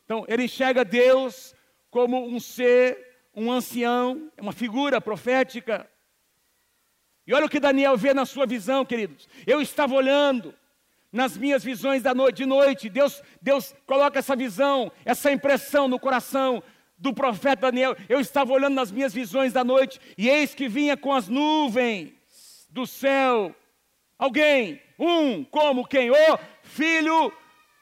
Então, 0.03 0.25
ele 0.27 0.43
enxerga 0.43 0.83
Deus 0.83 1.55
como 1.89 2.27
um 2.27 2.39
ser, 2.39 2.97
um 3.33 3.51
ancião, 3.51 4.29
uma 4.39 4.51
figura 4.51 4.99
profética. 4.99 5.89
E 7.25 7.33
olha 7.33 7.45
o 7.45 7.49
que 7.49 7.59
Daniel 7.59 7.95
vê 7.95 8.13
na 8.13 8.25
sua 8.25 8.45
visão, 8.45 8.83
queridos. 8.83 9.29
Eu 9.47 9.61
estava 9.61 9.93
olhando 9.93 10.53
nas 11.11 11.37
minhas 11.37 11.63
visões 11.63 12.03
da 12.03 12.13
noite, 12.13 12.37
de 12.37 12.45
noite. 12.45 12.89
Deus, 12.89 13.21
Deus 13.41 13.73
coloca 13.85 14.19
essa 14.19 14.35
visão, 14.35 14.91
essa 15.05 15.31
impressão 15.31 15.87
no 15.87 15.99
coração 15.99 16.61
do 16.99 17.13
profeta 17.13 17.71
Daniel. 17.71 17.95
Eu 18.07 18.19
estava 18.19 18.53
olhando 18.53 18.75
nas 18.75 18.91
minhas 18.91 19.13
visões 19.13 19.53
da 19.53 19.63
noite 19.63 19.99
e 20.17 20.29
eis 20.29 20.53
que 20.53 20.67
vinha 20.67 20.95
com 20.95 21.13
as 21.13 21.27
nuvens 21.27 22.13
do 22.69 22.85
céu 22.85 23.55
alguém, 24.19 24.81
um 24.99 25.45
como 25.45 25.87
quem? 25.87 26.11
O 26.11 26.15
filho 26.61 27.31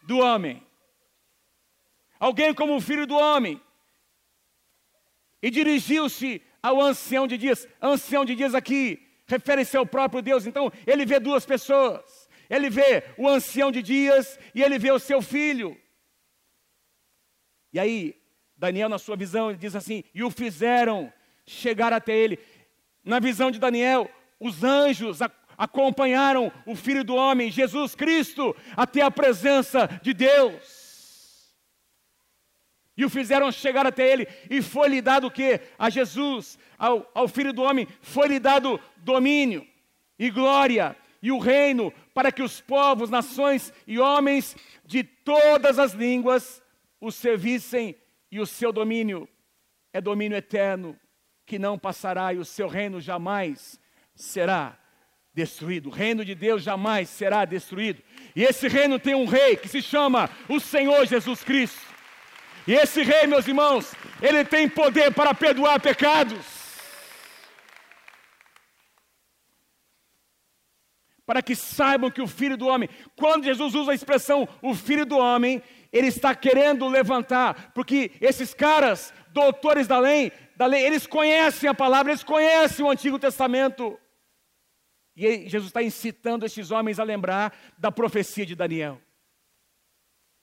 do 0.03 0.20
homem. 0.20 0.63
Alguém 2.20 2.53
como 2.53 2.76
o 2.76 2.82
filho 2.82 3.07
do 3.07 3.15
homem. 3.15 3.59
E 5.41 5.49
dirigiu-se 5.49 6.41
ao 6.61 6.80
ancião 6.80 7.28
de 7.28 7.38
dias. 7.38 7.68
Ancião 7.82 8.24
de 8.24 8.36
dias 8.36 8.53
aqui 8.53 9.03
refere-se 9.26 9.76
ao 9.76 9.86
próprio 9.86 10.22
Deus. 10.22 10.45
Então, 10.45 10.72
ele 10.86 11.05
vê 11.05 11.20
duas 11.20 11.45
pessoas. 11.45 12.30
Ele 12.49 12.70
vê 12.70 13.03
o 13.18 13.28
ancião 13.28 13.72
de 13.72 13.82
dias 13.82 14.39
e 14.55 14.63
ele 14.63 14.80
vê 14.80 14.91
o 14.91 14.99
seu 14.99 15.22
filho. 15.22 15.78
E 17.74 17.80
aí, 17.80 18.15
Daniel, 18.58 18.89
na 18.89 18.97
sua 18.97 19.16
visão, 19.16 19.49
ele 19.49 19.58
diz 19.58 19.76
assim: 19.76 20.03
e 20.14 20.24
o 20.24 20.32
fizeram 20.32 21.12
chegar 21.45 21.93
até 21.93 22.16
ele. 22.16 22.39
Na 23.03 23.20
visão 23.20 23.51
de 23.51 23.60
Daniel, 23.60 24.10
os 24.39 24.64
anjos 24.64 25.20
acompanharam 25.58 26.51
o 26.66 26.76
Filho 26.76 27.03
do 27.03 27.16
Homem, 27.16 27.51
Jesus 27.51 27.95
Cristo, 27.95 28.55
até 28.76 29.01
a 29.01 29.12
presença 29.12 29.88
de 30.01 30.14
Deus. 30.14 30.88
E 32.95 33.05
o 33.05 33.10
fizeram 33.10 33.51
chegar 33.51 33.86
até 33.86 34.12
ele, 34.12 34.28
e 34.49 34.62
foi-lhe 34.62 35.01
dado 35.01 35.28
o 35.28 35.32
que? 35.32 35.62
A 35.78 35.89
Jesus, 35.89 36.58
ao, 36.78 37.10
ao 37.14 37.28
Filho 37.28 37.53
do 37.53 37.62
Homem, 37.62 37.88
foi-lhe 38.01 38.39
dado 38.39 38.80
domínio 38.97 39.66
e 40.18 40.32
glória 40.32 40.95
e 41.22 41.32
o 41.32 41.39
reino, 41.39 41.91
para 42.14 42.32
que 42.32 42.41
os 42.41 42.62
povos, 42.62 43.10
nações 43.10 43.74
e 43.86 43.99
homens 43.99 44.55
de 44.86 45.03
todas 45.03 45.80
as 45.80 45.93
línguas 45.93 46.62
o 46.99 47.12
servissem, 47.12 47.95
e 48.32 48.39
o 48.39 48.45
seu 48.45 48.71
domínio 48.71 49.28
é 49.93 50.01
domínio 50.01 50.38
eterno, 50.38 50.97
que 51.45 51.57
não 51.57 51.80
passará, 51.80 52.34
e 52.34 52.38
o 52.38 52.45
seu 52.45 52.67
reino 52.67 52.99
jamais 52.99 53.80
será 54.13 54.78
destruído. 55.34 55.89
O 55.89 55.91
reino 55.91 56.25
de 56.25 56.36
Deus 56.36 56.61
jamais 56.61 57.09
será 57.09 57.45
destruído. 57.45 58.01
E 58.36 58.43
esse 58.43 58.67
reino 58.67 58.99
tem 58.99 59.15
um 59.15 59.25
rei 59.25 59.55
que 59.55 59.67
se 59.67 59.82
chama 59.82 60.30
o 60.49 60.59
Senhor 60.59 61.05
Jesus 61.05 61.43
Cristo. 61.43 61.80
E 62.67 62.73
esse 62.73 63.01
rei, 63.01 63.28
meus 63.28 63.47
irmãos, 63.47 63.93
ele 64.21 64.43
tem 64.43 64.67
poder 64.67 65.13
para 65.13 65.34
perdoar 65.34 65.80
pecados. 65.80 66.57
para 71.28 71.41
que 71.41 71.57
saibam 71.57 72.09
que 72.09 72.21
o 72.21 72.28
Filho 72.28 72.55
do 72.55 72.67
Homem, 72.67 72.89
quando 73.13 73.43
Jesus 73.43 73.75
usa 73.75 73.91
a 73.91 73.93
expressão 73.93 74.47
o 74.61 74.73
Filho 74.73 75.05
do 75.05 75.17
Homem, 75.17 75.61
ele 75.92 76.08
está 76.08 76.36
querendo 76.36 76.88
levantar, 76.88 77.72
porque 77.74 78.12
esses 78.20 78.54
caras, 78.54 79.14
doutores 79.30 79.88
da 79.88 80.00
lei, 80.00 80.32
da 80.56 80.66
lei, 80.66 80.86
eles 80.86 81.08
conhecem 81.08 81.70
a 81.70 81.74
palavra, 81.74 82.12
eles 82.12 82.24
conhecem 82.24 82.86
o 82.86 82.90
Antigo 82.90 83.18
Testamento. 83.20 84.00
E 85.16 85.48
Jesus 85.50 85.70
está 85.70 85.82
incitando 85.82 86.46
esses 86.46 86.72
homens 86.72 87.00
a 87.00 87.04
lembrar 87.04 87.58
da 87.78 87.92
profecia 87.92 88.46
de 88.46 88.56
Daniel. 88.56 89.02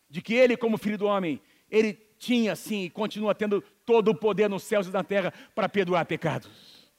De 0.09 0.21
que 0.21 0.35
ele, 0.35 0.57
como 0.57 0.79
filho 0.79 0.99
do 0.99 1.07
homem, 1.07 1.41
ele 1.71 1.95
tinha 2.19 2.57
sim 2.57 2.85
e 2.85 2.91
continua 2.91 3.35
tendo 3.35 3.61
todo 3.85 4.09
o 4.11 4.15
poder 4.15 4.49
nos 4.49 4.63
céus 4.63 4.87
e 4.87 4.91
na 4.91 5.05
terra 5.05 5.33
para 5.55 5.69
perdoar 5.69 6.07
pecados, 6.07 6.91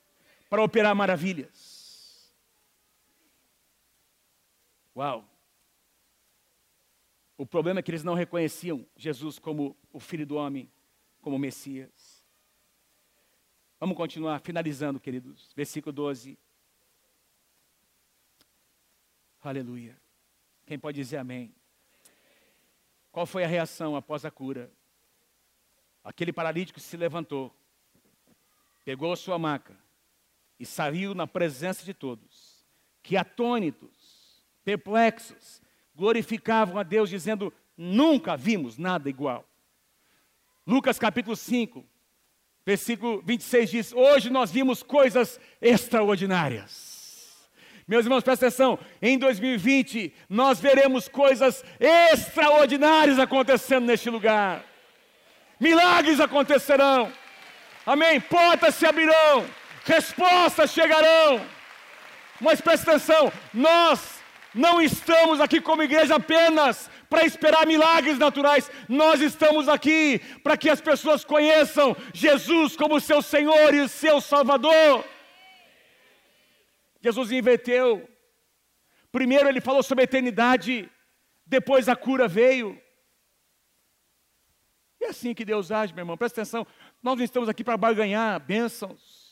para 0.49 0.61
operar 0.61 0.95
maravilhas. 0.95 2.33
Uau! 4.95 5.34
O 7.37 7.45
problema 7.45 7.79
é 7.79 7.83
que 7.83 7.91
eles 7.91 8.03
não 8.03 8.13
reconheciam 8.13 8.85
Jesus 8.95 9.37
como 9.39 9.75
o 9.91 9.99
Filho 9.99 10.25
do 10.25 10.35
Homem, 10.35 10.71
como 11.21 11.37
Messias. 11.37 12.23
Vamos 13.79 13.97
continuar 13.97 14.39
finalizando, 14.39 14.99
queridos. 14.99 15.51
Versículo 15.55 15.91
12. 15.91 16.37
Aleluia. 19.41 19.99
Quem 20.65 20.79
pode 20.79 20.95
dizer 20.95 21.17
amém? 21.17 21.53
Qual 23.11 23.25
foi 23.25 23.43
a 23.43 23.47
reação 23.47 23.95
após 23.95 24.25
a 24.25 24.31
cura? 24.31 24.71
Aquele 26.03 26.31
paralítico 26.31 26.79
se 26.79 26.95
levantou, 26.97 27.55
pegou 28.83 29.11
a 29.11 29.17
sua 29.17 29.37
maca 29.37 29.77
e 30.59 30.65
saiu 30.65 31.13
na 31.13 31.27
presença 31.27 31.83
de 31.83 31.93
todos, 31.93 32.65
que 33.03 33.17
atônitos 33.17 34.43
perplexos, 34.63 35.61
glorificavam 35.95 36.77
a 36.77 36.83
Deus, 36.83 37.09
dizendo: 37.09 37.53
Nunca 37.77 38.35
vimos 38.35 38.77
nada 38.77 39.09
igual. 39.09 39.47
Lucas 40.65 40.97
capítulo 40.97 41.35
5, 41.35 41.85
versículo 42.65 43.21
26 43.23 43.69
diz: 43.69 43.93
Hoje 43.93 44.29
nós 44.29 44.51
vimos 44.51 44.83
coisas 44.83 45.39
extraordinárias. 45.61 46.93
Meus 47.87 48.05
irmãos, 48.05 48.23
presta 48.23 48.47
atenção, 48.47 48.79
em 48.99 49.17
2020 49.17 50.11
nós 50.27 50.59
veremos 50.59 51.07
coisas 51.07 51.63
extraordinárias 51.79 53.19
acontecendo 53.19 53.85
neste 53.85 54.09
lugar. 54.09 54.65
Milagres 55.59 56.19
acontecerão. 56.19 57.11
Amém. 57.85 58.19
Portas 58.19 58.73
se 58.75 58.87
abrirão, 58.87 59.45
respostas 59.85 60.71
chegarão. 60.71 61.45
Mas 62.41 62.59
presta 62.59 62.91
atenção, 62.91 63.31
nós 63.53 64.15
não 64.55 64.81
estamos 64.81 65.41
aqui 65.41 65.59
como 65.59 65.83
igreja 65.83 66.15
apenas 66.15 66.89
para 67.09 67.25
esperar 67.25 67.67
milagres 67.67 68.17
naturais, 68.17 68.71
nós 68.87 69.19
estamos 69.19 69.67
aqui 69.67 70.19
para 70.41 70.55
que 70.55 70.69
as 70.69 70.79
pessoas 70.79 71.25
conheçam 71.25 71.95
Jesus 72.13 72.75
como 72.75 72.99
seu 73.01 73.21
Senhor 73.21 73.73
e 73.73 73.89
seu 73.89 74.21
Salvador. 74.21 75.05
Jesus 77.01 77.31
inverteu. 77.31 78.09
Primeiro 79.11 79.49
ele 79.49 79.59
falou 79.59 79.83
sobre 79.83 80.03
a 80.03 80.05
eternidade, 80.05 80.89
depois 81.45 81.89
a 81.89 81.95
cura 81.95 82.27
veio. 82.27 82.81
E 85.01 85.05
é 85.05 85.09
assim 85.09 85.33
que 85.33 85.43
Deus 85.43 85.69
age, 85.71 85.93
meu 85.93 86.01
irmão, 86.03 86.17
presta 86.17 86.41
atenção. 86.41 86.65
Nós 87.03 87.17
não 87.17 87.23
estamos 87.23 87.49
aqui 87.49 87.63
para 87.63 87.77
barganhar 87.77 88.39
bênçãos 88.39 89.24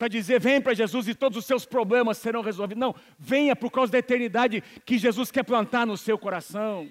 para 0.00 0.08
dizer: 0.08 0.40
vem 0.40 0.62
para 0.62 0.72
Jesus 0.72 1.06
e 1.08 1.14
todos 1.14 1.36
os 1.36 1.44
seus 1.44 1.66
problemas 1.66 2.16
serão 2.16 2.40
resolvidos. 2.40 2.80
Não, 2.80 2.94
venha 3.18 3.54
por 3.54 3.70
causa 3.70 3.92
da 3.92 3.98
eternidade 3.98 4.62
que 4.86 4.96
Jesus 4.96 5.30
quer 5.30 5.42
plantar 5.42 5.86
no 5.86 5.94
seu 5.94 6.18
coração. 6.18 6.90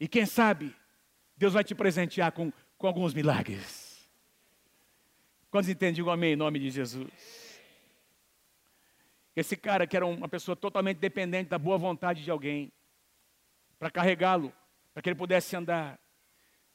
E 0.00 0.08
quem 0.08 0.26
sabe, 0.26 0.74
Deus 1.36 1.52
vai 1.52 1.62
te 1.62 1.72
presentear 1.72 2.32
com, 2.32 2.52
com 2.76 2.86
alguns 2.88 3.14
milagres. 3.14 4.10
Quantos 5.52 5.68
entendem? 5.68 6.02
o 6.02 6.10
amém 6.10 6.32
em 6.32 6.36
nome 6.36 6.58
de 6.58 6.68
Jesus. 6.68 7.60
Esse 9.36 9.56
cara 9.56 9.86
que 9.86 9.96
era 9.96 10.04
uma 10.04 10.28
pessoa 10.28 10.56
totalmente 10.56 10.98
dependente 10.98 11.48
da 11.48 11.60
boa 11.60 11.78
vontade 11.78 12.24
de 12.24 12.30
alguém, 12.30 12.72
para 13.78 13.88
carregá-lo, 13.88 14.52
para 14.92 15.00
que 15.00 15.08
ele 15.08 15.16
pudesse 15.16 15.54
andar. 15.54 15.96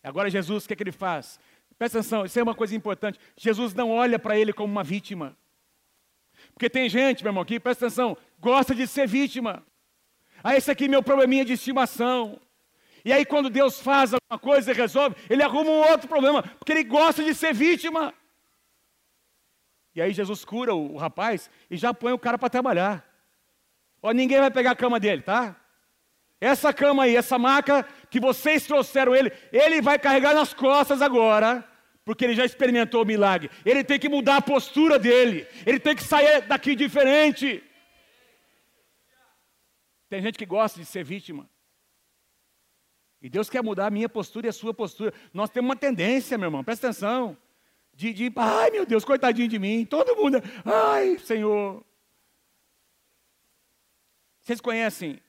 Agora 0.01 0.29
Jesus, 0.29 0.63
o 0.63 0.67
que, 0.67 0.73
é 0.73 0.77
que 0.77 0.83
ele 0.83 0.93
faz? 0.93 1.41
Presta 1.77 1.99
atenção, 1.99 2.25
isso 2.25 2.39
é 2.39 2.43
uma 2.43 2.55
coisa 2.55 2.75
importante. 2.75 3.19
Jesus 3.35 3.73
não 3.73 3.91
olha 3.91 4.17
para 4.17 4.37
ele 4.37 4.53
como 4.53 4.71
uma 4.71 4.83
vítima. 4.83 5.37
Porque 6.53 6.69
tem 6.69 6.87
gente, 6.87 7.23
meu 7.23 7.29
irmão, 7.29 7.43
aqui, 7.43 7.59
presta 7.59 7.87
atenção, 7.87 8.17
gosta 8.39 8.73
de 8.73 8.87
ser 8.87 9.07
vítima. 9.07 9.65
Ah, 10.43 10.55
esse 10.55 10.71
aqui 10.71 10.85
é 10.85 10.87
meu 10.87 11.03
probleminha 11.03 11.43
de 11.43 11.53
estimação. 11.53 12.39
E 13.03 13.11
aí, 13.11 13.25
quando 13.25 13.49
Deus 13.49 13.79
faz 13.79 14.13
alguma 14.13 14.39
coisa 14.39 14.71
e 14.71 14.73
resolve, 14.73 15.15
ele 15.29 15.43
arruma 15.43 15.69
um 15.69 15.89
outro 15.91 16.07
problema, 16.07 16.43
porque 16.43 16.71
ele 16.71 16.83
gosta 16.83 17.23
de 17.23 17.35
ser 17.35 17.53
vítima. 17.53 18.13
E 19.93 20.01
aí, 20.01 20.13
Jesus 20.13 20.45
cura 20.45 20.73
o, 20.73 20.93
o 20.93 20.97
rapaz 20.97 21.49
e 21.69 21.77
já 21.77 21.93
põe 21.93 22.13
o 22.13 22.19
cara 22.19 22.37
para 22.37 22.49
trabalhar. 22.49 23.05
Ó, 24.01 24.11
ninguém 24.11 24.39
vai 24.39 24.49
pegar 24.51 24.71
a 24.71 24.75
cama 24.75 24.99
dele, 24.99 25.21
tá? 25.21 25.55
Essa 26.39 26.73
cama 26.73 27.03
aí, 27.03 27.15
essa 27.15 27.39
maca 27.39 27.87
que 28.15 28.19
vocês 28.21 28.65
trouxeram 28.65 29.13
ele, 29.13 29.29
ele 29.51 29.81
vai 29.81 29.99
carregar 29.99 30.33
nas 30.33 30.53
costas 30.53 31.01
agora, 31.01 31.67
porque 32.05 32.23
ele 32.23 32.33
já 32.33 32.45
experimentou 32.45 33.01
o 33.01 33.05
milagre. 33.05 33.51
Ele 33.65 33.83
tem 33.83 33.99
que 33.99 34.07
mudar 34.07 34.37
a 34.37 34.41
postura 34.41 34.97
dele, 34.97 35.45
ele 35.65 35.81
tem 35.81 35.93
que 35.93 36.01
sair 36.01 36.39
daqui 36.43 36.77
diferente. 36.77 37.61
Tem 40.07 40.21
gente 40.21 40.37
que 40.37 40.45
gosta 40.45 40.79
de 40.79 40.85
ser 40.85 41.03
vítima. 41.03 41.49
E 43.21 43.27
Deus 43.27 43.49
quer 43.49 43.61
mudar 43.61 43.87
a 43.87 43.91
minha 43.91 44.07
postura 44.07 44.47
e 44.47 44.49
a 44.49 44.53
sua 44.53 44.73
postura. 44.73 45.13
Nós 45.33 45.49
temos 45.49 45.67
uma 45.67 45.75
tendência, 45.75 46.37
meu 46.37 46.47
irmão, 46.47 46.63
presta 46.63 46.87
atenção. 46.87 47.37
De, 47.93 48.13
de 48.13 48.31
ai 48.37 48.71
meu 48.71 48.85
Deus, 48.85 49.03
coitadinho 49.03 49.49
de 49.49 49.59
mim. 49.59 49.83
Todo 49.83 50.15
mundo, 50.15 50.37
ai 50.63 51.19
Senhor. 51.19 51.83
Vocês 54.39 54.61
conhecem? 54.61 55.19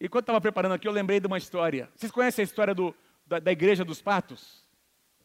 E 0.00 0.08
quando 0.08 0.24
estava 0.24 0.40
preparando 0.40 0.74
aqui, 0.74 0.86
eu 0.86 0.92
lembrei 0.92 1.18
de 1.18 1.26
uma 1.26 1.38
história. 1.38 1.88
Vocês 1.96 2.12
conhecem 2.12 2.42
a 2.42 2.44
história 2.44 2.74
do, 2.74 2.94
da, 3.26 3.38
da 3.38 3.52
igreja 3.52 3.84
dos 3.84 4.02
patos? 4.02 4.62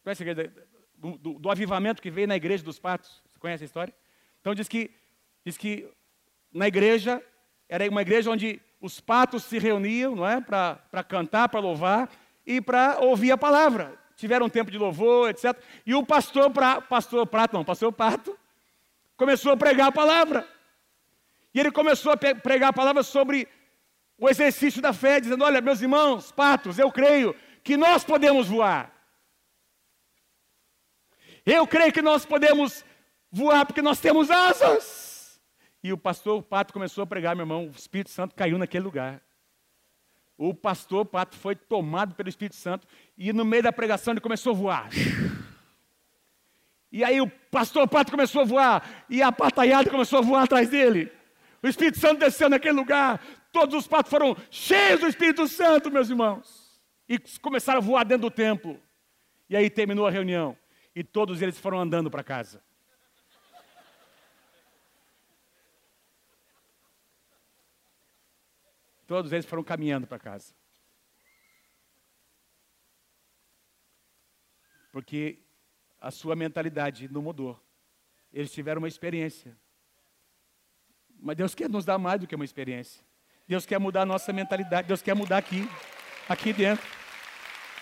Conhece 0.02 0.22
a 0.22 0.26
igreja 0.26 0.52
do, 0.96 1.18
do, 1.18 1.38
do, 1.38 1.50
avivamento 1.50 2.00
que 2.00 2.10
veio 2.10 2.26
na 2.26 2.36
igreja 2.36 2.64
dos 2.64 2.78
patos? 2.78 3.22
Você 3.28 3.38
conhece 3.38 3.64
a 3.64 3.66
história? 3.66 3.94
Então 4.40 4.54
diz 4.54 4.68
que, 4.68 4.90
diz 5.44 5.58
que 5.58 5.88
na 6.52 6.68
igreja, 6.68 7.22
era 7.68 7.88
uma 7.88 8.02
igreja 8.02 8.30
onde 8.30 8.60
os 8.80 8.98
patos 8.98 9.44
se 9.44 9.58
reuniam, 9.58 10.16
não 10.16 10.26
é? 10.26 10.40
Para 10.40 11.04
cantar, 11.06 11.48
para 11.48 11.60
louvar 11.60 12.10
e 12.46 12.60
para 12.60 12.98
ouvir 13.00 13.30
a 13.30 13.38
palavra. 13.38 13.98
Tiveram 14.16 14.46
um 14.46 14.50
tempo 14.50 14.70
de 14.70 14.78
louvor, 14.78 15.30
etc. 15.30 15.56
E 15.84 15.94
o 15.94 16.04
pastor, 16.04 16.50
pra, 16.50 16.80
pastor 16.80 17.26
Prato, 17.26 17.54
não, 17.54 17.64
pastor 17.64 17.92
Pato, 17.92 18.38
começou 19.16 19.52
a 19.52 19.56
pregar 19.56 19.88
a 19.88 19.92
palavra. 19.92 20.48
E 21.54 21.60
ele 21.60 21.70
começou 21.70 22.12
a 22.12 22.16
pregar 22.16 22.70
a 22.70 22.72
palavra 22.72 23.02
sobre 23.02 23.48
o 24.22 24.30
exercício 24.30 24.80
da 24.80 24.92
fé, 24.92 25.18
dizendo: 25.18 25.42
Olha, 25.42 25.60
meus 25.60 25.82
irmãos, 25.82 26.30
patos, 26.30 26.78
eu 26.78 26.92
creio 26.92 27.34
que 27.64 27.76
nós 27.76 28.04
podemos 28.04 28.46
voar. 28.46 28.92
Eu 31.44 31.66
creio 31.66 31.92
que 31.92 32.00
nós 32.00 32.24
podemos 32.24 32.84
voar 33.32 33.66
porque 33.66 33.82
nós 33.82 33.98
temos 33.98 34.30
asas. 34.30 35.40
E 35.82 35.92
o 35.92 35.98
pastor 35.98 36.38
o 36.38 36.42
Pato 36.42 36.72
começou 36.72 37.02
a 37.02 37.06
pregar, 37.06 37.34
meu 37.34 37.42
irmão, 37.42 37.66
o 37.66 37.70
Espírito 37.70 38.10
Santo 38.10 38.36
caiu 38.36 38.56
naquele 38.56 38.84
lugar. 38.84 39.20
O 40.38 40.54
pastor 40.54 41.04
Pato 41.04 41.36
foi 41.36 41.56
tomado 41.56 42.14
pelo 42.14 42.28
Espírito 42.28 42.54
Santo 42.54 42.86
e 43.18 43.32
no 43.32 43.44
meio 43.44 43.64
da 43.64 43.72
pregação 43.72 44.12
ele 44.12 44.20
começou 44.20 44.52
a 44.52 44.56
voar. 44.56 44.88
E 46.92 47.02
aí 47.02 47.20
o 47.20 47.28
pastor 47.50 47.88
Pato 47.88 48.12
começou 48.12 48.42
a 48.42 48.44
voar 48.44 49.04
e 49.10 49.20
a 49.20 49.32
pataiada 49.32 49.90
começou 49.90 50.20
a 50.20 50.22
voar 50.22 50.44
atrás 50.44 50.68
dele. 50.68 51.10
O 51.60 51.66
Espírito 51.66 51.98
Santo 51.98 52.20
desceu 52.20 52.48
naquele 52.48 52.74
lugar. 52.74 53.20
Todos 53.52 53.74
os 53.74 53.86
patos 53.86 54.10
foram 54.10 54.34
cheios 54.50 55.00
do 55.00 55.06
Espírito 55.06 55.46
Santo, 55.46 55.90
meus 55.90 56.08
irmãos. 56.08 56.80
E 57.06 57.18
começaram 57.38 57.78
a 57.78 57.82
voar 57.82 58.04
dentro 58.04 58.22
do 58.22 58.34
templo. 58.34 58.80
E 59.48 59.54
aí 59.54 59.68
terminou 59.68 60.06
a 60.06 60.10
reunião. 60.10 60.56
E 60.94 61.04
todos 61.04 61.42
eles 61.42 61.58
foram 61.58 61.78
andando 61.78 62.10
para 62.10 62.24
casa. 62.24 62.64
Todos 69.06 69.30
eles 69.30 69.44
foram 69.44 69.62
caminhando 69.62 70.06
para 70.06 70.18
casa. 70.18 70.54
Porque 74.90 75.38
a 76.00 76.10
sua 76.10 76.34
mentalidade 76.34 77.12
não 77.12 77.20
mudou. 77.20 77.62
Eles 78.32 78.50
tiveram 78.50 78.80
uma 78.80 78.88
experiência. 78.88 79.54
Mas 81.20 81.36
Deus 81.36 81.54
quer 81.54 81.68
nos 81.68 81.84
dar 81.84 81.98
mais 81.98 82.18
do 82.18 82.26
que 82.26 82.34
uma 82.34 82.44
experiência. 82.44 83.04
Deus 83.52 83.66
quer 83.66 83.78
mudar 83.78 84.00
a 84.00 84.06
nossa 84.06 84.32
mentalidade. 84.32 84.88
Deus 84.88 85.02
quer 85.02 85.14
mudar 85.14 85.36
aqui, 85.36 85.68
aqui 86.26 86.54
dentro. 86.54 86.86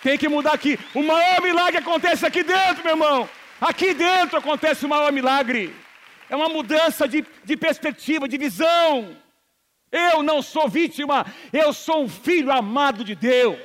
Tem 0.03 0.19
que 0.19 0.29
mudar 0.29 0.53
aqui. 0.53 0.77
O 0.93 1.01
maior 1.01 1.41
milagre 1.41 1.79
acontece 1.79 2.27
aqui 2.27 2.43
dentro, 2.43 2.83
meu 2.83 2.95
irmão. 2.95 3.29
Aqui 3.61 3.95
dentro 3.95 4.37
acontece 4.37 4.85
o 4.85 4.89
maior 4.89 5.13
milagre. 5.13 5.73
É 6.29 6.35
uma 6.35 6.49
mudança 6.49 7.07
de, 7.07 7.25
de 7.45 7.57
perspectiva, 7.57 8.27
de 8.27 8.37
visão. 8.37 9.17
Eu 9.93 10.25
não 10.25 10.43
sou 10.43 10.69
vítima, 10.69 11.25
eu 11.53 11.73
sou 11.73 12.03
um 12.03 12.09
filho 12.09 12.51
amado 12.51 13.05
de 13.05 13.15
Deus. 13.15 13.61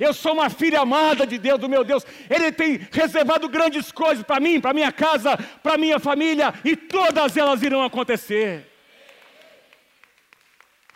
Eu 0.00 0.12
sou 0.12 0.32
uma 0.32 0.50
filha 0.50 0.80
amada 0.80 1.24
de 1.24 1.38
Deus, 1.38 1.60
do 1.60 1.68
meu 1.68 1.84
Deus. 1.84 2.04
Ele 2.28 2.50
tem 2.50 2.88
reservado 2.90 3.48
grandes 3.48 3.92
coisas 3.92 4.24
para 4.24 4.40
mim, 4.40 4.60
para 4.60 4.74
minha 4.74 4.90
casa, 4.90 5.36
para 5.62 5.78
minha 5.78 6.00
família, 6.00 6.52
e 6.64 6.74
todas 6.74 7.36
elas 7.36 7.62
irão 7.62 7.84
acontecer. 7.84 8.71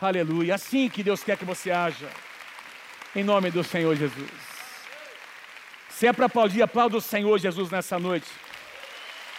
Aleluia. 0.01 0.55
Assim 0.55 0.89
que 0.89 1.03
Deus 1.03 1.25
quer 1.25 1.37
que 1.37 1.45
você 1.45 1.71
haja. 1.71 2.09
Em 3.15 3.25
nome 3.25 3.51
do 3.51 3.65
Senhor 3.65 3.97
Jesus. 3.97 4.31
Se 5.89 6.07
é 6.07 6.13
para 6.13 6.27
aplaudir, 6.27 6.61
aplauda 6.61 6.99
o 6.99 7.01
Senhor 7.01 7.39
Jesus 7.39 7.71
nessa 7.71 7.99
noite. 7.99 8.31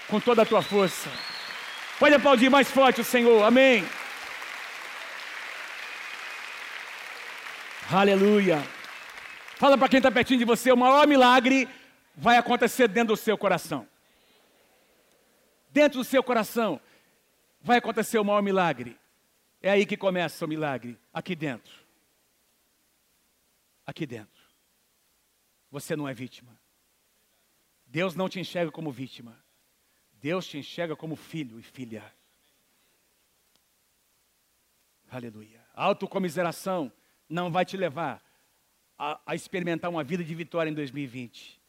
Com 0.07 0.19
toda 0.19 0.41
a 0.41 0.45
tua 0.45 0.63
força. 0.63 1.09
Pode 1.99 2.15
aplaudir 2.15 2.49
mais 2.49 2.69
forte 2.69 3.01
o 3.01 3.03
Senhor. 3.03 3.43
Amém. 3.43 3.87
Aleluia. 7.91 8.63
Fala 9.55 9.77
para 9.77 9.87
quem 9.89 9.97
está 9.97 10.11
pertinho 10.11 10.39
de 10.39 10.45
você: 10.45 10.71
o 10.71 10.77
maior 10.77 11.07
milagre 11.07 11.67
vai 12.15 12.37
acontecer 12.37 12.87
dentro 12.87 13.15
do 13.15 13.17
seu 13.17 13.37
coração. 13.37 13.87
Dentro 15.69 15.99
do 15.99 16.03
seu 16.03 16.23
coração 16.23 16.81
vai 17.61 17.77
acontecer 17.77 18.17
o 18.17 18.25
maior 18.25 18.41
milagre. 18.41 18.97
É 19.67 19.71
aí 19.71 19.85
que 19.85 19.97
começa 19.97 20.45
o 20.45 20.47
milagre, 20.47 20.97
aqui 21.11 21.35
dentro. 21.35 21.73
Aqui 23.85 24.05
dentro. 24.05 24.41
Você 25.69 25.93
não 25.93 26.07
é 26.07 26.13
vítima. 26.13 26.57
Deus 27.85 28.15
não 28.15 28.29
te 28.29 28.39
enxerga 28.39 28.71
como 28.71 28.93
vítima. 28.93 29.37
Deus 30.13 30.47
te 30.47 30.57
enxerga 30.57 30.95
como 30.95 31.17
filho 31.17 31.59
e 31.59 31.63
filha. 31.63 32.01
Aleluia. 35.11 35.61
Autocomiseração 35.73 36.89
não 37.27 37.51
vai 37.51 37.65
te 37.65 37.75
levar 37.75 38.23
a, 38.97 39.19
a 39.25 39.35
experimentar 39.35 39.91
uma 39.91 40.01
vida 40.01 40.23
de 40.23 40.33
vitória 40.33 40.69
em 40.69 40.73
2020. 40.73 41.61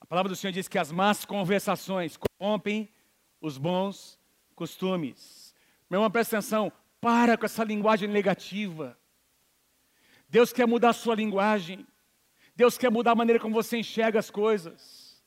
A 0.00 0.06
palavra 0.06 0.28
do 0.28 0.34
Senhor 0.34 0.52
diz 0.52 0.66
que 0.66 0.76
as 0.80 0.90
más 0.90 1.24
conversações 1.24 2.16
corrompem 2.16 2.92
os 3.40 3.58
bons 3.58 4.18
costumes. 4.56 5.41
Meu 5.92 5.98
irmão, 5.98 6.10
presta 6.10 6.38
atenção, 6.38 6.72
para 7.02 7.36
com 7.36 7.44
essa 7.44 7.62
linguagem 7.62 8.08
negativa. 8.08 8.96
Deus 10.26 10.50
quer 10.50 10.66
mudar 10.66 10.88
a 10.88 10.94
sua 10.94 11.14
linguagem. 11.14 11.86
Deus 12.56 12.78
quer 12.78 12.90
mudar 12.90 13.10
a 13.10 13.14
maneira 13.14 13.38
como 13.38 13.54
você 13.54 13.76
enxerga 13.76 14.18
as 14.18 14.30
coisas. 14.30 15.22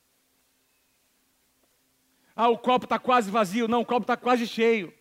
Ah, 2.34 2.48
o 2.48 2.58
copo 2.58 2.84
está 2.84 2.98
quase 2.98 3.30
vazio. 3.30 3.68
Não, 3.68 3.82
o 3.82 3.86
copo 3.86 4.02
está 4.02 4.16
quase 4.16 4.44
cheio. 4.44 4.92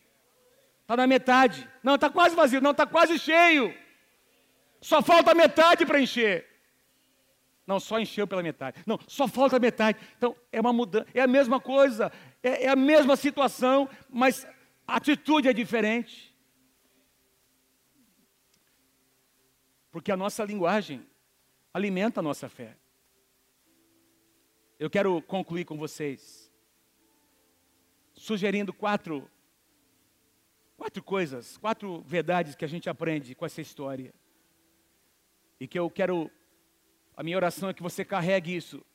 Está 0.84 0.98
na 0.98 1.08
metade. 1.08 1.68
Não, 1.82 1.96
está 1.96 2.12
quase 2.12 2.36
vazio. 2.36 2.62
Não, 2.62 2.70
está 2.70 2.86
quase 2.86 3.18
cheio. 3.18 3.76
Só 4.80 5.02
falta 5.02 5.34
metade 5.34 5.84
para 5.84 6.00
encher. 6.00 6.46
Não, 7.66 7.80
só 7.80 8.00
encheu 8.00 8.28
pela 8.28 8.44
metade. 8.44 8.84
Não, 8.86 9.00
só 9.08 9.28
falta 9.28 9.58
metade. 9.58 9.98
Então, 10.16 10.36
é 10.52 10.62
uma 10.62 10.72
mudança. 10.72 11.08
É 11.12 11.22
a 11.22 11.28
mesma 11.28 11.60
coisa. 11.60 12.12
É, 12.44 12.66
é 12.66 12.70
a 12.70 12.76
mesma 12.76 13.16
situação, 13.16 13.90
mas 14.08 14.46
a 14.88 14.98
atitude 14.98 15.48
é 15.48 15.54
diferente. 15.54 16.36
Porque 19.92 20.12
a 20.12 20.18
nossa 20.18 20.44
linguagem 20.44 21.06
alimenta 21.74 22.20
a 22.20 22.24
nossa 22.24 22.50
fé. 22.50 22.78
Eu 24.78 24.90
quero 24.90 25.22
concluir 25.22 25.66
com 25.66 25.78
vocês, 25.78 26.52
sugerindo 28.14 28.74
quatro 28.74 29.30
Quatro 30.78 31.02
coisas, 31.02 31.58
quatro 31.58 32.02
verdades 32.02 32.54
que 32.56 32.66
a 32.66 32.68
gente 32.68 32.90
aprende 32.90 33.34
com 33.34 33.46
essa 33.46 33.62
história. 33.62 34.14
E 35.60 35.68
que 35.68 35.80
eu 35.80 35.90
quero, 35.90 36.30
a 37.16 37.24
minha 37.24 37.38
oração 37.38 37.70
é 37.70 37.74
que 37.74 37.82
você 37.82 38.04
carregue 38.04 38.56
isso 38.56 38.86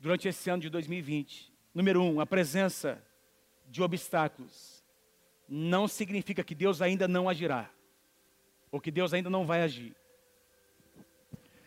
durante 0.00 0.26
esse 0.26 0.50
ano 0.50 0.62
de 0.62 0.68
2020. 0.68 1.52
Número 1.72 2.02
um, 2.02 2.20
a 2.20 2.26
presença 2.26 3.00
de 3.68 3.80
obstáculos 3.80 4.79
não 5.50 5.88
significa 5.88 6.44
que 6.44 6.54
Deus 6.54 6.80
ainda 6.80 7.08
não 7.08 7.28
agirá, 7.28 7.68
ou 8.70 8.80
que 8.80 8.92
Deus 8.92 9.12
ainda 9.12 9.28
não 9.28 9.44
vai 9.44 9.62
agir. 9.62 9.96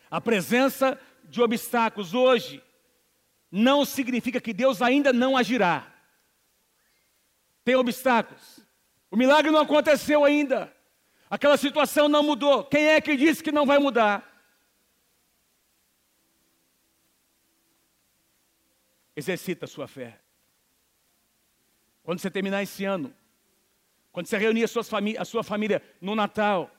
A 0.10 0.22
presença 0.22 0.98
de 1.26 1.42
obstáculos 1.42 2.14
hoje 2.14 2.64
não 3.52 3.84
significa 3.84 4.40
que 4.40 4.54
Deus 4.54 4.82
ainda 4.82 5.12
não 5.12 5.36
agirá. 5.36 5.92
Tem 7.66 7.76
obstáculos. 7.76 8.60
O 9.12 9.18
milagre 9.18 9.52
não 9.52 9.62
aconteceu 9.62 10.24
ainda. 10.24 10.74
Aquela 11.30 11.58
situação 11.58 12.08
não 12.08 12.24
mudou. 12.24 12.64
Quem 12.64 12.88
é 12.88 13.02
que 13.02 13.18
disse 13.18 13.44
que 13.44 13.52
não 13.52 13.66
vai 13.66 13.80
mudar? 13.80 14.32
Exercita 19.16 19.66
a 19.66 19.68
sua 19.68 19.88
fé. 19.88 20.20
Quando 22.04 22.20
você 22.20 22.30
terminar 22.30 22.64
esse 22.64 22.86
ano, 22.86 23.14
quando 24.14 24.28
você 24.28 24.38
reunir 24.38 24.64
a, 24.64 25.22
a 25.22 25.26
sua 25.26 25.44
família 25.44 25.84
no 26.00 26.16
Natal, 26.16 26.72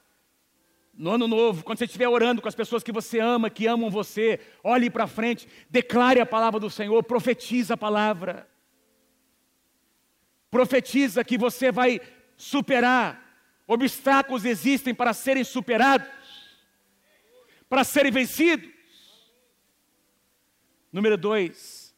no 0.95 1.11
Ano 1.11 1.28
Novo, 1.28 1.62
quando 1.62 1.76
você 1.76 1.85
estiver 1.85 2.09
orando 2.09 2.41
com 2.41 2.49
as 2.49 2.55
pessoas 2.55 2.82
que 2.82 2.93
você 2.93 3.20
ama, 3.20 3.51
que 3.51 3.66
amam 3.66 3.91
você, 3.91 4.41
olhe 4.62 4.89
para 4.89 5.07
frente, 5.07 5.47
declare 5.68 6.20
a 6.20 6.26
palavra 6.26 6.59
do 6.59 6.70
Senhor, 6.70 7.03
profetiza 7.03 7.74
a 7.74 7.76
palavra. 7.76 8.49
Profetiza 10.51 11.22
que 11.22 11.37
você 11.37 11.70
vai 11.70 12.01
superar 12.35 13.24
Obstáculos 13.66 14.45
existem 14.45 14.95
para 14.95 15.12
serem 15.14 15.43
superados, 15.43 16.09
para 17.68 17.82
serem 17.82 18.12
vencidos. 18.12 18.70
Número 20.93 21.16
dois, 21.16 21.95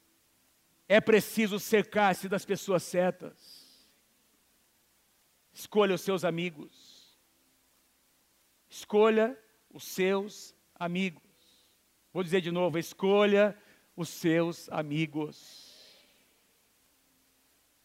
é 0.89 1.01
preciso 1.01 1.59
cercar-se 1.59 2.29
das 2.29 2.45
pessoas 2.45 2.83
certas. 2.85 3.56
Escolha 5.57 5.95
os 5.95 6.03
seus 6.03 6.23
amigos. 6.23 7.17
Escolha 8.69 9.35
os 9.73 9.85
seus 9.85 10.55
amigos. 10.75 11.23
Vou 12.13 12.23
dizer 12.23 12.43
de 12.43 12.51
novo: 12.51 12.79
escolha 12.79 13.57
os 13.97 14.11
seus 14.11 14.69
amigos. 14.69 15.75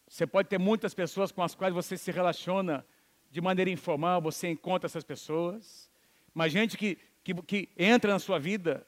Você 0.06 0.26
pode 0.26 0.50
ter 0.50 0.58
muitas 0.58 0.92
pessoas 0.92 1.32
com 1.32 1.42
as 1.42 1.54
quais 1.54 1.72
você 1.72 1.96
se 1.96 2.12
relaciona 2.12 2.86
de 3.30 3.40
maneira 3.40 3.70
informal, 3.70 4.20
você 4.20 4.50
encontra 4.50 4.86
essas 4.86 5.02
pessoas, 5.02 5.90
mas 6.34 6.52
gente 6.52 6.76
que, 6.76 6.98
que, 7.24 7.32
que 7.42 7.70
entra 7.74 8.12
na 8.12 8.18
sua 8.18 8.38
vida 8.38 8.86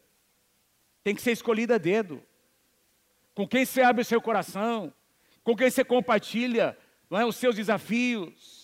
tem 1.02 1.14
que 1.14 1.22
ser 1.22 1.32
escolhida 1.32 1.76
a 1.76 1.78
dedo. 1.78 2.22
Com 3.34 3.48
quem 3.48 3.64
você 3.64 3.80
abre 3.80 4.02
o 4.02 4.04
seu 4.04 4.20
coração, 4.20 4.92
com 5.42 5.56
quem 5.56 5.70
você 5.70 5.82
compartilha 5.82 6.76
não 7.08 7.18
é, 7.18 7.24
os 7.24 7.36
seus 7.36 7.56
desafios. 7.56 8.63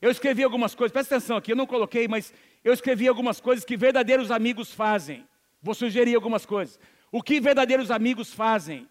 Eu 0.00 0.10
escrevi 0.10 0.42
algumas 0.42 0.74
coisas, 0.74 0.92
presta 0.92 1.16
atenção 1.16 1.36
aqui, 1.36 1.52
eu 1.52 1.56
não 1.56 1.66
coloquei, 1.66 2.06
mas 2.06 2.32
eu 2.62 2.72
escrevi 2.72 3.08
algumas 3.08 3.40
coisas 3.40 3.64
que 3.64 3.76
verdadeiros 3.76 4.30
amigos 4.30 4.72
fazem. 4.72 5.26
Vou 5.62 5.74
sugerir 5.74 6.14
algumas 6.14 6.44
coisas. 6.44 6.78
O 7.10 7.22
que 7.22 7.40
verdadeiros 7.40 7.90
amigos 7.90 8.32
fazem? 8.32 8.88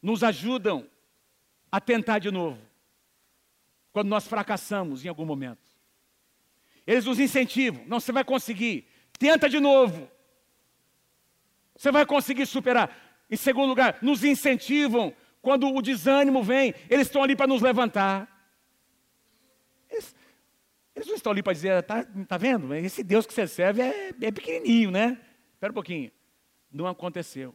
Nos 0.00 0.24
ajudam 0.24 0.86
a 1.70 1.80
tentar 1.80 2.18
de 2.18 2.30
novo, 2.30 2.60
quando 3.92 4.08
nós 4.08 4.26
fracassamos 4.26 5.04
em 5.04 5.08
algum 5.08 5.24
momento. 5.24 5.60
Eles 6.86 7.04
nos 7.04 7.20
incentivam, 7.20 7.84
não, 7.86 8.00
você 8.00 8.10
vai 8.10 8.24
conseguir, 8.24 8.86
tenta 9.18 9.48
de 9.48 9.60
novo, 9.60 10.10
você 11.76 11.92
vai 11.92 12.04
conseguir 12.04 12.46
superar. 12.46 12.90
Em 13.30 13.36
segundo 13.36 13.68
lugar, 13.68 13.98
nos 14.02 14.24
incentivam 14.24 15.14
quando 15.40 15.68
o 15.68 15.80
desânimo 15.80 16.42
vem, 16.42 16.74
eles 16.88 17.06
estão 17.06 17.22
ali 17.22 17.36
para 17.36 17.46
nos 17.46 17.62
levantar. 17.62 18.39
Eles, 21.00 21.08
não 21.08 21.14
estão 21.14 21.32
ali 21.32 21.42
para 21.42 21.54
dizer, 21.54 21.82
tá, 21.84 22.04
tá 22.28 22.36
vendo? 22.36 22.74
Esse 22.74 23.02
Deus 23.02 23.26
que 23.26 23.32
você 23.32 23.46
serve 23.46 23.80
é, 23.80 24.10
é 24.20 24.30
pequenininho, 24.30 24.90
né? 24.90 25.18
Espera 25.54 25.70
um 25.70 25.74
pouquinho. 25.74 26.10
Não 26.70 26.86
aconteceu. 26.86 27.54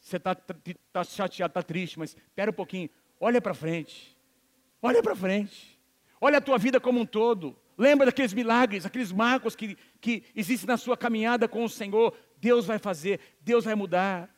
Você 0.00 0.16
está 0.16 0.34
tá 0.34 1.04
chateado, 1.04 1.50
está 1.50 1.62
triste, 1.62 1.98
mas 1.98 2.16
espera 2.16 2.50
um 2.50 2.54
pouquinho. 2.54 2.88
Olha 3.20 3.42
para 3.42 3.52
frente. 3.52 4.16
Olha 4.80 5.02
para 5.02 5.14
frente. 5.14 5.78
Olha 6.18 6.38
a 6.38 6.40
tua 6.40 6.56
vida 6.56 6.80
como 6.80 6.98
um 6.98 7.04
todo. 7.04 7.54
Lembra 7.76 8.06
daqueles 8.06 8.32
milagres, 8.32 8.86
aqueles 8.86 9.12
marcos 9.12 9.54
que, 9.54 9.76
que 10.00 10.24
existem 10.34 10.66
na 10.66 10.78
sua 10.78 10.96
caminhada 10.96 11.46
com 11.46 11.62
o 11.62 11.68
Senhor. 11.68 12.16
Deus 12.38 12.64
vai 12.64 12.78
fazer, 12.78 13.20
Deus 13.42 13.66
vai 13.66 13.74
mudar. 13.74 14.34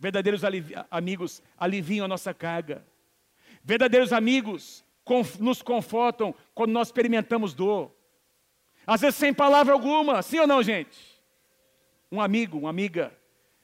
Verdadeiros 0.00 0.42
alivi 0.44 0.74
amigos 0.90 1.42
aliviam 1.56 2.06
a 2.06 2.08
nossa 2.08 2.34
carga. 2.34 2.84
Verdadeiros 3.62 4.12
amigos 4.12 4.84
nos 5.38 5.62
confortam 5.62 6.34
quando 6.54 6.72
nós 6.72 6.88
experimentamos 6.88 7.54
dor. 7.54 7.92
Às 8.86 9.00
vezes 9.00 9.16
sem 9.16 9.32
palavra 9.32 9.72
alguma, 9.72 10.22
sim 10.22 10.38
ou 10.38 10.46
não, 10.46 10.62
gente? 10.62 10.98
Um 12.10 12.20
amigo, 12.20 12.58
uma 12.58 12.70
amiga, 12.70 13.16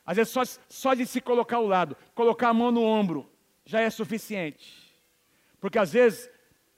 às 0.05 0.17
vezes 0.17 0.33
só, 0.33 0.43
só 0.69 0.95
de 0.95 1.07
se 1.07 1.21
colocar 1.21 1.57
ao 1.57 1.67
lado, 1.67 1.97
colocar 2.15 2.51
a 2.51 2.55
mão 2.55 2.71
no 2.71 2.83
ombro, 2.83 3.31
já 3.65 3.81
é 3.81 3.91
suficiente. 3.91 4.95
Porque 5.61 5.79
às 5.79 5.93
vezes 5.93 6.31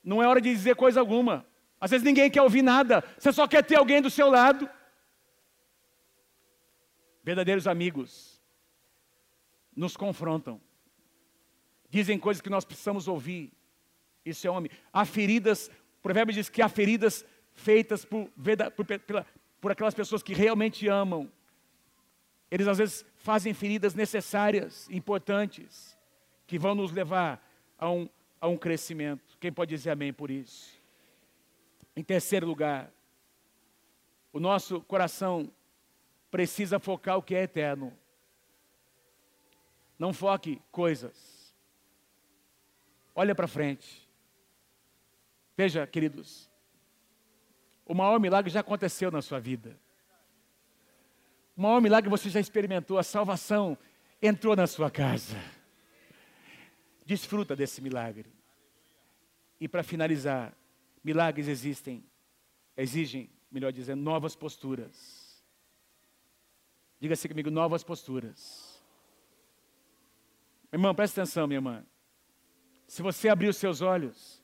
não 0.03 0.23
é 0.23 0.27
hora 0.27 0.41
de 0.41 0.51
dizer 0.51 0.77
coisa 0.77 1.01
alguma. 1.01 1.47
Às 1.81 1.91
vezes 1.91 2.05
ninguém 2.05 2.31
quer 2.31 2.43
ouvir 2.43 2.63
nada, 2.63 3.05
você 3.19 3.33
só 3.33 3.47
quer 3.47 3.63
ter 3.63 3.77
alguém 3.77 4.01
do 4.01 4.11
seu 4.11 4.31
lado. 4.31 4.69
Verdadeiros 7.23 7.67
amigos 7.67 8.41
nos 9.77 9.97
confrontam, 9.97 10.61
dizem 11.91 12.19
coisas 12.19 12.41
que 12.41 12.51
nós 12.51 12.65
precisamos 12.65 13.07
ouvir. 13.07 13.53
Isso 14.29 14.47
é 14.47 14.51
homem. 14.51 14.71
Há 14.93 15.05
feridas, 15.05 15.69
o 15.99 16.03
provérbio 16.03 16.35
diz 16.35 16.49
que 16.49 16.63
há 16.63 16.69
feridas 16.69 17.25
feitas 17.53 18.05
por, 18.05 18.29
por, 18.77 18.85
por, 18.85 19.27
por 19.61 19.73
aquelas 19.73 19.95
pessoas 19.95 20.23
que 20.23 20.33
realmente 20.33 20.89
amam. 20.89 21.31
Eles 22.51 22.67
às 22.67 22.79
vezes 22.79 23.05
fazem 23.17 23.53
feridas 23.53 23.95
necessárias, 23.95 24.89
importantes, 24.91 25.97
que 26.47 26.59
vão 26.59 26.75
nos 26.75 26.93
levar 26.93 27.45
a 27.77 27.91
um, 27.91 28.09
a 28.41 28.49
um 28.49 28.57
crescimento. 28.57 29.37
Quem 29.39 29.53
pode 29.53 29.75
dizer 29.75 29.91
amém 29.91 30.13
por 30.13 30.31
isso? 30.31 30.79
Em 31.95 32.03
terceiro 32.03 32.47
lugar, 32.47 32.91
o 34.33 34.41
nosso 34.41 34.81
coração 34.83 35.51
precisa 36.31 36.79
focar 36.79 37.19
o 37.19 37.23
que 37.23 37.35
é 37.35 37.43
eterno. 37.43 37.93
Não 39.99 40.13
foque 40.13 40.63
coisas. 40.71 41.55
Olha 43.15 43.35
para 43.35 43.49
frente. 43.49 44.08
Veja, 45.59 45.85
queridos, 45.89 46.49
o 47.85 47.93
maior 47.93 48.21
milagre 48.21 48.49
já 48.49 48.61
aconteceu 48.61 49.11
na 49.11 49.21
sua 49.21 49.41
vida. 49.41 49.77
O 51.57 51.63
maior 51.63 51.81
milagre 51.81 52.09
você 52.09 52.31
já 52.31 52.39
experimentou, 52.39 52.97
a 52.97 53.03
salvação 53.03 53.77
entrou 54.23 54.55
na 54.55 54.69
sua 54.69 54.89
casa. 54.89 55.37
Desfruta 57.05 57.57
desse 57.57 57.81
milagre. 57.83 58.33
E 59.61 59.67
para 59.67 59.83
finalizar, 59.83 60.57
milagres 61.03 61.49
existem, 61.49 62.05
exigem, 62.77 63.29
melhor 63.51 63.73
dizendo, 63.73 64.01
novas 64.01 64.37
posturas. 64.37 65.43
Diga-se 67.01 67.23
assim 67.23 67.29
comigo, 67.31 67.51
novas 67.51 67.83
posturas. 67.83 68.81
Irmão, 70.73 70.95
presta 70.95 71.23
atenção, 71.23 71.49
minha 71.49 71.59
irmã. 71.59 71.85
Se 72.87 73.03
você 73.03 73.29
abrir 73.29 73.49
os 73.49 73.57
seus 73.57 73.81
olhos, 73.81 74.38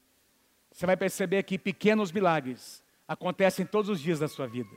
você 0.74 0.86
vai 0.86 0.96
perceber 0.96 1.44
que 1.44 1.56
pequenos 1.56 2.10
milagres 2.10 2.82
acontecem 3.06 3.64
todos 3.64 3.88
os 3.88 4.00
dias 4.00 4.18
da 4.18 4.26
sua 4.26 4.48
vida. 4.48 4.74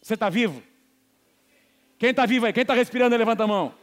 Você 0.00 0.14
está 0.14 0.28
vivo? 0.28 0.62
Quem 1.98 2.10
está 2.10 2.24
vivo 2.26 2.46
aí? 2.46 2.52
Quem 2.52 2.62
está 2.62 2.74
respirando 2.74 3.16
levanta 3.16 3.42
a 3.42 3.48
mão. 3.48 3.74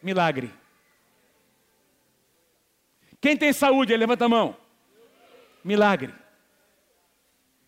Milagre. 0.00 0.54
Quem 3.20 3.36
tem 3.36 3.52
saúde 3.52 3.96
levanta 3.96 4.26
a 4.26 4.28
mão. 4.28 4.56
Milagre. 5.64 6.14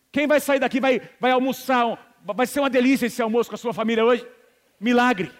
Quem 0.09 0.25
vai 0.25 0.39
sair 0.39 0.59
daqui 0.59 0.79
vai, 0.79 1.01
vai 1.19 1.31
almoçar, 1.31 2.15
vai 2.23 2.47
ser 2.47 2.61
uma 2.61 2.69
delícia 2.69 3.07
esse 3.07 3.21
almoço 3.21 3.49
com 3.49 3.55
a 3.55 3.59
sua 3.59 3.73
família 3.73 4.05
hoje? 4.05 4.25
Milagre. 4.79 5.33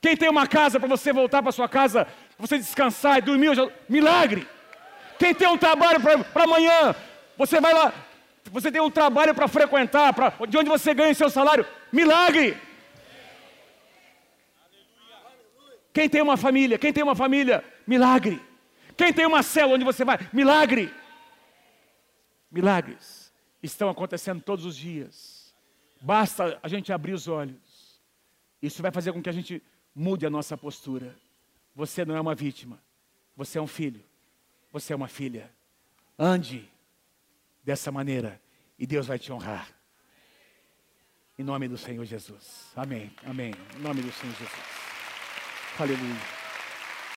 Quem 0.00 0.16
tem 0.16 0.28
uma 0.28 0.46
casa 0.46 0.78
para 0.78 0.86
você 0.88 1.12
voltar 1.12 1.42
para 1.42 1.50
sua 1.50 1.68
casa, 1.68 2.06
você 2.38 2.58
descansar 2.58 3.18
e 3.18 3.22
dormir 3.22 3.50
hoje? 3.50 3.72
Milagre. 3.88 4.46
Quem 5.18 5.34
tem 5.34 5.48
um 5.48 5.56
trabalho 5.56 6.00
para 6.00 6.44
amanhã, 6.44 6.94
você 7.36 7.60
vai 7.60 7.72
lá, 7.72 7.92
você 8.50 8.70
tem 8.70 8.80
um 8.80 8.90
trabalho 8.90 9.34
para 9.34 9.48
frequentar, 9.48 10.12
pra, 10.12 10.32
de 10.46 10.56
onde 10.56 10.68
você 10.68 10.92
ganha 10.92 11.14
seu 11.14 11.30
salário. 11.30 11.66
Milagre! 11.92 12.56
Quem 15.92 16.08
tem 16.08 16.20
uma 16.20 16.36
família? 16.36 16.76
Quem 16.76 16.92
tem 16.92 17.04
uma 17.04 17.14
família? 17.14 17.64
Milagre! 17.86 18.42
Quem 18.96 19.12
tem 19.12 19.26
uma 19.26 19.42
célula 19.42 19.76
onde 19.76 19.84
você 19.84 20.04
vai? 20.04 20.18
Milagre! 20.32 20.92
Milagres 22.50 23.32
estão 23.62 23.88
acontecendo 23.88 24.42
todos 24.42 24.64
os 24.64 24.76
dias. 24.76 25.54
Basta 26.00 26.58
a 26.62 26.68
gente 26.68 26.92
abrir 26.92 27.12
os 27.12 27.28
olhos. 27.28 28.00
Isso 28.60 28.82
vai 28.82 28.90
fazer 28.90 29.12
com 29.12 29.22
que 29.22 29.28
a 29.28 29.32
gente 29.32 29.62
mude 29.94 30.26
a 30.26 30.30
nossa 30.30 30.56
postura. 30.56 31.16
Você 31.74 32.04
não 32.04 32.16
é 32.16 32.20
uma 32.20 32.34
vítima. 32.34 32.82
Você 33.36 33.58
é 33.58 33.62
um 33.62 33.66
filho. 33.66 34.04
Você 34.72 34.92
é 34.92 34.96
uma 34.96 35.08
filha. 35.08 35.50
Ande 36.18 36.70
dessa 37.62 37.90
maneira 37.90 38.40
e 38.78 38.86
Deus 38.86 39.06
vai 39.06 39.18
te 39.18 39.32
honrar. 39.32 39.68
Em 41.38 41.42
nome 41.42 41.66
do 41.66 41.76
Senhor 41.76 42.04
Jesus. 42.04 42.70
Amém. 42.76 43.12
Amém. 43.24 43.52
Em 43.76 43.80
nome 43.80 44.02
do 44.02 44.12
Senhor 44.12 44.34
Jesus. 44.36 44.52
Aleluia. 45.78 46.43